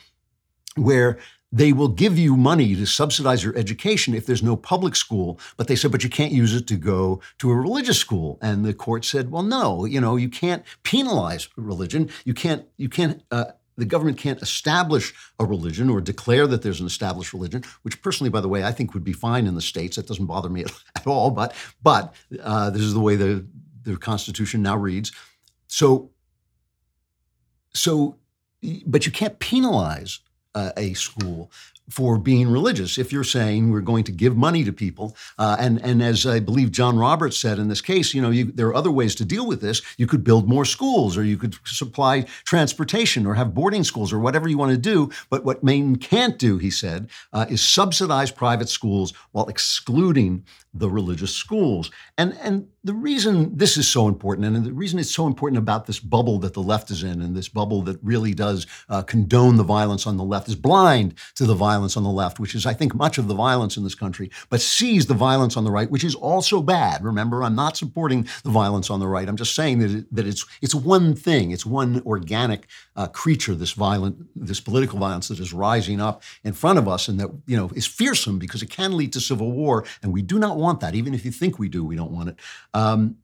[0.77, 1.19] where
[1.53, 5.39] they will give you money to subsidize your education if there's no public school.
[5.59, 8.39] But they said, but you can't use it to go to a religious school.
[8.41, 12.11] And the court said, well, no, you know, you can't penalize religion.
[12.25, 13.23] You can't, you can't.
[13.31, 13.45] Uh,
[13.77, 18.31] the government can't establish a religion or declare that there's an established religion, which personally,
[18.31, 19.97] by the way, I think would be fine in the states.
[19.97, 20.65] That doesn't bother me
[20.97, 21.31] at, all.
[21.31, 23.47] But but uh, this is the way the
[23.85, 25.13] the Constitution now reads.
[25.67, 26.11] So,
[27.75, 28.19] so,
[28.87, 30.21] but you can't penalize
[30.55, 31.51] uh, a school
[31.91, 32.97] for being religious.
[32.97, 36.41] If you're saying we're going to give money to people, uh, and and as I
[36.41, 39.25] believe John Roberts said in this case, you know, you, there are other ways to
[39.25, 39.83] deal with this.
[39.97, 44.19] You could build more schools, or you could supply transportation, or have boarding schools, or
[44.19, 45.11] whatever you want to do.
[45.29, 50.89] But what Maine can't do, he said, uh, is subsidize private schools while excluding the
[50.89, 51.91] religious schools.
[52.17, 55.87] And, and the reason this is so important, and the reason it's so important about
[55.87, 59.57] this bubble that the left is in, and this bubble that really does uh, condone
[59.57, 62.65] the violence on the left, is blind to the violence on the left, which is,
[62.65, 65.71] I think, much of the violence in this country, but sees the violence on the
[65.71, 67.05] right, which is also bad.
[67.05, 69.29] Remember, I'm not supporting the violence on the right.
[69.29, 72.67] I'm just saying that, it, that it's, it's one thing, it's one organic
[72.97, 77.09] uh, creature, this violent, this political violence that is rising up in front of us
[77.09, 79.85] and that, you know, is fearsome because it can lead to civil war.
[80.03, 80.95] And we do not want that.
[80.95, 82.37] Even if you think we do, we don't want it.
[82.73, 83.17] Um,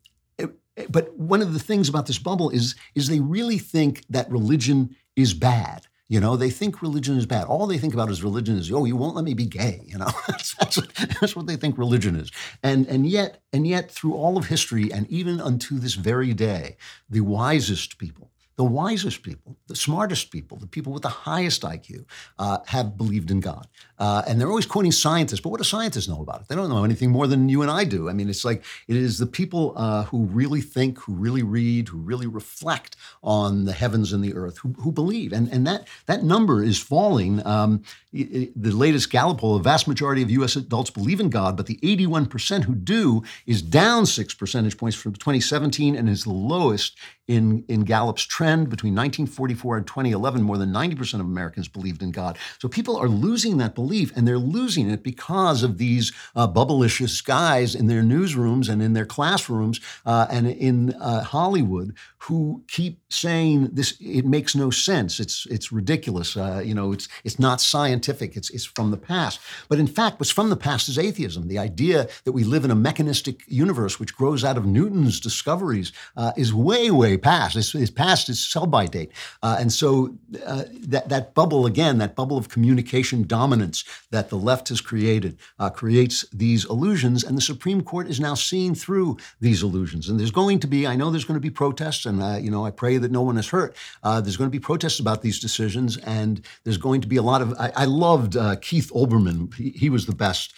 [0.89, 4.95] but one of the things about this bubble is, is they really think that religion
[5.17, 5.87] is bad.
[6.11, 7.45] You know, they think religion is bad.
[7.45, 9.83] All they think about is religion is, oh, you won't let me be gay.
[9.89, 12.31] You know, that's, that's, what, that's what they think religion is.
[12.63, 16.77] And and yet and yet, through all of history and even unto this very day,
[17.11, 22.05] the wisest people, the wisest people, the smartest people, the people with the highest IQ
[22.41, 23.69] uh, have believed in God.
[24.01, 26.49] Uh, and they're always quoting scientists, but what do scientists know about it?
[26.49, 28.09] They don't know anything more than you and I do.
[28.09, 31.87] I mean, it's like it is the people uh, who really think, who really read,
[31.87, 35.33] who really reflect on the heavens and the earth, who, who believe.
[35.33, 37.47] And, and that, that number is falling.
[37.47, 40.57] Um, the latest Gallup poll, the vast majority of U.S.
[40.57, 45.13] adults believe in God, but the 81% who do is down six percentage points from
[45.13, 46.97] 2017 and is the lowest
[47.27, 50.43] in, in Gallup's trend between 1944 and 2011.
[50.43, 52.39] More than 90% of Americans believed in God.
[52.59, 57.23] So people are losing that belief, and they're losing it because of these uh, bubblicious
[57.23, 63.01] guys in their newsrooms and in their classrooms uh, and in uh, Hollywood who keep
[63.11, 63.97] saying this.
[64.01, 65.21] It makes no sense.
[65.21, 66.37] It's it's ridiculous.
[66.37, 67.61] Uh, you know, it's it's not
[67.99, 68.37] scientific.
[68.37, 69.41] It's it's from the past.
[69.69, 71.49] But in fact, what's from the past is atheism.
[71.49, 75.93] The idea that we live in a mechanistic universe which grows out of Newton's discoveries
[76.17, 77.57] uh, is way way past.
[77.57, 79.11] It's, it's past its sell-by date.
[79.43, 80.15] Uh, and so
[80.47, 85.37] uh, that, that bubble, again, that bubble of communication dominance that the left has created
[85.59, 87.25] uh, creates these illusions.
[87.25, 90.09] And the Supreme Court is now seeing through these illusions.
[90.09, 92.51] And there's going to be, I know there's going to be protests, and, uh, you
[92.51, 93.75] know, I pray that no one is hurt.
[94.03, 97.23] Uh, there's going to be protests about these decisions, and there's going to be a
[97.23, 99.53] lot of, I, I loved uh, Keith Olbermann.
[99.55, 100.55] He, he, was the best.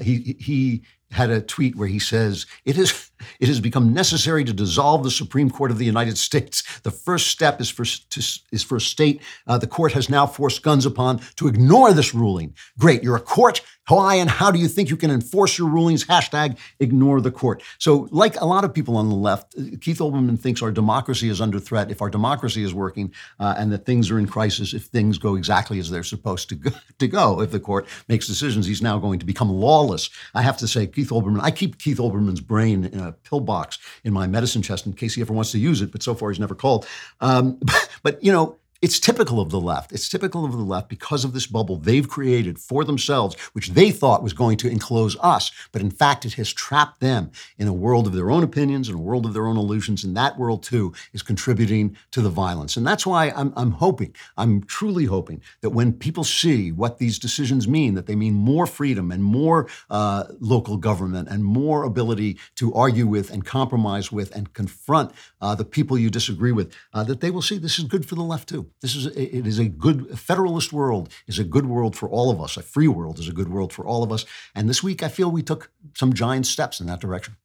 [0.00, 4.52] he, he had a tweet where he says, it, is, it has become necessary to
[4.52, 6.80] dissolve the Supreme Court of the United States.
[6.80, 10.26] The first step is for, to, is for a state uh, the court has now
[10.26, 12.54] forced guns upon to ignore this ruling.
[12.78, 13.60] Great, you're a court.
[13.92, 16.04] And how do you think you can enforce your rulings?
[16.04, 17.60] Hashtag ignore the court.
[17.78, 21.40] So, like a lot of people on the left, Keith Olbermann thinks our democracy is
[21.40, 24.84] under threat if our democracy is working uh, and that things are in crisis if
[24.84, 27.40] things go exactly as they're supposed to go, to go.
[27.40, 30.08] If the court makes decisions, he's now going to become lawless.
[30.34, 34.12] I have to say, Keith Olbermann, I keep Keith Olbermann's brain in a pillbox in
[34.12, 36.38] my medicine chest in case he ever wants to use it, but so far he's
[36.38, 36.86] never called.
[37.22, 39.92] Um, but, but, you know, it's typical of the left.
[39.92, 43.90] It's typical of the left because of this bubble they've created for themselves, which they
[43.90, 45.52] thought was going to enclose us.
[45.70, 48.98] But in fact, it has trapped them in a world of their own opinions and
[48.98, 50.02] a world of their own illusions.
[50.02, 52.78] And that world, too, is contributing to the violence.
[52.78, 57.18] And that's why I'm, I'm hoping, I'm truly hoping that when people see what these
[57.18, 62.38] decisions mean, that they mean more freedom and more uh, local government and more ability
[62.56, 65.12] to argue with and compromise with and confront
[65.42, 68.14] uh, the people you disagree with, uh, that they will see this is good for
[68.14, 68.69] the left, too.
[68.80, 72.30] This is it is a good a federalist world is a good world for all
[72.30, 72.56] of us.
[72.56, 74.24] A free world is a good world for all of us.
[74.54, 77.36] And this week, I feel we took some giant steps in that direction.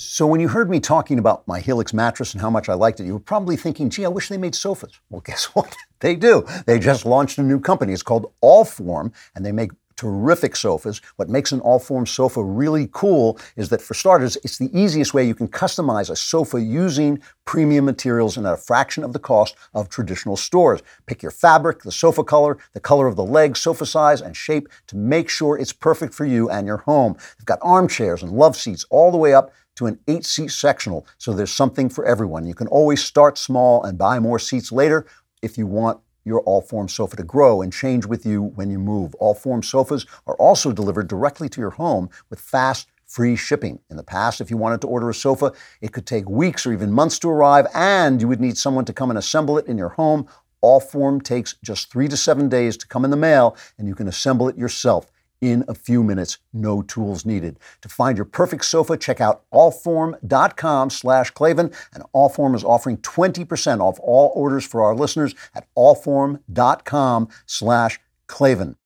[0.00, 3.00] So, when you heard me talking about my Helix mattress and how much I liked
[3.00, 4.92] it, you were probably thinking, gee, I wish they made sofas.
[5.10, 5.76] Well, guess what?
[6.00, 6.46] They do.
[6.66, 7.92] They just launched a new company.
[7.92, 11.02] It's called Allform, and they make terrific sofas.
[11.16, 15.26] What makes an Allform sofa really cool is that, for starters, it's the easiest way
[15.26, 19.56] you can customize a sofa using premium materials and at a fraction of the cost
[19.74, 20.82] of traditional stores.
[21.06, 24.68] Pick your fabric, the sofa color, the color of the legs, sofa size, and shape
[24.86, 27.14] to make sure it's perfect for you and your home.
[27.36, 31.06] They've got armchairs and love seats all the way up to an eight seat sectional,
[31.18, 32.46] so there's something for everyone.
[32.46, 35.06] You can always start small and buy more seats later
[35.42, 39.16] if you want your Allform sofa to grow and change with you when you move.
[39.20, 43.80] Allform sofas are also delivered directly to your home with fast, free shipping.
[43.90, 46.72] In the past, if you wanted to order a sofa, it could take weeks or
[46.72, 49.78] even months to arrive, and you would need someone to come and assemble it in
[49.78, 50.28] your home.
[50.62, 54.08] Allform takes just three to seven days to come in the mail, and you can
[54.08, 55.10] assemble it yourself
[55.40, 57.58] in a few minutes, no tools needed.
[57.82, 61.72] To find your perfect sofa, check out allform.com slash Klavan.
[61.94, 68.76] And Allform is offering 20% off all orders for our listeners at allform.com slash Klavan.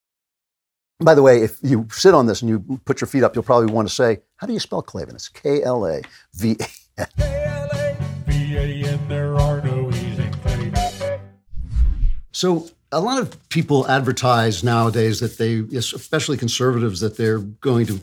[1.00, 3.42] By the way, if you sit on this and you put your feet up, you'll
[3.42, 5.16] probably want to say, how do you spell Klavan?
[5.16, 7.06] It's K-L-A-V-A-N.
[7.18, 11.20] K-L-A-V-A-N, there are no E's in Klavan.
[12.30, 18.00] So a lot of people advertise nowadays that they, especially conservatives, that they're going to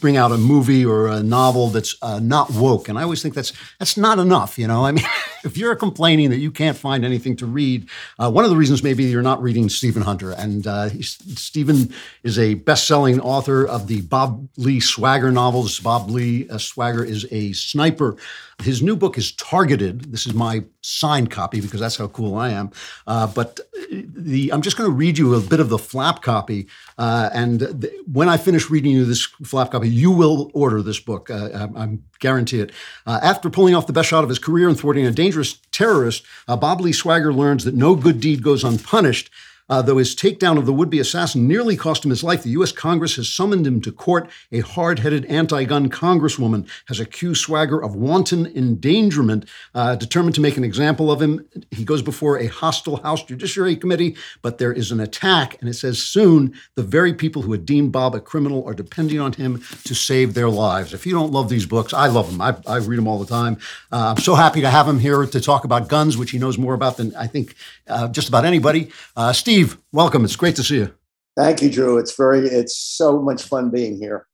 [0.00, 3.34] bring out a movie or a novel that's uh, not woke, and I always think
[3.34, 4.58] that's that's not enough.
[4.58, 5.04] You know, I mean,
[5.44, 8.82] if you're complaining that you can't find anything to read, uh, one of the reasons
[8.82, 14.00] maybe you're not reading Stephen Hunter, and uh, Stephen is a best-selling author of the
[14.02, 15.78] Bob Lee Swagger novels.
[15.80, 18.16] Bob Lee uh, Swagger is a sniper
[18.62, 20.12] his new book is targeted.
[20.12, 22.70] This is my signed copy because that's how cool I am.
[23.06, 23.60] Uh, but
[23.90, 26.66] the, I'm just going to read you a bit of the flap copy.
[26.98, 31.00] Uh, and the, when I finish reading you this flap copy, you will order this
[31.00, 31.30] book.
[31.30, 32.72] Uh, I, I, guarantee it.
[33.06, 36.24] Uh, after pulling off the best shot of his career and thwarting a dangerous terrorist,
[36.48, 39.30] uh, Bob Lee Swagger learns that no good deed goes unpunished.
[39.68, 42.50] Uh, though his takedown of the would be assassin nearly cost him his life, the
[42.50, 42.72] U.S.
[42.72, 44.30] Congress has summoned him to court.
[44.52, 50.40] A hard headed anti gun congresswoman has accused Swagger of wanton endangerment, uh, determined to
[50.40, 51.46] make an example of him.
[51.70, 55.74] He goes before a hostile House Judiciary Committee, but there is an attack, and it
[55.74, 59.62] says soon the very people who had deemed Bob a criminal are depending on him
[59.84, 60.92] to save their lives.
[60.92, 62.40] If you don't love these books, I love them.
[62.40, 63.56] I, I read them all the time.
[63.90, 66.58] Uh, I'm so happy to have him here to talk about guns, which he knows
[66.58, 67.54] more about than I think
[67.88, 68.90] uh, just about anybody.
[69.16, 70.24] Uh, Steve Steve, welcome.
[70.24, 70.92] It's great to see you.
[71.36, 71.96] Thank you, Drew.
[71.96, 74.26] It's very, it's so much fun being here.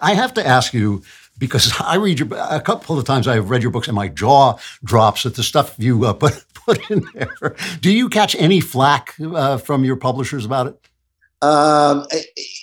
[0.00, 1.02] I have to ask you
[1.36, 4.08] because I read your a couple of times I have read your books and my
[4.08, 7.56] jaw drops at the stuff you uh, put put in there.
[7.82, 10.80] Do you catch any flack uh, from your publishers about it?
[11.42, 12.06] Um,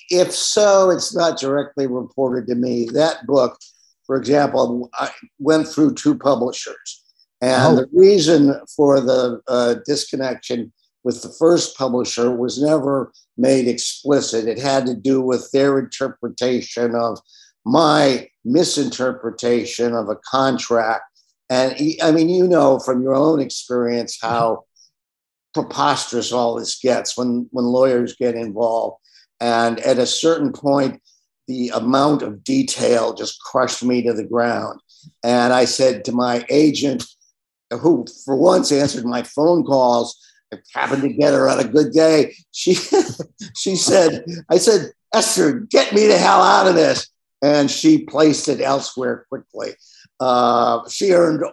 [0.10, 2.90] if so, it's not directly reported to me.
[2.94, 3.60] That book,
[4.08, 7.04] for example, I went through two publishers,
[7.42, 7.82] and oh.
[7.82, 10.74] the reason for the uh, disconnection
[11.06, 14.48] with the first publisher was never made explicit.
[14.48, 17.20] It had to do with their interpretation of
[17.64, 21.04] my misinterpretation of a contract.
[21.48, 24.66] And I mean, you know from your own experience how
[25.54, 28.98] preposterous all this gets when, when lawyers get involved.
[29.40, 31.02] And at a certain point,
[31.48, 34.80] the amount of detail just crushed me to the ground.
[35.24, 37.06] And I said to my agent,
[37.70, 40.20] who for once answered my phone calls,
[40.74, 42.34] happened to get her on a good day.
[42.52, 42.74] She
[43.56, 47.08] she said, I said, Esther, get me the hell out of this.
[47.42, 49.74] And she placed it elsewhere quickly.
[50.20, 51.44] Uh, she earned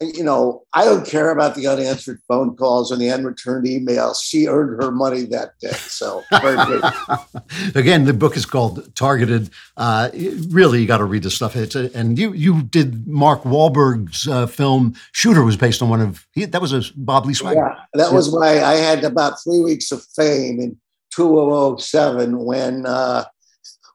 [0.00, 4.22] you know, I don't care about the unanswered phone calls and the unreturned emails.
[4.22, 5.70] She earned her money that day.
[5.70, 6.22] So,
[7.74, 9.48] again, the book is called Targeted.
[9.76, 10.10] Uh,
[10.48, 11.56] really, you got to read the stuff.
[11.56, 16.02] It's a, and you you did Mark Wahlberg's uh, film Shooter was based on one
[16.02, 17.56] of he, that was a Bob Lee Swagger.
[17.56, 20.78] Yeah, that was why I had about three weeks of fame in
[21.14, 23.24] 2007 when uh,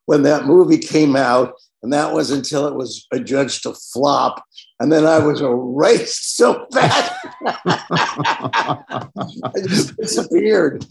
[0.06, 4.44] when that movie came out and that was until it was adjudged to flop.
[4.82, 7.14] And then I was erased so fast.
[7.46, 8.80] I
[9.68, 10.84] just disappeared.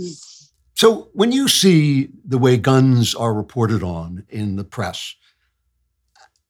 [0.76, 5.16] So when you see the way guns are reported on in the press,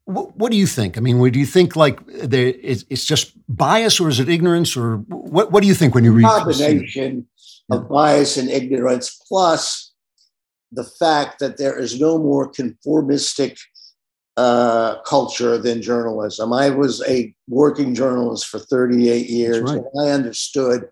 [0.05, 0.99] what, what do you think?
[0.99, 5.51] I mean, do you think like it's just bias, or is it ignorance, or what?
[5.51, 6.27] What do you think when you read?
[6.27, 7.27] Combination
[7.71, 9.95] of bias and ignorance, plus
[10.73, 13.59] the fact that there is no more conformistic
[14.37, 16.53] uh, culture than journalism.
[16.53, 19.77] I was a working journalist for 38 years, right.
[19.77, 20.89] and I understood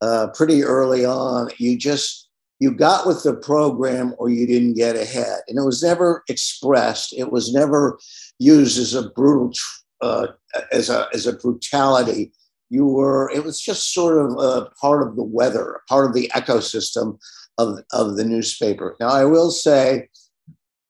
[0.00, 1.50] uh, pretty early on.
[1.58, 2.28] You just
[2.60, 7.12] you got with the program, or you didn't get ahead, and it was never expressed.
[7.12, 7.98] It was never
[8.38, 9.52] used as a brutal,
[10.00, 10.28] uh,
[10.72, 12.32] as a as a brutality.
[12.70, 13.30] You were.
[13.30, 17.18] It was just sort of a part of the weather, part of the ecosystem
[17.58, 18.96] of of the newspaper.
[19.00, 20.08] Now, I will say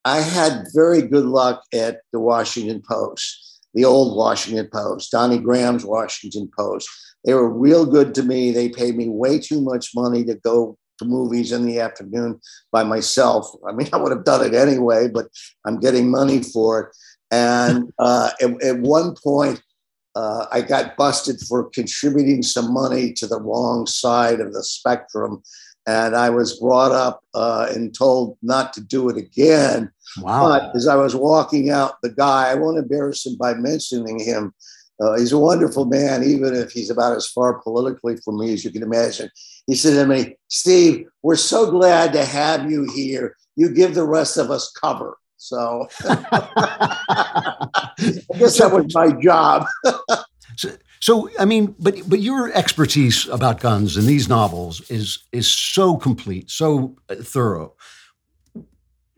[0.04, 5.84] I had very good luck at the Washington Post, the old Washington Post, Donnie Graham's
[5.84, 6.88] Washington Post.
[7.24, 8.50] They were real good to me.
[8.50, 12.40] They paid me way too much money to go to movies in the afternoon
[12.70, 13.50] by myself.
[13.66, 15.28] I mean, I would have done it anyway, but
[15.66, 16.96] I'm getting money for it.
[17.30, 19.62] And uh, at, at, one point,
[20.14, 25.42] uh, I got busted for contributing some money to the wrong side of the spectrum
[25.86, 29.90] and I was brought up uh, and told not to do it again.
[30.18, 30.48] Wow.
[30.48, 34.54] But as I was walking out, the guy, I won't embarrass him by mentioning him.
[35.00, 38.64] Uh, he's a wonderful man, even if he's about as far politically from me as
[38.64, 39.28] you can imagine.
[39.66, 43.36] He said to me, Steve, we're so glad to have you here.
[43.56, 45.18] You give the rest of us cover.
[45.36, 47.78] So I
[48.38, 49.66] guess that was my job.
[50.56, 50.70] so,
[51.04, 55.98] so, I mean, but but your expertise about guns in these novels is is so
[55.98, 57.74] complete, so uh, thorough.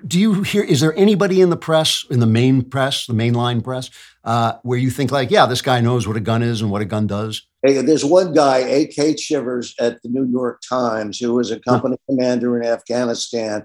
[0.05, 0.65] Do you hear?
[0.65, 3.89] Is there anybody in the press, in the main press, the mainline press,
[4.25, 6.83] uh, where you think like, yeah, this guy knows what a gun is and what
[6.83, 7.47] a gun does?
[7.65, 9.15] Hey, there's one guy, A.K.
[9.15, 13.65] Chivers, at the New York Times, who was a company commander in Afghanistan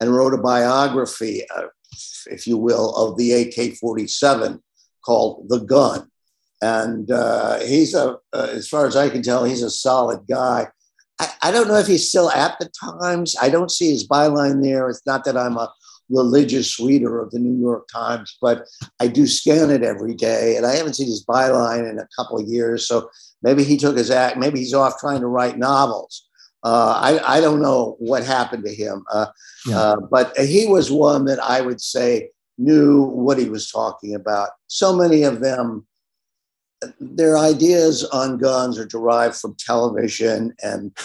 [0.00, 1.68] and wrote a biography, uh,
[2.26, 4.60] if you will, of the AK 47
[5.04, 6.09] called The Gun.
[6.62, 10.68] And uh, he's a, uh, as far as I can tell, he's a solid guy.
[11.18, 13.34] I, I don't know if he's still at the Times.
[13.40, 14.88] I don't see his byline there.
[14.88, 15.72] It's not that I'm a
[16.10, 18.64] religious reader of the New York Times, but
[18.98, 22.38] I do scan it every day, and I haven't seen his byline in a couple
[22.38, 22.86] of years.
[22.86, 23.10] So
[23.42, 24.36] maybe he took his act.
[24.36, 26.26] Maybe he's off trying to write novels.
[26.62, 29.26] Uh, I, I don't know what happened to him, uh,
[29.66, 29.78] yeah.
[29.78, 34.50] uh, but he was one that I would say knew what he was talking about.
[34.66, 35.86] So many of them,
[36.98, 40.96] their ideas on guns are derived from television, and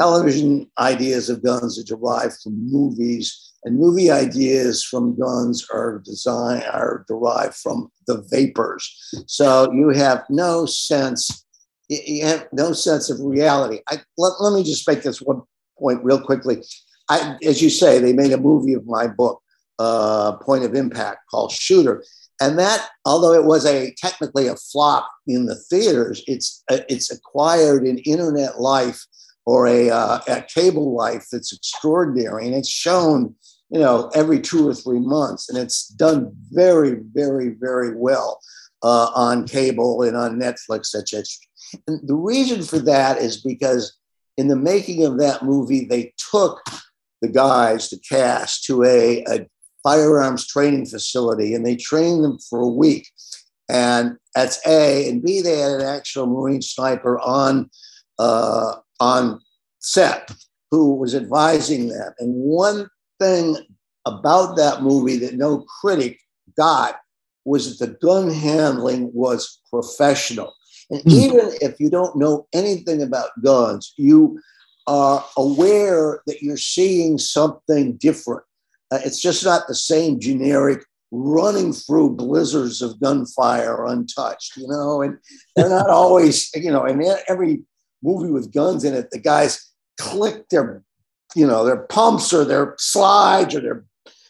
[0.00, 6.62] television ideas of guns are derived from movies, and movie ideas from guns are design
[6.62, 9.12] are derived from the vapors.
[9.26, 11.42] So you have no sense
[11.88, 13.80] you have no sense of reality.
[13.88, 15.42] I, let, let me just make this one
[15.78, 16.62] point real quickly.
[17.08, 19.42] I, as you say, they made a movie of my book,
[19.78, 22.04] uh, Point of Impact, called Shooter,
[22.42, 27.10] and that, although it was a technically a flop in the theaters, it's uh, it's
[27.10, 29.04] acquired an internet life
[29.44, 33.34] or a, uh, a cable life that's extraordinary, and it's shown,
[33.70, 38.40] you know, every two or three months, and it's done very, very, very well
[38.82, 41.38] uh, on cable and on Netflix, as
[41.86, 43.96] and the reason for that is because
[44.36, 46.62] in the making of that movie, they took
[47.20, 49.46] the guys, the cast, to a, a
[49.82, 53.08] firearms training facility and they trained them for a week.
[53.68, 55.08] And that's A.
[55.08, 57.70] And B, they had an actual Marine sniper on,
[58.18, 59.40] uh, on
[59.78, 60.30] set
[60.70, 62.12] who was advising them.
[62.18, 62.88] And one
[63.20, 63.56] thing
[64.04, 66.18] about that movie that no critic
[66.56, 66.96] got
[67.44, 70.52] was that the gun handling was professional.
[70.90, 71.12] And mm.
[71.12, 74.40] even if you don't know anything about guns, you
[74.86, 78.42] are aware that you're seeing something different.
[78.92, 85.00] Uh, it's just not the same generic running through blizzards of gunfire untouched, you know,
[85.00, 85.16] and
[85.56, 87.62] they're not always, you know, in every
[88.02, 90.82] movie with guns in it, the guys click their,
[91.34, 93.84] you know, their pumps or their slides or their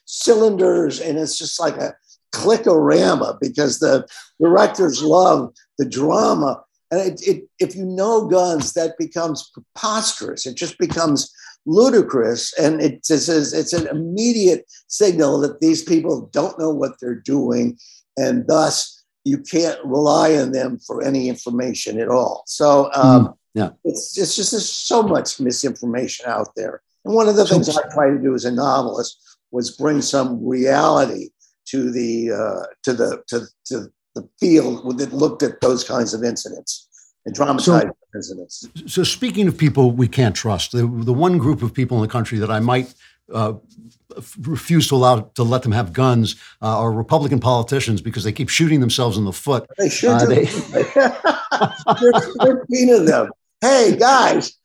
[0.05, 1.95] cylinders, and it's just like a
[2.33, 4.07] clickorama because the
[4.41, 6.63] directors love the drama.
[6.93, 10.47] And it, it, if you know guns, that becomes preposterous.
[10.47, 11.33] It just becomes
[11.67, 12.53] ludicrous.
[12.59, 17.79] And it's, it's, it's an immediate signal that these people don't know what they're doing.
[18.17, 22.43] And thus, you can't rely on them for any information at all.
[22.47, 26.83] So, um, mm, yeah, it's, it's just there's so much misinformation out there.
[27.05, 29.19] And one of the things I try to do as a novelist
[29.51, 31.31] was bring some reality
[31.67, 36.25] to the uh, to the to, to the field that looked at those kinds of
[36.25, 36.89] incidents
[37.25, 38.69] and dramatized so, incidents.
[38.87, 42.09] So, speaking of people we can't trust, the the one group of people in the
[42.09, 42.95] country that I might.
[43.33, 43.55] Uh,
[44.41, 48.51] refuse to allow to let them have guns uh, are Republican politicians because they keep
[48.51, 49.67] shooting themselves in the foot.
[49.79, 50.11] They should.
[50.11, 50.45] Uh, they,
[52.43, 53.31] 13 of them.
[53.63, 54.59] Hey guys,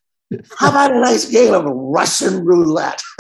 [0.58, 3.02] how about a nice game of Russian roulette?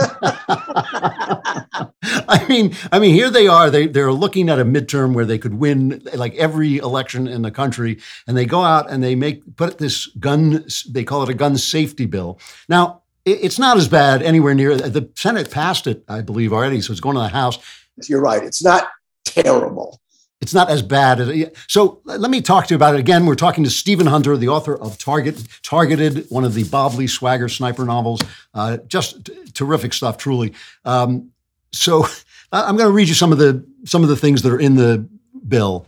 [2.30, 3.70] I mean, I mean, here they are.
[3.70, 7.52] They they're looking at a midterm where they could win like every election in the
[7.52, 10.66] country, and they go out and they make put this gun.
[10.90, 12.40] They call it a gun safety bill.
[12.68, 14.76] Now, it, it's not as bad anywhere near.
[14.76, 17.60] The Senate passed it, I believe, already, so it's going to the House.
[18.08, 18.44] You're right.
[18.44, 18.90] It's not
[19.26, 20.00] terrible
[20.42, 23.36] it's not as bad as so let me talk to you about it again we're
[23.36, 27.50] talking to stephen hunter the author of target targeted one of the bob lee swagger
[27.50, 28.22] sniper novels
[28.54, 30.54] uh, just t- terrific stuff truly
[30.86, 31.32] um,
[31.72, 32.06] so
[32.52, 34.76] i'm going to read you some of the some of the things that are in
[34.76, 35.08] the
[35.48, 35.88] bill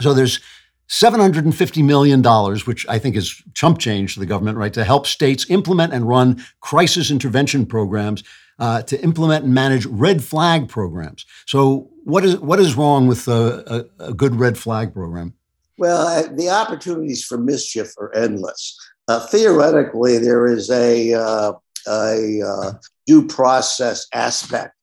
[0.00, 0.40] so there's
[0.88, 2.22] $750 million,
[2.64, 6.06] which I think is chump change to the government, right, to help states implement and
[6.06, 8.22] run crisis intervention programs
[8.58, 11.26] uh, to implement and manage red flag programs.
[11.46, 15.34] So, what is what is wrong with a, a, a good red flag program?
[15.76, 18.78] Well, the opportunities for mischief are endless.
[19.08, 21.52] Uh, theoretically, there is a, uh,
[21.86, 22.72] a uh,
[23.06, 24.75] due process aspect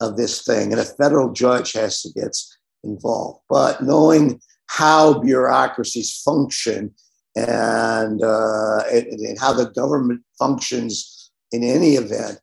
[0.00, 2.36] of this thing, and a federal judge has to get
[2.84, 3.40] involved.
[3.48, 6.94] But knowing how bureaucracies function
[7.36, 12.38] and, uh, and, and how the government functions in any event,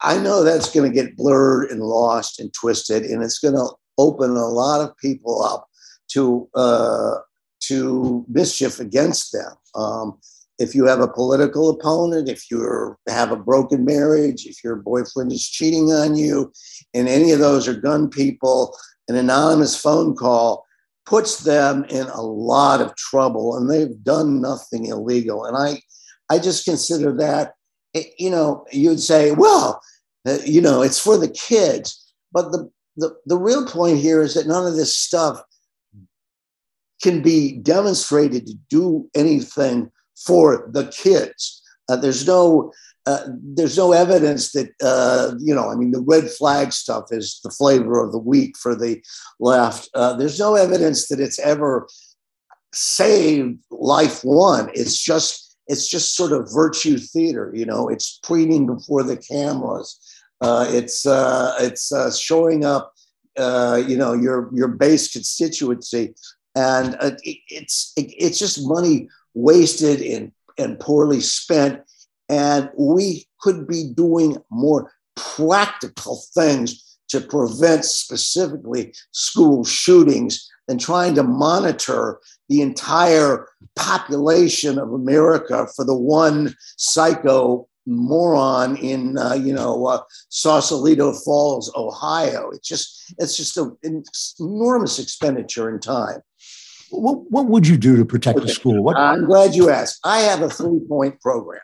[0.00, 3.68] I know that's going to get blurred and lost and twisted, and it's going to
[3.98, 5.66] open a lot of people up
[6.12, 7.16] to uh,
[7.60, 9.52] to mischief against them.
[9.74, 10.20] Um,
[10.58, 15.32] if you have a political opponent, if you have a broken marriage, if your boyfriend
[15.32, 16.52] is cheating on you,
[16.94, 18.76] and any of those are gun people,
[19.08, 20.64] an anonymous phone call
[21.06, 25.44] puts them in a lot of trouble and they've done nothing illegal.
[25.44, 25.80] And I,
[26.28, 27.54] I just consider that,
[27.94, 29.80] eh, you know, you'd say, well,
[30.44, 32.12] you know, it's for the kids.
[32.32, 35.40] But the, the, the real point here is that none of this stuff
[37.00, 39.90] can be demonstrated to do anything
[40.24, 41.62] for the kids.
[41.88, 42.72] Uh, there's no
[43.06, 45.70] uh, there's no evidence that uh, you know.
[45.70, 49.02] I mean, the red flag stuff is the flavor of the week for the
[49.40, 49.88] left.
[49.94, 51.88] Uh, there's no evidence that it's ever
[52.74, 54.70] saved life one.
[54.74, 57.50] It's just it's just sort of virtue theater.
[57.54, 59.98] You know, it's preening before the cameras.
[60.42, 62.92] Uh, it's uh, it's showing up.
[63.38, 66.14] you know, your your base constituency,
[66.54, 71.80] and it, it's it, it's just money wasted and and poorly spent
[72.28, 81.14] and we could be doing more practical things to prevent specifically school shootings than trying
[81.14, 89.52] to monitor the entire population of America for the one psycho moron in uh, you
[89.52, 92.50] know uh, Sausalito Falls, Ohio.
[92.50, 94.04] It's just it's just an
[94.38, 96.20] enormous expenditure in time.
[96.90, 98.82] What, what would you do to protect the school?
[98.82, 98.96] What?
[98.96, 100.00] I'm glad you asked.
[100.04, 101.60] I have a three point program.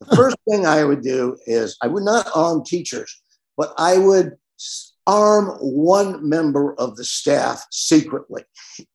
[0.00, 3.20] The first thing I would do is I would not arm teachers,
[3.56, 4.36] but I would
[5.08, 8.44] arm one member of the staff secretly.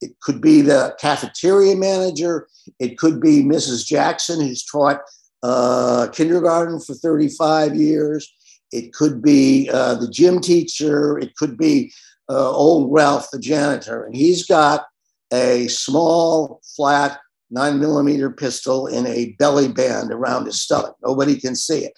[0.00, 3.84] It could be the cafeteria manager, it could be Mrs.
[3.84, 5.00] Jackson, who's taught
[5.42, 8.32] uh, kindergarten for 35 years,
[8.72, 11.92] it could be uh, the gym teacher, it could be
[12.30, 14.86] uh, old Ralph, the janitor, and he's got
[15.34, 17.18] a small, flat
[17.50, 20.96] nine millimeter pistol in a belly band around his stomach.
[21.04, 21.92] Nobody can see it.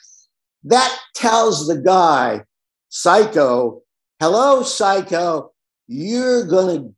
[0.64, 2.43] That tells the guy,
[2.89, 3.82] psycho,
[4.20, 5.53] hello, psycho,
[5.87, 6.95] you're going to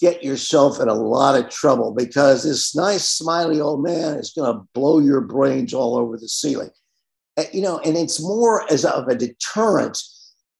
[0.00, 4.52] get yourself in a lot of trouble because this nice, smiley old man is going
[4.52, 6.70] to blow your brains all over the ceiling.
[7.52, 9.98] You know, and it's more as of a deterrent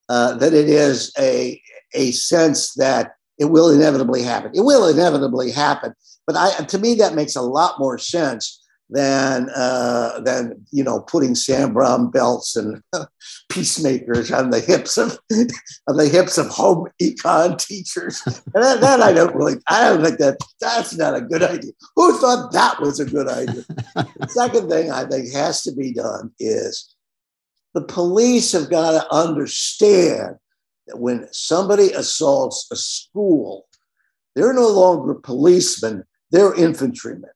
[0.08, 1.60] uh, that it is a,
[1.94, 4.52] a sense that it will inevitably happen.
[4.54, 5.94] It will inevitably happen.
[6.26, 8.62] But I, to me, that makes a lot more sense
[8.92, 12.82] than uh, than you know putting Sam Browne belts and
[13.50, 15.18] peacemakers on the hips of
[15.88, 18.22] on the hips of home econ teachers.
[18.26, 21.72] And that, that, I don't really I don't think that that's not a good idea.
[21.96, 23.64] Who thought that was a good idea?
[23.94, 26.94] the second thing I think has to be done is
[27.74, 30.36] the police have got to understand
[30.86, 33.66] that when somebody assaults a school,
[34.34, 37.30] they're no longer policemen, they're infantrymen.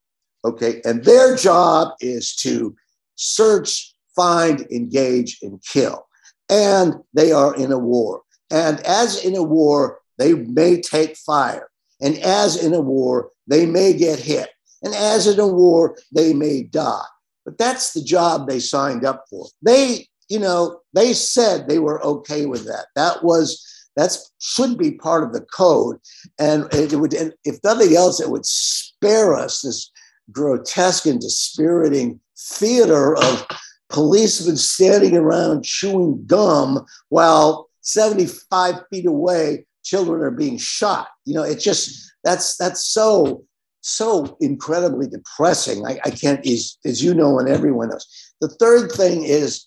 [0.44, 0.80] Okay.
[0.84, 2.76] And their job is to
[3.16, 6.06] search, find, engage, and kill.
[6.48, 8.22] And they are in a war.
[8.50, 11.68] And as in a war, they may take fire.
[12.00, 14.50] And as in a war, they may get hit.
[14.82, 17.04] And as in a war, they may die.
[17.44, 19.46] But that's the job they signed up for.
[19.62, 22.86] They, you know, they said they were okay with that.
[22.94, 23.62] That was
[23.96, 25.96] that should be part of the code,
[26.38, 29.90] and it would, if nothing else, it would spare us this
[30.32, 33.46] grotesque and dispiriting theater of
[33.88, 41.08] policemen standing around chewing gum while 75 feet away children are being shot.
[41.24, 43.44] You know it just that's that's so
[43.80, 45.86] so incredibly depressing.
[45.86, 48.06] I, I can't as, as you know and everyone knows.
[48.40, 49.65] The third thing is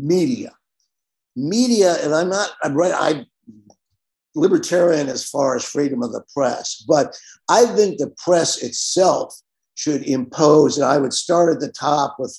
[0.00, 0.52] media
[1.36, 3.26] media and i'm not i'm right I'm
[4.38, 7.18] libertarian as far as freedom of the press, but
[7.48, 9.34] I think the press itself
[9.74, 12.38] should impose, and I would start at the top with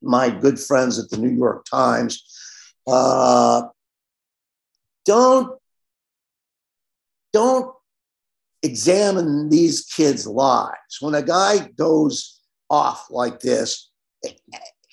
[0.00, 2.22] my good friends at the New York Times.
[2.86, 3.62] Uh,
[5.04, 5.58] don't
[7.32, 7.74] don't
[8.62, 10.98] examine these kids' lives.
[11.00, 12.40] When a guy goes
[12.70, 13.90] off like this,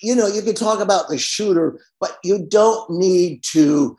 [0.06, 3.97] you know, you can talk about the shooter, but you don't need to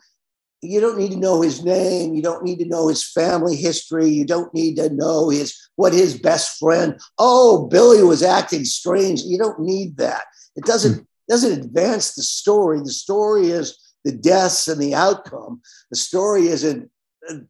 [0.62, 2.14] you don't need to know his name.
[2.14, 4.08] You don't need to know his family history.
[4.08, 6.98] You don't need to know his what his best friend.
[7.18, 9.22] Oh billy was acting strange.
[9.22, 10.22] You don't need that.
[10.54, 11.04] It doesn't hmm.
[11.28, 12.78] doesn't advance the story.
[12.78, 15.60] The story is the deaths and the outcome.
[15.90, 16.88] The story isn't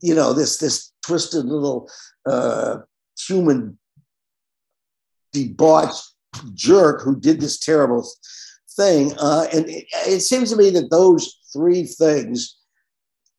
[0.01, 1.91] you know this this twisted little
[2.25, 2.79] uh,
[3.19, 3.79] human
[5.33, 6.16] debauched
[6.55, 8.09] jerk who did this terrible
[8.77, 12.57] thing uh, and it, it seems to me that those three things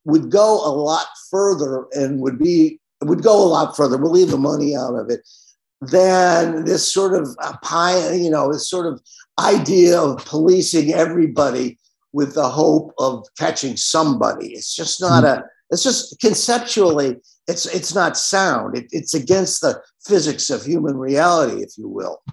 [0.05, 3.97] would go a lot further and would be would go a lot further.
[3.97, 5.21] We'll leave the money out of it
[5.81, 9.01] than this sort of pie, you know, this sort of
[9.39, 11.77] idea of policing everybody
[12.13, 14.53] with the hope of catching somebody.
[14.53, 17.17] It's just not a It's just conceptually,
[17.47, 18.77] it's it's not sound.
[18.77, 22.23] It, it's against the physics of human reality, if you will.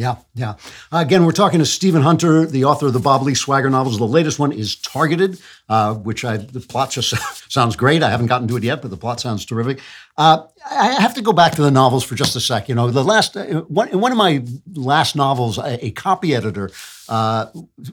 [0.00, 0.52] Yeah, yeah.
[0.90, 3.98] Uh, again, we're talking to Stephen Hunter, the author of the Bob Lee Swagger novels.
[3.98, 7.14] The latest one is Targeted, uh, which I the plot just
[7.52, 8.02] sounds great.
[8.02, 9.80] I haven't gotten to it yet, but the plot sounds terrific.
[10.16, 12.66] Uh, I have to go back to the novels for just a sec.
[12.66, 16.70] You know, the last uh, one, one of my last novels, a, a copy editor
[17.10, 17.48] uh,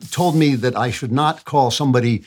[0.09, 2.23] told me that I should not call somebody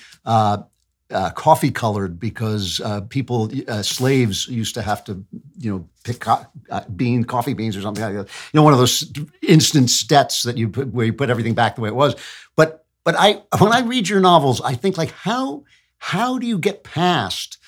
[1.10, 5.24] uh, uh, coffee colored because uh, people, uh, slaves used to have to,
[5.58, 8.28] you know, pick co- uh, bean, coffee beans or something like that.
[8.52, 9.12] You know, one of those
[9.42, 12.14] instant stets that you put where you put everything back the way it was.
[12.56, 15.64] But but I when I read your novels, I think like how
[15.98, 17.58] how do you get past,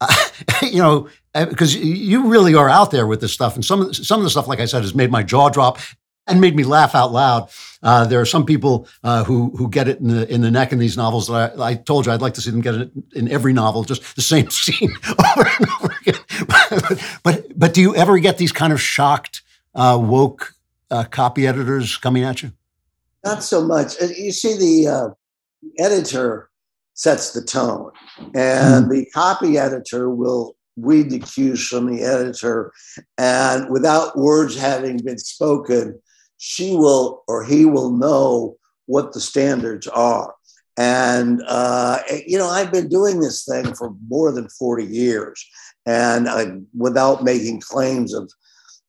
[0.00, 0.14] uh,
[0.62, 3.94] you know, because you really are out there with this stuff, and some of the,
[3.94, 5.78] some of the stuff, like I said, has made my jaw drop
[6.30, 7.50] and made me laugh out loud.
[7.82, 10.72] Uh, there are some people uh, who who get it in the in the neck
[10.72, 12.90] in these novels that I, I, told you I'd like to see them get it
[13.14, 16.20] in every novel, just the same scene over and over again.
[16.46, 19.42] but, but, but do you ever get these kind of shocked
[19.74, 20.54] uh, woke
[20.90, 22.52] uh, copy editors coming at you?
[23.24, 24.00] Not so much.
[24.00, 25.08] Uh, you see, the uh,
[25.78, 26.50] editor
[26.94, 27.92] sets the tone,
[28.34, 28.90] and mm.
[28.90, 32.72] the copy editor will read the cues from the editor,
[33.16, 35.98] and without words having been spoken
[36.42, 38.56] she will or he will know
[38.86, 40.34] what the standards are.
[40.78, 45.46] And, uh, you know, I've been doing this thing for more than 40 years.
[45.84, 48.32] And I, without making claims of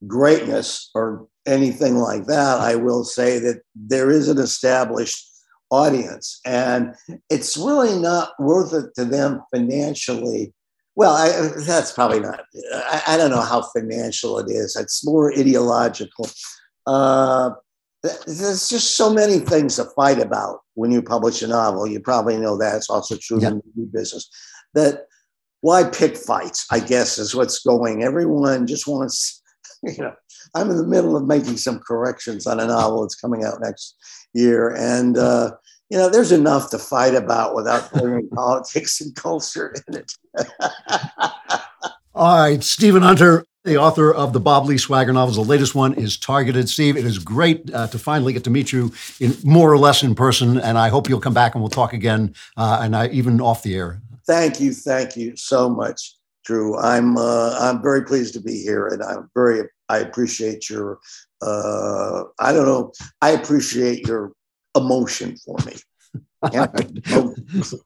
[0.06, 5.28] greatness or anything like that, I will say that there is an established
[5.70, 6.40] audience.
[6.46, 6.94] And
[7.28, 10.54] it's really not worth it to them financially.
[10.94, 14.74] Well, I, that's probably not, I, I don't know how financial it is.
[14.74, 16.30] It's more ideological.
[16.86, 17.50] Uh,
[18.02, 21.86] there's just so many things to fight about when you publish a novel.
[21.86, 22.76] You probably know that.
[22.76, 24.28] It's also true in the movie business.
[24.74, 25.06] That
[25.60, 28.02] why pick fights, I guess, is what's going.
[28.02, 29.40] Everyone just wants,
[29.82, 30.14] you know,
[30.54, 33.96] I'm in the middle of making some corrections on a novel that's coming out next
[34.34, 34.74] year.
[34.76, 35.52] And, uh,
[35.88, 40.12] you know, there's enough to fight about without bringing politics and culture in it.
[42.14, 45.36] All right, Stephen Hunter, the author of the Bob Lee Swagger novels.
[45.36, 46.68] The latest one is Targeted.
[46.68, 50.02] Steve, it is great uh, to finally get to meet you in more or less
[50.02, 53.08] in person, and I hope you'll come back and we'll talk again, uh, and I,
[53.08, 54.00] even off the air.
[54.26, 56.76] Thank you, thank you so much, Drew.
[56.78, 60.98] I'm uh, I'm very pleased to be here, and I'm very I appreciate your
[61.40, 64.32] uh, I don't know I appreciate your
[64.76, 65.74] emotion for me.
[66.52, 66.66] Yeah,
[67.10, 67.34] oh,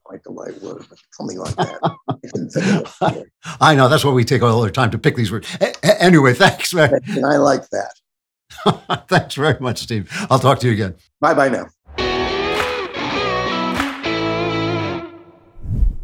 [0.03, 3.25] quite the right word, but something like that.
[3.61, 5.47] I know that's why we take all our time to pick these words.
[5.61, 6.99] A- anyway, thanks, man.
[7.09, 9.07] And I like that.
[9.07, 10.09] thanks very much, Steve.
[10.29, 10.95] I'll talk to you again.
[11.19, 11.67] Bye bye now.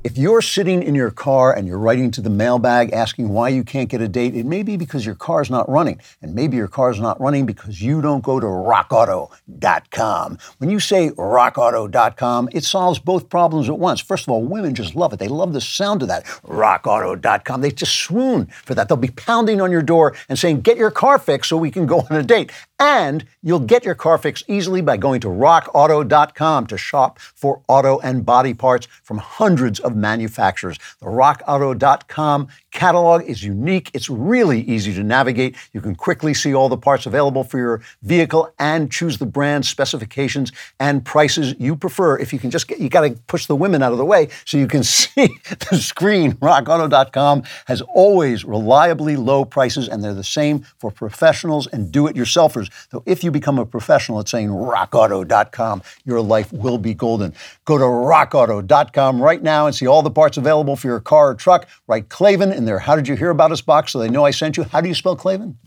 [0.03, 3.63] If you're sitting in your car and you're writing to the mailbag asking why you
[3.63, 6.01] can't get a date, it may be because your car's not running.
[6.21, 10.37] And maybe your car's not running because you don't go to rockauto.com.
[10.57, 14.01] When you say rockauto.com, it solves both problems at once.
[14.01, 15.19] First of all, women just love it.
[15.19, 16.25] They love the sound of that.
[16.25, 17.61] rockauto.com.
[17.61, 18.89] They just swoon for that.
[18.89, 21.85] They'll be pounding on your door and saying, Get your car fixed so we can
[21.85, 22.51] go on a date.
[22.83, 27.99] And you'll get your car fixed easily by going to rockauto.com to shop for auto
[27.99, 30.77] and body parts from hundreds of manufacturers.
[30.99, 33.89] The rockauto.com catalog is unique.
[33.93, 35.55] It's really easy to navigate.
[35.71, 39.65] You can quickly see all the parts available for your vehicle and choose the brand
[39.65, 42.17] specifications and prices you prefer.
[42.17, 44.29] If you can just get, you got to push the women out of the way
[44.45, 45.29] so you can see
[45.69, 46.33] the screen.
[46.33, 52.15] RockAuto.com has always reliably low prices, and they're the same for professionals and do it
[52.15, 52.71] yourselfers.
[52.89, 57.33] Though if you become a professional at saying RockAuto.com, your life will be golden.
[57.65, 61.35] Go to RockAuto.com right now and see all the parts available for your car or
[61.35, 61.67] truck.
[61.87, 64.31] Write Klavan in their How Did You Hear About Us box so they know I
[64.31, 64.63] sent you.
[64.63, 65.57] How do you spell Klavan?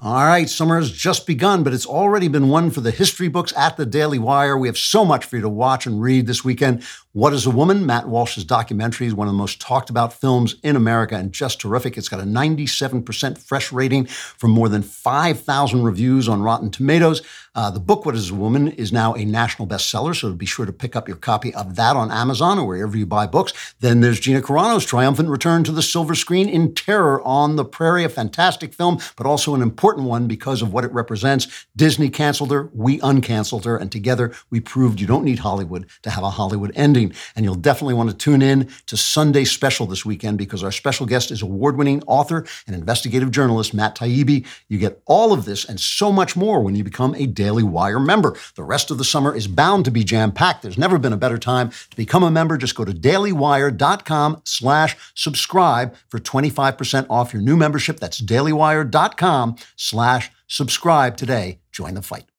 [0.00, 3.52] All right, summer has just begun, but it's already been one for the history books
[3.56, 4.56] at the Daily Wire.
[4.56, 6.84] We have so much for you to watch and read this weekend.
[7.16, 7.86] What is a Woman?
[7.86, 11.58] Matt Walsh's documentary is one of the most talked about films in America and just
[11.58, 11.96] terrific.
[11.96, 17.22] It's got a 97% fresh rating from more than 5,000 reviews on Rotten Tomatoes.
[17.54, 20.66] Uh, the book, What is a Woman, is now a national bestseller, so be sure
[20.66, 23.54] to pick up your copy of that on Amazon or wherever you buy books.
[23.80, 28.04] Then there's Gina Carano's triumphant return to the silver screen in Terror on the Prairie,
[28.04, 31.66] a fantastic film, but also an important important one because of what it represents.
[31.76, 36.10] Disney canceled her, we uncanceled her, and together we proved you don't need Hollywood to
[36.10, 37.05] have a Hollywood ending.
[37.34, 41.06] And you'll definitely want to tune in to Sunday Special this weekend because our special
[41.06, 44.46] guest is award winning author and investigative journalist Matt Taibbi.
[44.68, 48.00] You get all of this and so much more when you become a Daily Wire
[48.00, 48.36] member.
[48.54, 50.62] The rest of the summer is bound to be jam packed.
[50.62, 52.56] There's never been a better time to become a member.
[52.56, 58.00] Just go to dailywire.com slash subscribe for 25% off your new membership.
[58.00, 61.60] That's dailywire.com slash subscribe today.
[61.72, 62.35] Join the fight.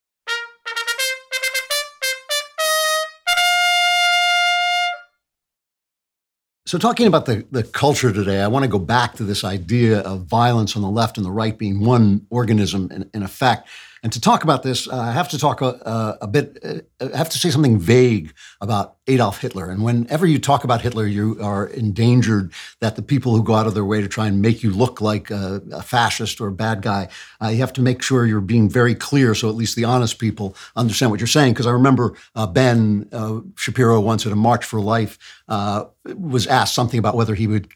[6.67, 9.99] So, talking about the, the culture today, I want to go back to this idea
[10.01, 13.69] of violence on the left and the right being one organism in, in effect.
[14.03, 17.17] And to talk about this, uh, I have to talk a, a bit, uh, I
[17.17, 19.69] have to say something vague about Adolf Hitler.
[19.69, 23.67] And whenever you talk about Hitler, you are endangered that the people who go out
[23.67, 26.51] of their way to try and make you look like a, a fascist or a
[26.51, 27.07] bad guy,
[27.41, 30.19] uh, you have to make sure you're being very clear so at least the honest
[30.19, 31.53] people understand what you're saying.
[31.53, 35.17] Because I remember uh, Ben uh, Shapiro once at a March for Life
[35.47, 37.69] uh, was asked something about whether he would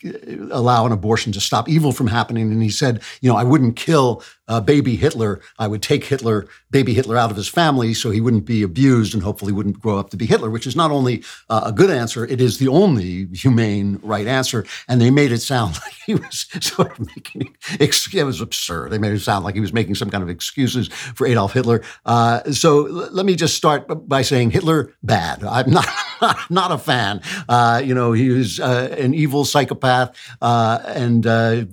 [0.51, 2.51] allow an abortion to stop evil from happening.
[2.51, 4.23] And he said, you know, I wouldn't kill
[4.59, 5.39] baby Hitler.
[5.59, 9.13] I would take Hitler, baby Hitler, out of his family so he wouldn't be abused
[9.13, 11.89] and hopefully wouldn't grow up to be Hitler, which is not only uh, a good
[11.89, 14.65] answer, it is the only humane right answer.
[14.87, 18.91] And they made it sound like he was sort of making it was absurd.
[18.91, 21.81] They made it sound like he was making some kind of excuses for Adolf Hitler.
[22.05, 25.43] Uh, so l- let me just start by saying Hitler bad.
[25.43, 25.87] I'm not
[26.49, 27.21] not a fan.
[27.47, 31.65] Uh, you know, he was uh, an evil psychopath uh, and uh,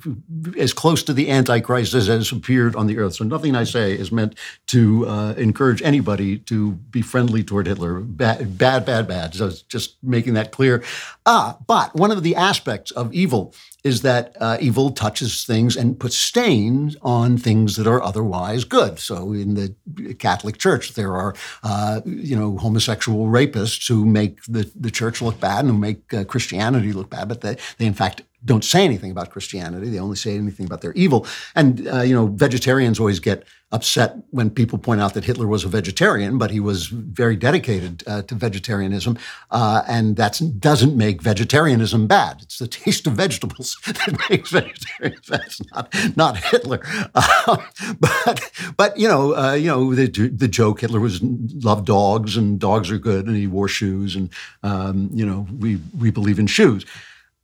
[0.59, 2.33] as close to the Antichrist as has
[2.77, 3.15] on the earth.
[3.15, 4.35] So nothing I say is meant
[4.69, 8.01] to uh, encourage anybody to be friendly toward Hitler.
[8.01, 9.35] Bad, bad, bad, bad.
[9.35, 10.83] So just making that clear.
[11.27, 13.55] Ah, but one of the aspects of evil
[13.89, 18.99] is that uh, evil touches things and puts stains on things that are otherwise good.
[18.99, 19.75] So in the
[20.19, 25.41] Catholic Church, there are uh, you know homosexual rapists who make the, the church look
[25.41, 28.85] bad and who make uh, Christianity look bad, but they, they in fact don't say
[28.85, 29.89] anything about Christianity.
[29.91, 31.27] They only say anything about their evil.
[31.57, 35.63] And, uh, you know, vegetarians always get upset when people point out that Hitler was
[35.63, 39.19] a vegetarian, but he was very dedicated uh, to vegetarianism.
[39.51, 42.41] Uh, and that doesn't make vegetarianism bad.
[42.43, 45.55] It's the taste of vegetables that makes vegetarians bad.
[45.75, 46.81] Not, not Hitler.
[47.15, 47.59] Um,
[48.01, 52.59] but, but, you know, uh, you know, the, the joke Hitler was loved dogs and
[52.59, 54.31] dogs are good and he wore shoes and,
[54.63, 56.87] um, you know, we, we believe in shoes.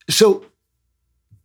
[0.09, 0.47] So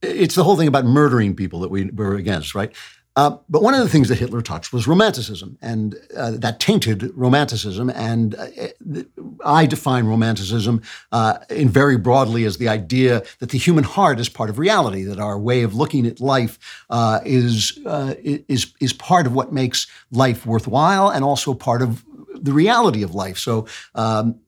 [0.02, 2.74] it's the whole thing about murdering people that we were against, right?
[3.16, 7.12] Uh, but one of the things that Hitler touched was romanticism, and uh, that tainted
[7.16, 7.90] romanticism.
[7.90, 9.04] And uh,
[9.44, 10.82] I define romanticism
[11.12, 15.04] uh, in very broadly as the idea that the human heart is part of reality,
[15.04, 16.60] that our way of looking at life
[16.90, 22.06] uh, is uh, is is part of what makes life worthwhile, and also part of
[22.36, 23.38] the reality of life.
[23.38, 24.40] So, um,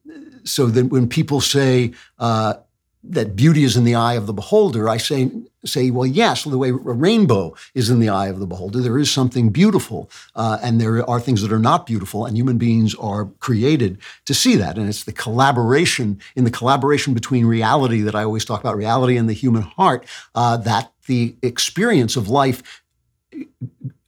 [0.44, 1.92] so that when people say
[3.04, 5.30] that beauty is in the eye of the beholder, I say,
[5.64, 8.98] say, well, yes, the way a rainbow is in the eye of the beholder, there
[8.98, 12.94] is something beautiful, uh, and there are things that are not beautiful, and human beings
[12.96, 14.78] are created to see that.
[14.78, 19.16] And it's the collaboration, in the collaboration between reality that I always talk about, reality
[19.16, 22.82] and the human heart, uh, that the experience of life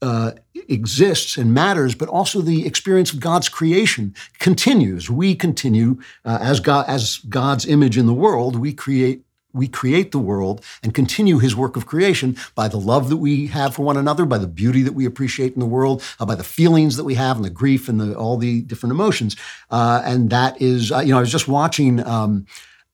[0.04, 0.32] uh,
[0.68, 5.10] exists and matters, but also the experience of God's creation continues.
[5.10, 8.56] We continue uh, as God as God's image in the world.
[8.56, 9.24] We create
[9.54, 13.46] we create the world and continue his work of creation by the love that we
[13.46, 16.34] have for one another, by the beauty that we appreciate in the world, uh, by
[16.34, 19.36] the feelings that we have and the grief and the, all the different emotions.
[19.70, 22.04] Uh, and that is, uh, you know, I was just watching.
[22.06, 22.46] Um,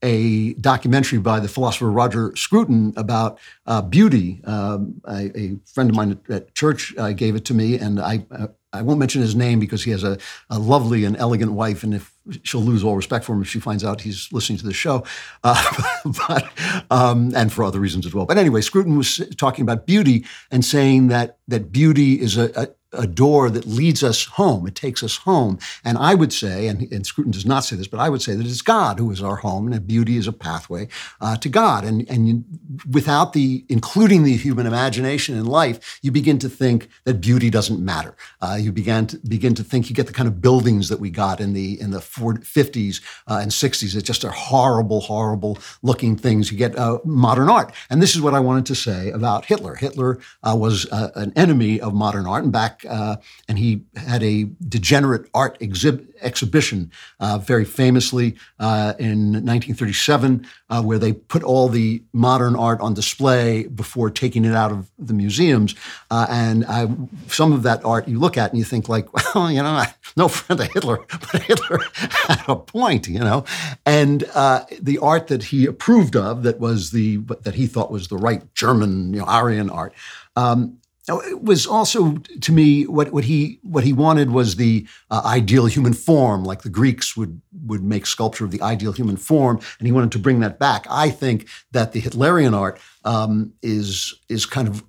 [0.02, 4.40] a documentary by the philosopher Roger Scruton about uh, beauty.
[4.44, 8.24] Um, I, a friend of mine at, church uh, gave it to me, and I
[8.30, 10.16] uh, I won't mention his name because he has a,
[10.48, 12.14] a, lovely and elegant wife, and if
[12.44, 15.04] she'll lose all respect for him if she finds out he's listening to the show,
[15.42, 15.72] uh,
[16.28, 16.48] but
[16.90, 18.26] um, and for other reasons as well.
[18.26, 22.68] But anyway, Scruton was talking about beauty and saying that that beauty is a, a
[22.92, 24.66] a door that leads us home.
[24.66, 25.58] It takes us home.
[25.84, 28.34] And I would say, and, and Scruton does not say this, but I would say
[28.34, 30.88] that it's God who is our home, and beauty is a pathway
[31.20, 31.84] uh, to God.
[31.84, 32.44] And, and
[32.90, 37.84] without the including the human imagination in life, you begin to think that beauty doesn't
[37.84, 38.16] matter.
[38.40, 41.10] Uh, you begin to begin to think you get the kind of buildings that we
[41.10, 45.58] got in the in the 40, 50s uh, and 60s that just are horrible, horrible
[45.82, 46.50] looking things.
[46.50, 49.74] You get uh, modern art, and this is what I wanted to say about Hitler.
[49.74, 53.16] Hitler uh, was uh, an enemy of modern art, and back uh,
[53.48, 60.82] and he had a degenerate art exhib- exhibition, uh, very famously uh, in 1937, uh,
[60.82, 65.14] where they put all the modern art on display before taking it out of the
[65.14, 65.74] museums.
[66.10, 66.88] Uh, and I,
[67.28, 69.82] some of that art you look at and you think like, well, you know,
[70.16, 73.44] no friend of Hitler, but Hitler had a point, you know.
[73.86, 78.08] And uh, the art that he approved of, that was the that he thought was
[78.08, 79.92] the right German, you know, Aryan art.
[80.36, 80.79] Um,
[81.18, 85.66] it was also to me what, what he what he wanted was the uh, ideal
[85.66, 89.86] human form, like the Greeks would would make sculpture of the ideal human form, and
[89.86, 90.86] he wanted to bring that back.
[90.88, 94.84] I think that the Hitlerian art um, is is kind of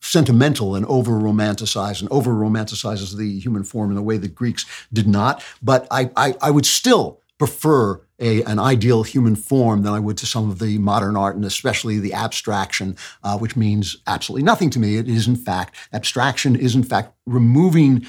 [0.00, 4.64] sentimental and over romanticized and over romanticizes the human form in a way that Greeks
[4.92, 5.44] did not.
[5.62, 10.16] But I, I, I would still prefer a, an ideal human form than I would
[10.18, 14.70] to some of the modern art, and especially the abstraction, uh, which means absolutely nothing
[14.70, 14.96] to me.
[14.96, 18.06] It is, in fact, abstraction is, in fact, removing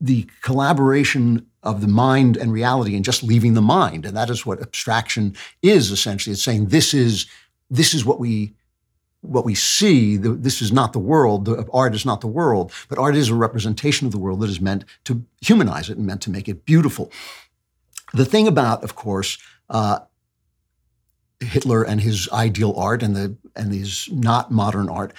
[0.00, 4.06] the collaboration of the mind and reality and just leaving the mind.
[4.06, 6.32] And that is what abstraction is essentially.
[6.32, 7.26] It's saying this is
[7.68, 8.54] this is what we
[9.20, 10.16] what we see.
[10.16, 11.48] This is not the world.
[11.72, 14.60] Art is not the world, but art is a representation of the world that is
[14.60, 17.12] meant to humanize it and meant to make it beautiful.
[18.12, 19.38] The thing about, of course,
[19.68, 20.00] uh,
[21.40, 25.12] Hitler and his ideal art and the and his not modern art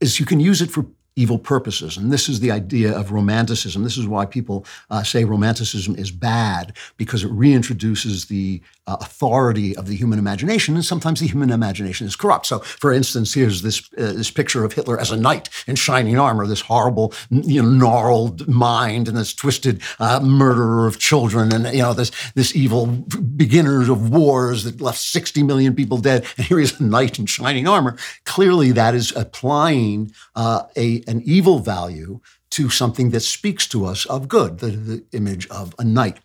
[0.00, 1.96] is you can use it for evil purposes.
[1.96, 3.82] And this is the idea of romanticism.
[3.82, 9.76] This is why people uh, say romanticism is bad, because it reintroduces the uh, authority
[9.76, 12.46] of the human imagination, and sometimes the human imagination is corrupt.
[12.46, 16.18] So, for instance, here's this uh, this picture of Hitler as a knight in shining
[16.18, 21.66] armor, this horrible, you know, gnarled mind, and this twisted uh, murderer of children, and
[21.66, 26.24] you know, this this evil beginner of wars that left 60 million people dead.
[26.38, 27.96] And here he's a knight in shining armor.
[28.24, 32.20] Clearly, that is applying uh, a an evil value
[32.50, 36.18] to something that speaks to us of good, the, the image of a knight.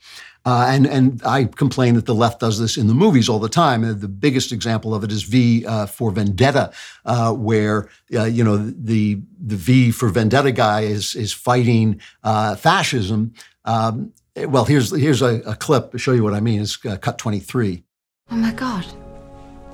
[0.46, 3.48] Uh, and and I complain that the left does this in the movies all the
[3.48, 3.84] time.
[3.84, 6.74] And the biggest example of it is V uh, for Vendetta,
[7.06, 12.56] uh, where uh, you know the the V for Vendetta guy is is fighting uh,
[12.56, 13.34] fascism.
[13.64, 16.62] Um, well, here's here's a, a, clip to show you what I mean.
[16.62, 17.84] It's uh, cut twenty three.
[18.30, 18.86] Oh my God,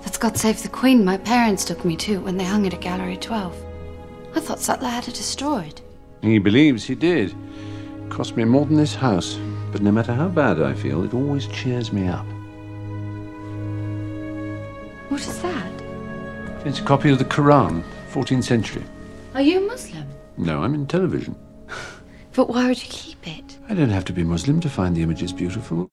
[0.02, 1.04] that's God Save the Queen.
[1.04, 3.56] My parents took me to when they hung it at Gallery Twelve.
[4.36, 5.82] I thought Sutler had it destroyed.
[6.22, 7.34] He believes he did.
[8.10, 9.40] Cost me more than this house.
[9.72, 12.26] But no matter how bad I feel, it always cheers me up.
[15.10, 15.72] What is that?
[16.66, 18.84] It's a copy of the Quran, 14th century.
[19.36, 20.08] Are you a Muslim?
[20.38, 21.36] No, I'm in television.
[22.34, 23.58] But why would you keep it?
[23.70, 25.90] I don't have to be Muslim to find the images beautiful.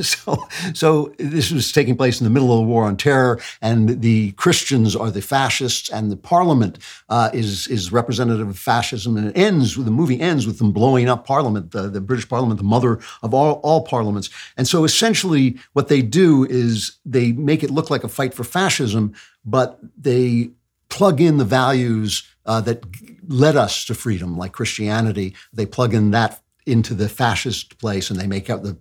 [0.06, 4.00] so, so this was taking place in the middle of the war on terror, and
[4.00, 6.78] the Christians are the fascists, and the Parliament
[7.08, 10.72] uh, is is representative of fascism, and it ends with the movie ends with them
[10.72, 14.30] blowing up Parliament, the, the British Parliament, the mother of all all parliaments.
[14.56, 18.44] And so, essentially, what they do is they make it look like a fight for
[18.44, 19.14] fascism,
[19.44, 20.50] but they
[20.88, 22.84] plug in the values uh, that
[23.28, 25.34] led us to freedom, like Christianity.
[25.52, 28.78] They plug in that into the fascist place, and they make out the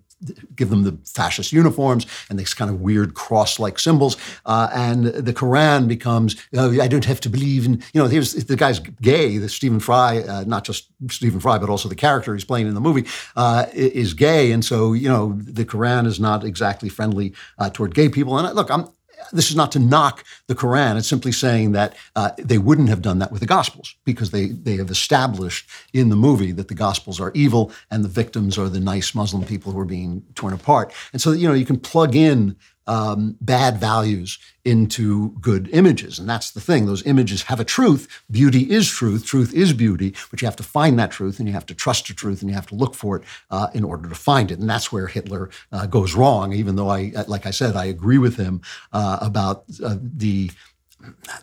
[0.56, 4.18] give them the fascist uniforms and these kind of weird cross-like symbols.
[4.46, 8.56] Uh, and the Quran becomes, I don't have to believe in, you know, here's the
[8.56, 12.46] guy's gay, the Stephen Fry, uh, not just Stephen Fry, but also the character he's
[12.46, 13.06] playing in the movie
[13.36, 14.52] uh, is gay.
[14.52, 18.38] And so, you know, the Quran is not exactly friendly uh, toward gay people.
[18.38, 18.90] And look, I'm,
[19.32, 20.98] this is not to knock the Quran.
[20.98, 24.48] It's simply saying that uh, they wouldn't have done that with the Gospels because they,
[24.48, 28.70] they have established in the movie that the Gospels are evil and the victims are
[28.70, 30.94] the nice Muslim people who are being torn apart.
[31.14, 32.56] And so, you know, you can plug in
[32.90, 36.18] um, bad values into good images.
[36.18, 36.88] And that's the thing.
[36.88, 38.24] Those images have a truth.
[38.32, 39.26] Beauty is truth.
[39.26, 40.16] Truth is beauty.
[40.32, 42.49] But you have to find that truth and you have to trust the truth and
[42.49, 44.60] you have to look for it uh, in order to find it.
[44.60, 48.18] And that's where Hitler uh, goes wrong, even though I, like I said, I agree
[48.18, 48.61] with him
[48.91, 50.52] uh, about uh, the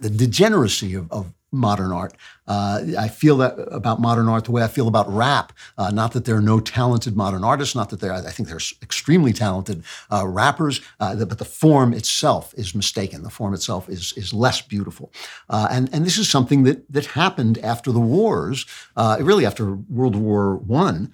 [0.00, 2.14] the degeneracy of, of, modern art.
[2.46, 5.52] Uh, I feel that about modern art the way I feel about rap.
[5.78, 8.12] Uh, not that there are no talented modern artists, not that there.
[8.12, 9.82] I think there's extremely talented
[10.12, 13.22] uh, rappers, uh, but the form itself is mistaken.
[13.22, 15.12] The form itself is is less beautiful,
[15.48, 18.66] uh, and and this is something that that happened after the wars,
[18.96, 21.12] uh, really after World War One.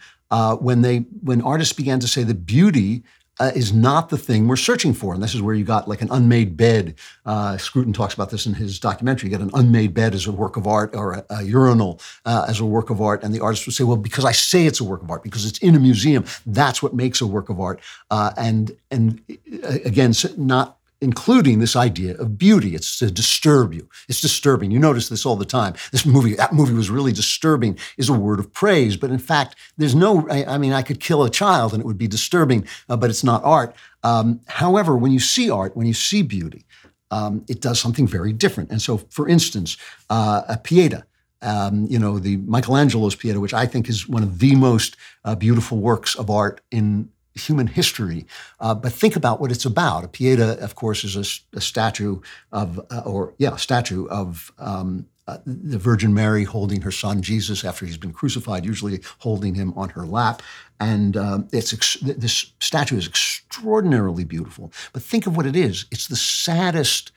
[0.60, 3.04] when they when artists began to say that beauty
[3.42, 5.12] uh, is not the thing we're searching for.
[5.12, 6.94] And this is where you got like an unmade bed.
[7.26, 9.30] Uh, Scruton talks about this in his documentary.
[9.30, 12.46] You get an unmade bed as a work of art or a, a urinal uh,
[12.48, 13.24] as a work of art.
[13.24, 15.44] And the artist would say, well, because I say it's a work of art, because
[15.44, 17.80] it's in a museum, that's what makes a work of art.
[18.12, 19.20] Uh, and, and
[19.64, 22.74] uh, again, not including this idea of beauty.
[22.74, 23.88] It's to disturb you.
[24.08, 24.70] It's disturbing.
[24.70, 25.74] You notice this all the time.
[25.90, 28.96] This movie, that movie was really disturbing, is a word of praise.
[28.96, 31.86] But in fact, there's no, I, I mean, I could kill a child and it
[31.86, 33.74] would be disturbing, uh, but it's not art.
[34.04, 36.64] Um, however, when you see art, when you see beauty,
[37.10, 38.70] um, it does something very different.
[38.70, 39.76] And so, for instance,
[40.08, 41.04] uh, a Pieta,
[41.42, 45.34] um, you know, the Michelangelo's Pieta, which I think is one of the most uh,
[45.34, 48.26] beautiful works of art in human history.
[48.60, 50.04] Uh, but think about what it's about.
[50.04, 55.06] A Pieta, of course, is a, a statue of, uh, or yeah, statue of um,
[55.28, 59.72] uh, the Virgin Mary holding her son Jesus after he's been crucified, usually holding him
[59.76, 60.42] on her lap.
[60.80, 64.72] And um, it's ex- this statue is extraordinarily beautiful.
[64.92, 65.86] But think of what it is.
[65.92, 67.12] It's the saddest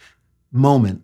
[0.52, 1.04] moment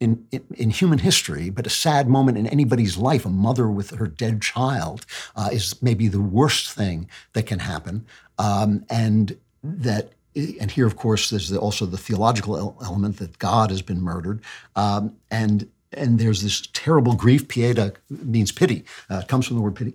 [0.00, 3.26] in, in, in, human history, but a sad moment in anybody's life.
[3.26, 5.04] A mother with her dead child
[5.36, 8.06] uh, is maybe the worst thing that can happen.
[8.40, 13.82] Um, and that, and here, of course, there's also the theological element that God has
[13.82, 14.40] been murdered.
[14.74, 17.48] Um, and and there's this terrible grief.
[17.48, 18.84] Pieta means pity.
[19.10, 19.92] Uh, it comes from the word pity,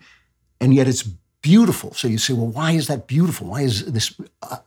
[0.59, 1.03] and yet it's
[1.41, 1.93] beautiful.
[1.93, 3.47] So you say, well, why is that beautiful?
[3.47, 4.57] Why is this uh,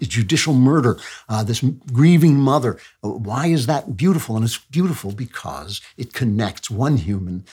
[0.00, 0.98] judicial murder,
[1.28, 1.60] uh, this
[1.92, 4.36] grieving mother, uh, why is that beautiful?
[4.36, 7.44] And it's beautiful because it connects one human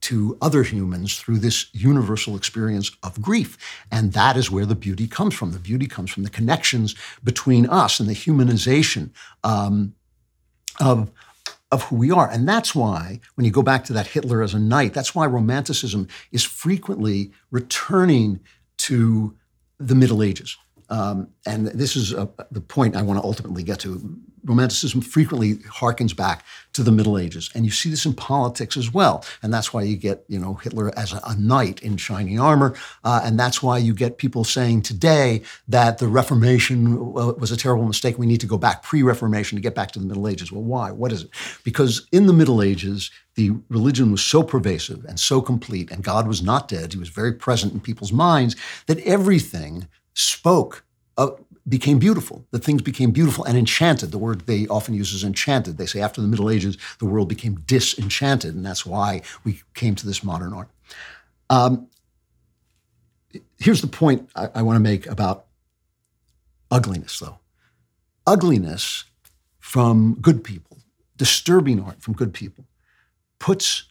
[0.00, 3.58] to other humans through this universal experience of grief.
[3.90, 5.52] And that is where the beauty comes from.
[5.52, 6.94] The beauty comes from the connections
[7.24, 9.10] between us and the humanization
[9.44, 9.94] um,
[10.80, 11.10] of
[11.70, 12.30] of who we are.
[12.30, 15.26] And that's why, when you go back to that Hitler as a knight, that's why
[15.26, 18.40] Romanticism is frequently returning
[18.78, 19.36] to
[19.78, 20.56] the Middle Ages.
[20.90, 24.18] Um, and this is a, the point I want to ultimately get to.
[24.44, 26.42] Romanticism frequently harkens back
[26.72, 29.22] to the Middle Ages, and you see this in politics as well.
[29.42, 32.74] And that's why you get, you know, Hitler as a, a knight in shining armor,
[33.04, 37.84] uh, and that's why you get people saying today that the Reformation was a terrible
[37.84, 38.16] mistake.
[38.16, 40.50] We need to go back pre-Reformation to get back to the Middle Ages.
[40.50, 40.92] Well, why?
[40.92, 41.30] What is it?
[41.64, 46.26] Because in the Middle Ages, the religion was so pervasive and so complete, and God
[46.26, 46.92] was not dead.
[46.92, 48.56] He was very present in people's minds
[48.86, 49.88] that everything
[50.18, 50.84] spoke,
[51.16, 51.30] uh,
[51.68, 52.44] became beautiful.
[52.50, 54.10] The things became beautiful and enchanted.
[54.10, 55.78] The word they often use is enchanted.
[55.78, 59.94] They say after the Middle Ages, the world became disenchanted, and that's why we came
[59.94, 60.68] to this modern art.
[61.50, 61.88] Um,
[63.58, 65.46] here's the point I, I want to make about
[66.70, 67.38] ugliness, though.
[68.26, 69.04] Ugliness
[69.60, 70.78] from good people,
[71.16, 72.64] disturbing art from good people,
[73.38, 73.84] puts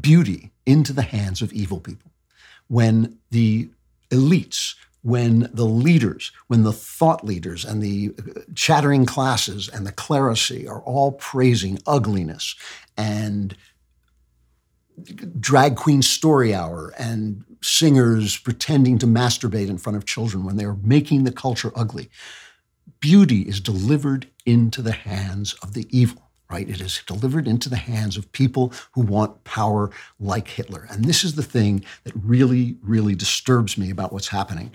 [0.00, 2.12] beauty into the hands of evil people.
[2.68, 3.70] When the
[4.10, 9.92] elites when the leaders, when the thought leaders and the uh, chattering classes and the
[9.92, 12.54] clerisy are all praising ugliness
[12.96, 13.56] and
[15.38, 20.64] drag queen story hour and singers pretending to masturbate in front of children when they
[20.64, 22.10] are making the culture ugly,
[23.00, 26.68] beauty is delivered into the hands of the evil right?
[26.68, 30.86] It is delivered into the hands of people who want power like Hitler.
[30.90, 34.72] And this is the thing that really, really disturbs me about what's happening.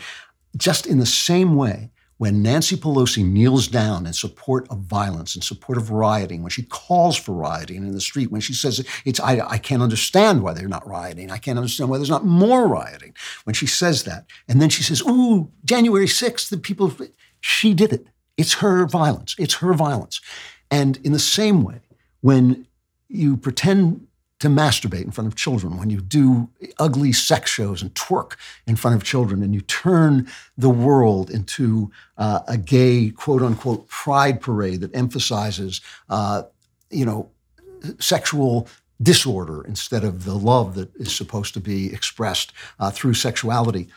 [0.55, 5.41] Just in the same way, when Nancy Pelosi kneels down in support of violence, in
[5.41, 9.19] support of rioting, when she calls for rioting in the street, when she says it's
[9.19, 12.67] I, I can't understand why they're not rioting, I can't understand why there's not more
[12.67, 13.13] rioting.
[13.43, 16.93] When she says that, and then she says, "Ooh, January 6th, the people,"
[17.41, 18.07] she did it.
[18.37, 19.35] It's her violence.
[19.37, 20.21] It's her violence.
[20.71, 21.81] And in the same way,
[22.21, 22.67] when
[23.07, 24.07] you pretend
[24.39, 28.33] to masturbate in front of children, when you do ugly sex shows and twerk
[28.67, 30.27] in front of children, and you turn
[30.57, 36.43] the world into uh, a gay, quote unquote, pride parade that emphasizes, uh,
[36.89, 37.29] you know,
[37.99, 38.67] sexual
[39.01, 43.87] disorder instead of the love that is supposed to be expressed uh, through sexuality,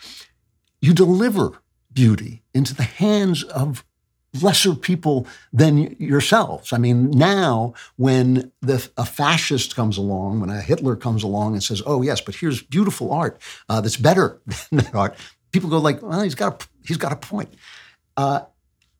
[0.80, 1.60] you deliver
[1.92, 3.84] beauty into the hands of
[4.42, 6.72] lesser people than yourselves.
[6.72, 11.62] I mean, now when the, a fascist comes along, when a Hitler comes along and
[11.62, 14.40] says, "Oh yes, but here's beautiful art uh, that's better
[14.70, 15.16] than that art,"
[15.52, 17.54] people go like, "Well, he's got a, he's got a point."
[18.16, 18.40] Uh,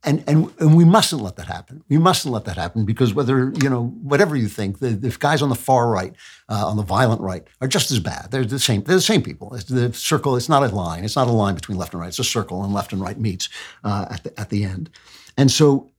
[0.05, 1.83] and, and, and we mustn't let that happen.
[1.89, 5.43] We mustn't let that happen because whether, you know, whatever you think, the, the guys
[5.43, 6.15] on the far right,
[6.49, 8.31] uh, on the violent right, are just as bad.
[8.31, 8.85] They're the same.
[8.85, 9.55] They're the same people.
[9.55, 10.37] It's the circle.
[10.37, 11.05] It's not a line.
[11.05, 12.09] It's not a line between left and right.
[12.09, 13.49] It's a circle, and left and right meets
[13.83, 14.89] uh, at the at the end.
[15.39, 15.91] And so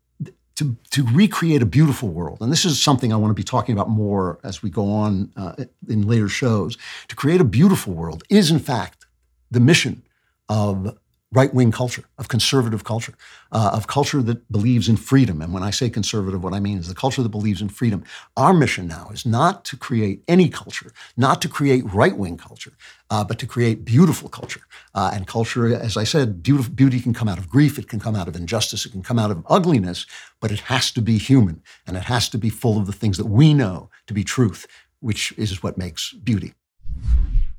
[0.58, 3.74] to, to recreate a beautiful world, and this is something I want to be talking
[3.74, 5.56] about more as we go on uh,
[5.88, 9.06] in later shows, to create a beautiful world is in fact
[9.50, 10.04] the mission
[10.50, 10.98] of
[11.32, 13.14] right wing culture, of conservative culture,
[13.52, 15.42] uh, of culture that believes in freedom.
[15.42, 18.04] And when I say conservative, what I mean is the culture that believes in freedom.
[18.36, 22.74] Our mission now is not to create any culture, not to create right wing culture,
[23.12, 24.62] uh, but to create beautiful culture.
[24.96, 28.16] Uh, and culture, as I said, beauty can come out of grief, it can come
[28.16, 30.08] out of injustice, it can come out of ugliness,
[30.40, 33.18] but it has to be human and it has to be full of the things
[33.18, 34.66] that we know to be truth,
[35.00, 36.54] which is what makes beauty.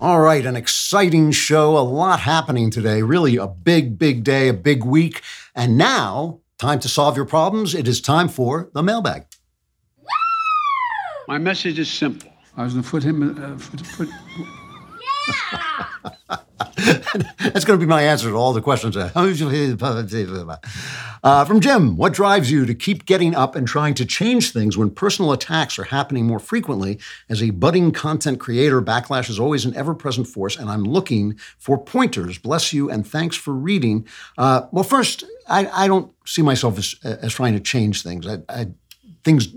[0.03, 3.03] All right, an exciting show, a lot happening today.
[3.03, 5.21] Really a big, big day, a big week.
[5.55, 7.75] And now, time to solve your problems.
[7.75, 9.27] It is time for the mailbag.
[11.29, 12.33] My message is simple.
[12.57, 13.23] I was going to put him.
[13.23, 14.09] Uh, put,
[16.31, 16.41] put,
[17.39, 18.97] That's going to be my answer to all the questions.
[21.23, 24.77] Uh, from Jim, what drives you to keep getting up and trying to change things
[24.77, 26.99] when personal attacks are happening more frequently?
[27.29, 31.39] As a budding content creator, backlash is always an ever present force, and I'm looking
[31.59, 32.39] for pointers.
[32.39, 34.07] Bless you, and thanks for reading.
[34.39, 38.27] Uh, well, first, I, I, don't see myself as, as trying to change things.
[38.27, 38.69] I, I,
[39.25, 39.49] things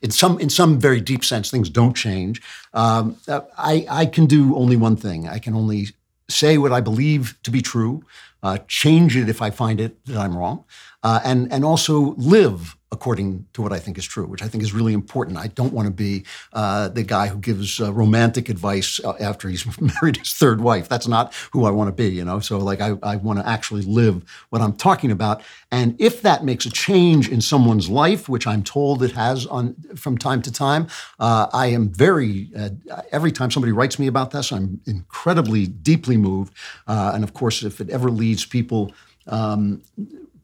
[0.00, 2.42] in some in some very deep sense, things don't change.
[2.74, 3.16] Um,
[3.56, 5.28] I, I can do only one thing.
[5.28, 5.88] I can only
[6.28, 8.04] say what I believe to be true,
[8.42, 10.64] uh, change it if I find it that I'm wrong,
[11.02, 14.62] uh, and and also live according to what I think is true, which I think
[14.62, 15.38] is really important.
[15.38, 19.48] I don't want to be uh, the guy who gives uh, romantic advice uh, after
[19.48, 20.90] he's married his third wife.
[20.90, 22.38] That's not who I want to be, you know.
[22.38, 25.42] So like I, I want to actually live what I'm talking about.
[25.70, 29.74] And if that makes a change in someone's life, which I'm told it has on
[29.96, 30.86] from time to time,
[31.18, 32.70] uh, I am very uh,
[33.10, 36.54] every time somebody writes me about this, I'm incredibly deeply moved.
[36.86, 38.92] Uh, and of course, if it ever leads people
[39.28, 39.82] um,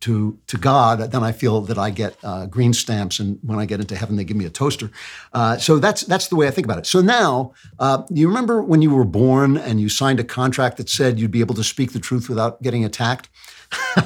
[0.00, 3.66] to to God, then I feel that I get uh, green stamps, and when I
[3.66, 4.90] get into heaven, they give me a toaster.
[5.32, 6.86] Uh, so that's that's the way I think about it.
[6.86, 10.88] So now, uh, you remember when you were born and you signed a contract that
[10.88, 13.28] said you'd be able to speak the truth without getting attacked?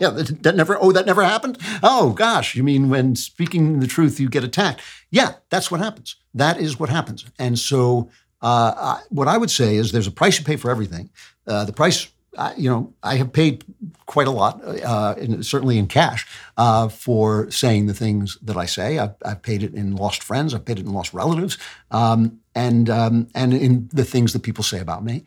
[0.00, 0.78] yeah, that, that, never.
[0.80, 1.58] Oh, that never happened.
[1.82, 4.80] Oh gosh, you mean when speaking the truth you get attacked?
[5.10, 6.16] Yeah, that's what happens.
[6.34, 7.24] That is what happens.
[7.38, 8.10] And so,
[8.42, 11.10] uh, what I would say is, there's a price you pay for everything.
[11.46, 13.64] Uh, the price I, you know, I have paid
[14.06, 16.26] quite a lot, uh, in, certainly in cash,
[16.56, 18.98] uh, for saying the things that I say.
[18.98, 20.54] I've, I've, paid it in lost friends.
[20.54, 21.58] I've paid it in lost relatives,
[21.90, 25.24] um, and um, and in the things that people say about me.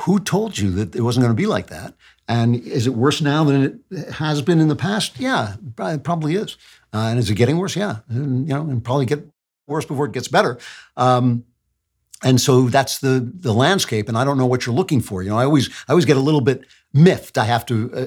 [0.00, 1.94] Who told you that it wasn't going to be like that?
[2.28, 5.18] And is it worse now than it has been in the past?
[5.18, 6.56] Yeah, it probably is.
[6.92, 7.76] Uh, and is it getting worse?
[7.76, 9.26] Yeah, and, you know, and probably get
[9.66, 10.58] worse before it gets better.
[10.96, 11.44] Um,
[12.26, 13.14] and so that's the
[13.48, 15.22] the landscape and i don't know what you're looking for.
[15.22, 16.58] You know i always i always get a little bit
[16.92, 18.06] miffed i have to uh,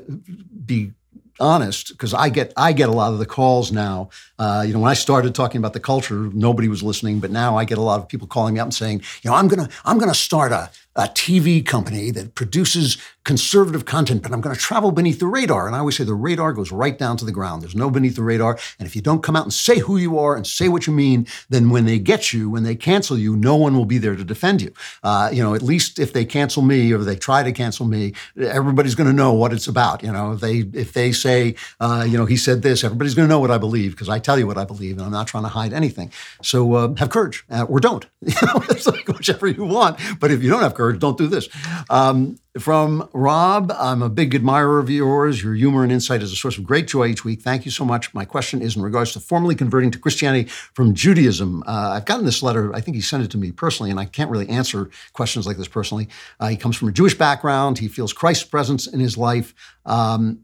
[0.65, 0.91] be
[1.39, 4.09] honest because i get i get a lot of the calls now.
[4.37, 7.57] Uh, you know when i started talking about the culture nobody was listening but now
[7.57, 9.69] i get a lot of people calling me up and saying you know i'm gonna
[9.85, 10.69] i'm gonna start a,
[10.99, 12.97] a tv company that produces
[13.29, 15.67] conservative content, but I'm going to travel beneath the radar.
[15.67, 17.61] And I always say the radar goes right down to the ground.
[17.61, 18.57] There's no beneath the radar.
[18.79, 20.93] And if you don't come out and say who you are and say what you
[20.93, 24.15] mean, then when they get you, when they cancel you, no one will be there
[24.15, 24.73] to defend you.
[25.03, 28.13] Uh, you know, at least if they cancel me or they try to cancel me,
[28.41, 30.01] everybody's going to know what it's about.
[30.01, 33.27] You know, if they if they say, uh, you know, he said this, everybody's going
[33.27, 35.27] to know what I believe because I tell you what I believe, and I'm not
[35.27, 36.11] trying to hide anything.
[36.41, 38.07] So uh, have courage uh, or don't.
[38.39, 39.99] You know, it's like whichever you want.
[40.19, 41.49] But if you don't have courage, don't do this.
[41.89, 45.43] Um, from Rob, I'm a big admirer of yours.
[45.43, 47.41] Your humor and insight is a source of great joy each week.
[47.41, 48.13] Thank you so much.
[48.13, 51.63] My question is in regards to formally converting to Christianity from Judaism.
[51.65, 52.73] Uh, I've gotten this letter.
[52.75, 55.57] I think he sent it to me personally, and I can't really answer questions like
[55.57, 56.09] this personally.
[56.39, 57.77] Uh, he comes from a Jewish background.
[57.77, 59.53] He feels Christ's presence in his life.
[59.85, 60.41] Um,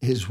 [0.00, 0.26] his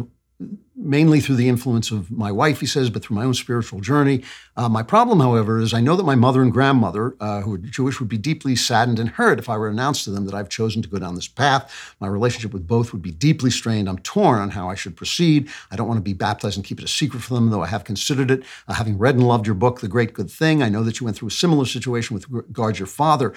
[0.75, 4.23] mainly through the influence of my wife, he says, but through my own spiritual journey.
[4.57, 7.57] Uh, my problem, however, is I know that my mother and grandmother, uh, who are
[7.57, 10.49] Jewish, would be deeply saddened and hurt if I were announced to them that I've
[10.49, 11.95] chosen to go down this path.
[11.99, 13.87] My relationship with both would be deeply strained.
[13.87, 15.49] I'm torn on how I should proceed.
[15.71, 17.67] I don't want to be baptized and keep it a secret from them, though I
[17.67, 18.43] have considered it.
[18.67, 21.05] Uh, having read and loved your book, The Great Good Thing, I know that you
[21.05, 23.33] went through a similar situation with regard to your father.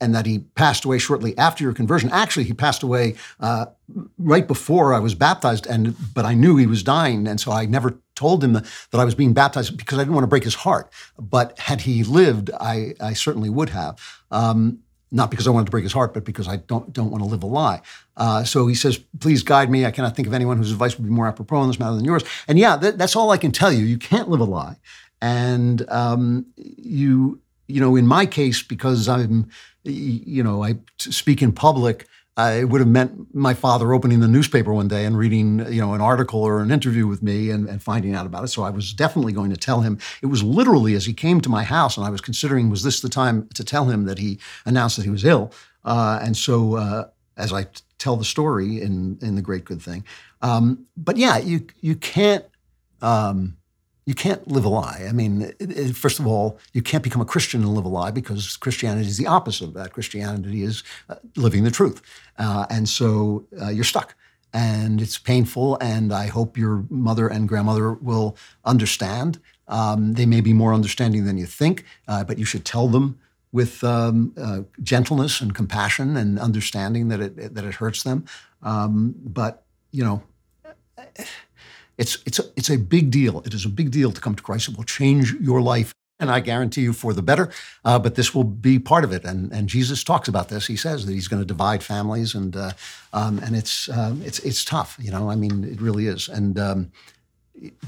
[0.00, 2.10] And that he passed away shortly after your conversion.
[2.10, 3.66] Actually, he passed away uh,
[4.18, 7.66] right before I was baptized, and but I knew he was dying, and so I
[7.66, 10.54] never told him that, I was being baptized because I didn't want to break his
[10.54, 10.92] heart.
[11.18, 13.98] But had he lived, I, I certainly would have.
[14.30, 14.80] Um,
[15.12, 17.28] not because I wanted to break his heart, but because I don't don't want to
[17.28, 17.80] live a lie.
[18.16, 19.84] Uh, so he says, "Please guide me.
[19.84, 22.04] I cannot think of anyone whose advice would be more apropos in this matter than
[22.04, 23.84] yours." And yeah, that, that's all I can tell you.
[23.84, 24.76] You can't live a lie,
[25.20, 27.40] and um, you
[27.70, 29.50] you know, in my case, because I'm
[29.84, 32.06] you know, I speak in public.
[32.36, 35.80] Uh, it would have meant my father opening the newspaper one day and reading, you
[35.80, 38.48] know, an article or an interview with me and, and, finding out about it.
[38.48, 39.98] So I was definitely going to tell him.
[40.22, 43.00] It was literally as he came to my house, and I was considering, was this
[43.00, 45.52] the time to tell him that he announced that he was ill?
[45.84, 47.66] Uh, and so, uh, as I
[47.98, 50.04] tell the story in in the Great Good Thing.
[50.40, 52.44] Um, but yeah, you you can't.
[53.02, 53.56] Um,
[54.06, 55.06] you can't live a lie.
[55.08, 57.88] I mean, it, it, first of all, you can't become a Christian and live a
[57.88, 59.92] lie because Christianity is the opposite of that.
[59.92, 62.02] Christianity is uh, living the truth.
[62.38, 64.14] Uh, and so uh, you're stuck.
[64.52, 65.78] And it's painful.
[65.80, 69.38] And I hope your mother and grandmother will understand.
[69.68, 73.18] Um, they may be more understanding than you think, uh, but you should tell them
[73.52, 78.24] with um, uh, gentleness and compassion and understanding that it, that it hurts them.
[78.62, 80.22] Um, but, you know,
[82.00, 83.42] it's, it's, a, it's a big deal.
[83.44, 84.70] It is a big deal to come to Christ.
[84.70, 85.92] It will change your life.
[86.18, 87.50] And I guarantee you for the better,
[87.84, 89.24] uh, but this will be part of it.
[89.24, 90.66] And, and Jesus talks about this.
[90.66, 92.72] He says that he's going to divide families, and uh,
[93.14, 94.98] um, and it's um, it's it's tough.
[95.00, 96.28] You know, I mean, it really is.
[96.28, 96.92] And um,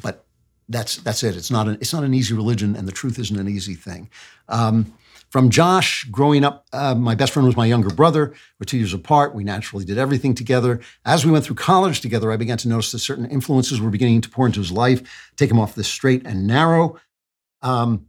[0.01, 0.25] but
[0.71, 1.37] that's that's it.
[1.37, 4.09] It's not an it's not an easy religion, and the truth isn't an easy thing.
[4.49, 4.95] Um,
[5.33, 8.35] from Josh, growing up, uh, my best friend was my younger brother.
[8.61, 9.35] We're two years apart.
[9.35, 10.79] We naturally did everything together.
[11.07, 14.21] As we went through college together, I began to notice that certain influences were beginning
[14.21, 17.01] to pour into his life, take him off the straight and narrow.
[17.63, 18.09] Um,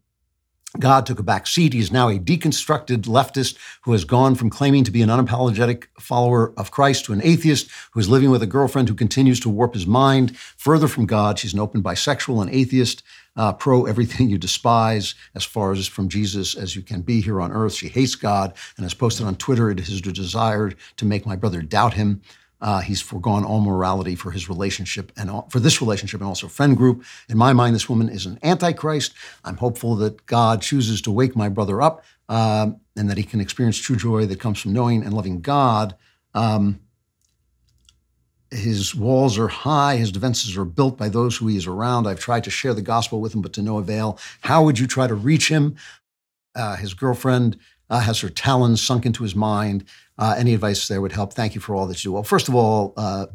[0.80, 1.74] God took a back seat.
[1.74, 5.86] He is now a deconstructed leftist who has gone from claiming to be an unapologetic
[6.00, 9.50] follower of Christ to an atheist who is living with a girlfriend who continues to
[9.50, 11.38] warp his mind further from God.
[11.38, 13.04] She's an open bisexual and atheist
[13.36, 17.42] uh, pro everything you despise, as far as from Jesus as you can be here
[17.42, 17.74] on earth.
[17.74, 21.36] She hates God and has posted on Twitter, it is her desire to make my
[21.36, 22.22] brother doubt him.
[22.64, 26.48] Uh, he's foregone all morality for his relationship and all, for this relationship and also
[26.48, 27.04] friend group.
[27.28, 29.14] In my mind, this woman is an antichrist.
[29.44, 33.42] I'm hopeful that God chooses to wake my brother up um, and that he can
[33.42, 35.96] experience true joy that comes from knowing and loving God.
[36.34, 36.80] Um,
[38.50, 42.08] his walls are high, his defenses are built by those who he is around.
[42.08, 44.18] I've tried to share the gospel with him, but to no avail.
[44.42, 45.76] How would you try to reach him?
[46.56, 47.58] Uh, his girlfriend
[47.90, 49.84] uh, has her talons sunk into his mind.
[50.18, 51.34] Uh, any advice there would help.
[51.34, 52.14] Thank you for all that you do.
[52.14, 53.28] Well, first of all, uh,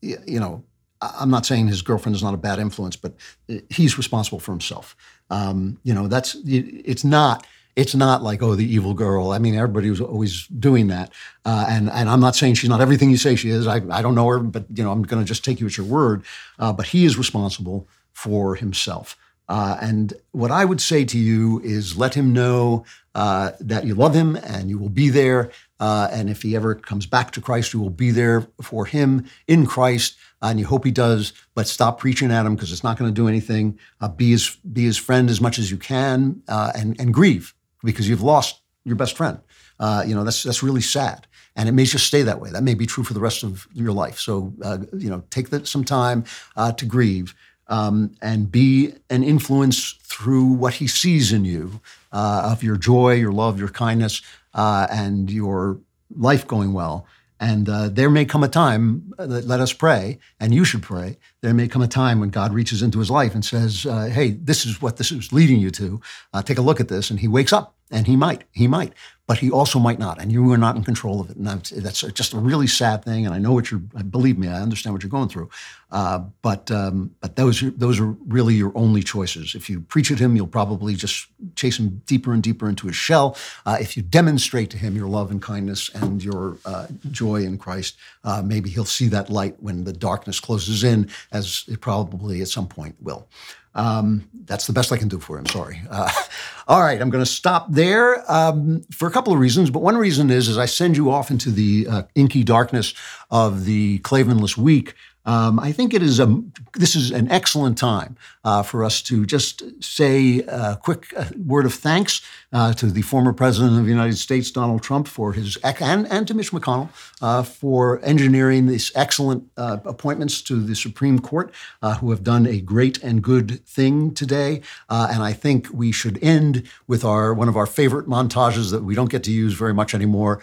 [0.00, 0.64] you, you know,
[1.00, 3.14] I'm not saying his girlfriend is not a bad influence, but
[3.50, 4.96] uh, he's responsible for himself.
[5.30, 9.32] Um, you know, that's it's not it's not like oh the evil girl.
[9.32, 11.12] I mean, everybody was always doing that,
[11.44, 13.66] uh, and and I'm not saying she's not everything you say she is.
[13.66, 15.76] I I don't know her, but you know I'm going to just take you at
[15.76, 16.24] your word.
[16.58, 19.16] Uh, but he is responsible for himself.
[19.48, 22.84] Uh, and what I would say to you is let him know
[23.14, 25.50] uh, that you love him and you will be there.
[25.78, 29.26] Uh, and if he ever comes back to Christ, you will be there for him
[29.46, 30.16] in Christ.
[30.42, 33.14] and you hope he does, but stop preaching at him because it's not going to
[33.14, 33.78] do anything.
[34.00, 37.54] Uh, be his be his friend as much as you can, uh, and and grieve
[37.84, 39.38] because you've lost your best friend.
[39.78, 41.26] Uh, you know, that's that's really sad.
[41.56, 42.50] And it may just stay that way.
[42.50, 44.18] That may be true for the rest of your life.
[44.18, 46.24] So, uh, you know, take the, some time
[46.54, 47.34] uh, to grieve
[47.68, 51.80] um, and be an influence through what he sees in you
[52.12, 54.20] uh, of your joy, your love, your kindness,
[54.56, 55.78] uh, and your
[56.10, 57.06] life going well.
[57.38, 61.18] And uh, there may come a time, uh, let us pray, and you should pray.
[61.42, 64.30] There may come a time when God reaches into his life and says, uh, Hey,
[64.30, 66.00] this is what this is leading you to.
[66.32, 67.10] Uh, take a look at this.
[67.10, 68.94] And he wakes up, and he might, he might
[69.26, 71.36] but he also might not, and you are not in control of it.
[71.36, 73.26] And that's just a really sad thing.
[73.26, 73.80] And I know what you're.
[73.80, 75.50] Believe me, I understand what you're going through.
[75.90, 79.54] Uh, but um, but those are, those are really your only choices.
[79.54, 81.26] If you preach at him, you'll probably just
[81.56, 83.36] chase him deeper and deeper into his shell.
[83.64, 87.58] Uh, if you demonstrate to him your love and kindness and your uh, joy in
[87.58, 92.42] Christ, uh, maybe he'll see that light when the darkness closes in, as it probably
[92.42, 93.28] at some point will.
[93.76, 95.46] Um, that's the best I can do for him.
[95.46, 95.80] Sorry.
[95.88, 96.10] Uh,
[96.68, 99.70] all right, I'm going to stop there um, for a couple of reasons.
[99.70, 102.94] But one reason is, is I send you off into the uh, inky darkness
[103.30, 104.94] of the Klavanless week
[105.26, 106.42] um, I think it is a
[106.74, 111.66] this is an excellent time uh, for us to just say a quick uh, word
[111.66, 112.22] of thanks
[112.52, 116.28] uh, to the former president of the United States, Donald Trump, for his and, and
[116.28, 116.88] to Mitch McConnell
[117.20, 122.46] uh, for engineering these excellent uh, appointments to the Supreme Court, uh, who have done
[122.46, 124.62] a great and good thing today.
[124.88, 128.94] and I think we should end with our one of our favorite montages that we
[128.94, 130.40] don't get to use very much anymore,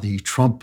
[0.00, 0.62] the Trump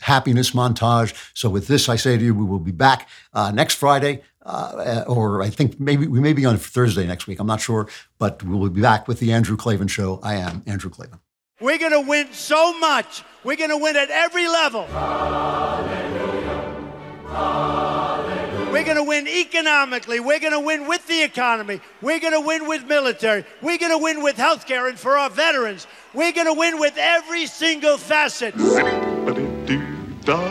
[0.00, 1.12] happiness montage.
[1.34, 4.22] So with this, I say to you, we will be back back uh, next Friday,
[4.42, 7.40] uh, or I think maybe we may be on Thursday next week.
[7.40, 10.20] I'm not sure, but we'll be back with the Andrew Klavan Show.
[10.22, 11.18] I am Andrew Klavan.
[11.60, 13.22] We're going to win so much.
[13.44, 14.86] We're going to win at every level.
[18.72, 20.20] We're going to win economically.
[20.20, 21.80] We're going to win with the economy.
[22.00, 23.44] We're going to win with military.
[23.60, 25.86] We're going to win with health care and for our veterans.
[26.14, 28.54] We're going to win with every single facet.
[28.54, 30.48] Zippity-da,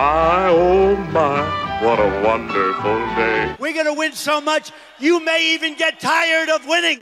[0.00, 1.42] my, oh my,
[1.84, 3.54] what a wonderful day.
[3.58, 7.00] We're going to win so much, you may even get tired of winning.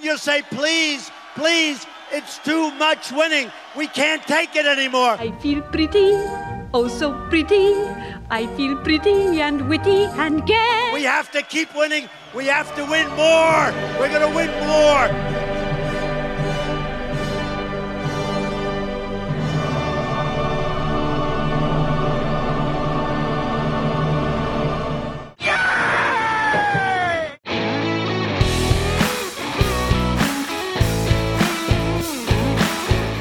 [0.00, 3.50] You'll say, please, please, It's too much winning.
[3.76, 5.16] We can't take it anymore.
[5.18, 6.12] I feel pretty,
[6.72, 7.74] oh so pretty.
[8.30, 10.90] I feel pretty and witty and gay.
[10.94, 12.08] We have to keep winning.
[12.32, 13.72] We have to win more.
[13.98, 15.55] We're going to win more.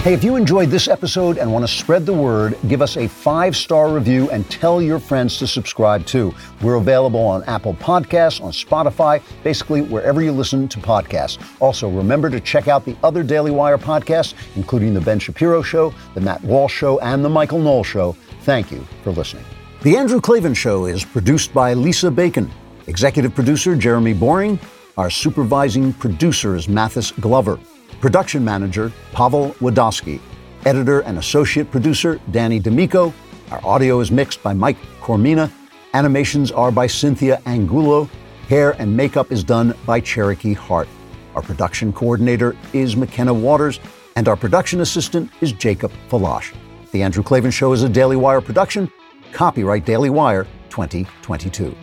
[0.05, 3.07] Hey, if you enjoyed this episode and want to spread the word, give us a
[3.07, 6.31] five star review and tell your friends to subscribe too.
[6.61, 11.43] We're available on Apple Podcasts, on Spotify, basically wherever you listen to podcasts.
[11.59, 15.91] Also, remember to check out the other Daily Wire podcasts, including The Ben Shapiro Show,
[16.13, 18.15] The Matt Walsh Show, and The Michael Knowles Show.
[18.41, 19.43] Thank you for listening.
[19.81, 22.51] The Andrew Klavan Show is produced by Lisa Bacon,
[22.85, 24.59] executive producer Jeremy Boring.
[24.99, 27.57] Our supervising producer is Mathis Glover.
[27.99, 30.19] Production manager, Pavel Wadowski.
[30.65, 33.13] Editor and associate producer, Danny D'Amico.
[33.51, 35.51] Our audio is mixed by Mike Coromina.
[35.93, 38.09] Animations are by Cynthia Angulo.
[38.49, 40.87] Hair and makeup is done by Cherokee Hart.
[41.35, 43.79] Our production coordinator is McKenna Waters,
[44.15, 46.53] and our production assistant is Jacob Falash.
[46.91, 48.91] The Andrew Klavan Show is a Daily Wire production.
[49.31, 51.75] Copyright Daily Wire 2022.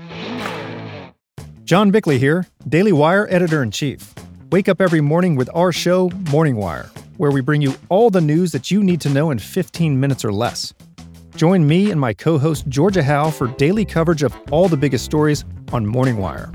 [1.65, 4.15] John Bickley here, Daily Wire editor in chief.
[4.53, 8.21] Wake up every morning with our show, Morning Wire, where we bring you all the
[8.21, 10.75] news that you need to know in 15 minutes or less.
[11.37, 15.07] Join me and my co host, Georgia Howe, for daily coverage of all the biggest
[15.07, 16.53] stories on Morning Wire.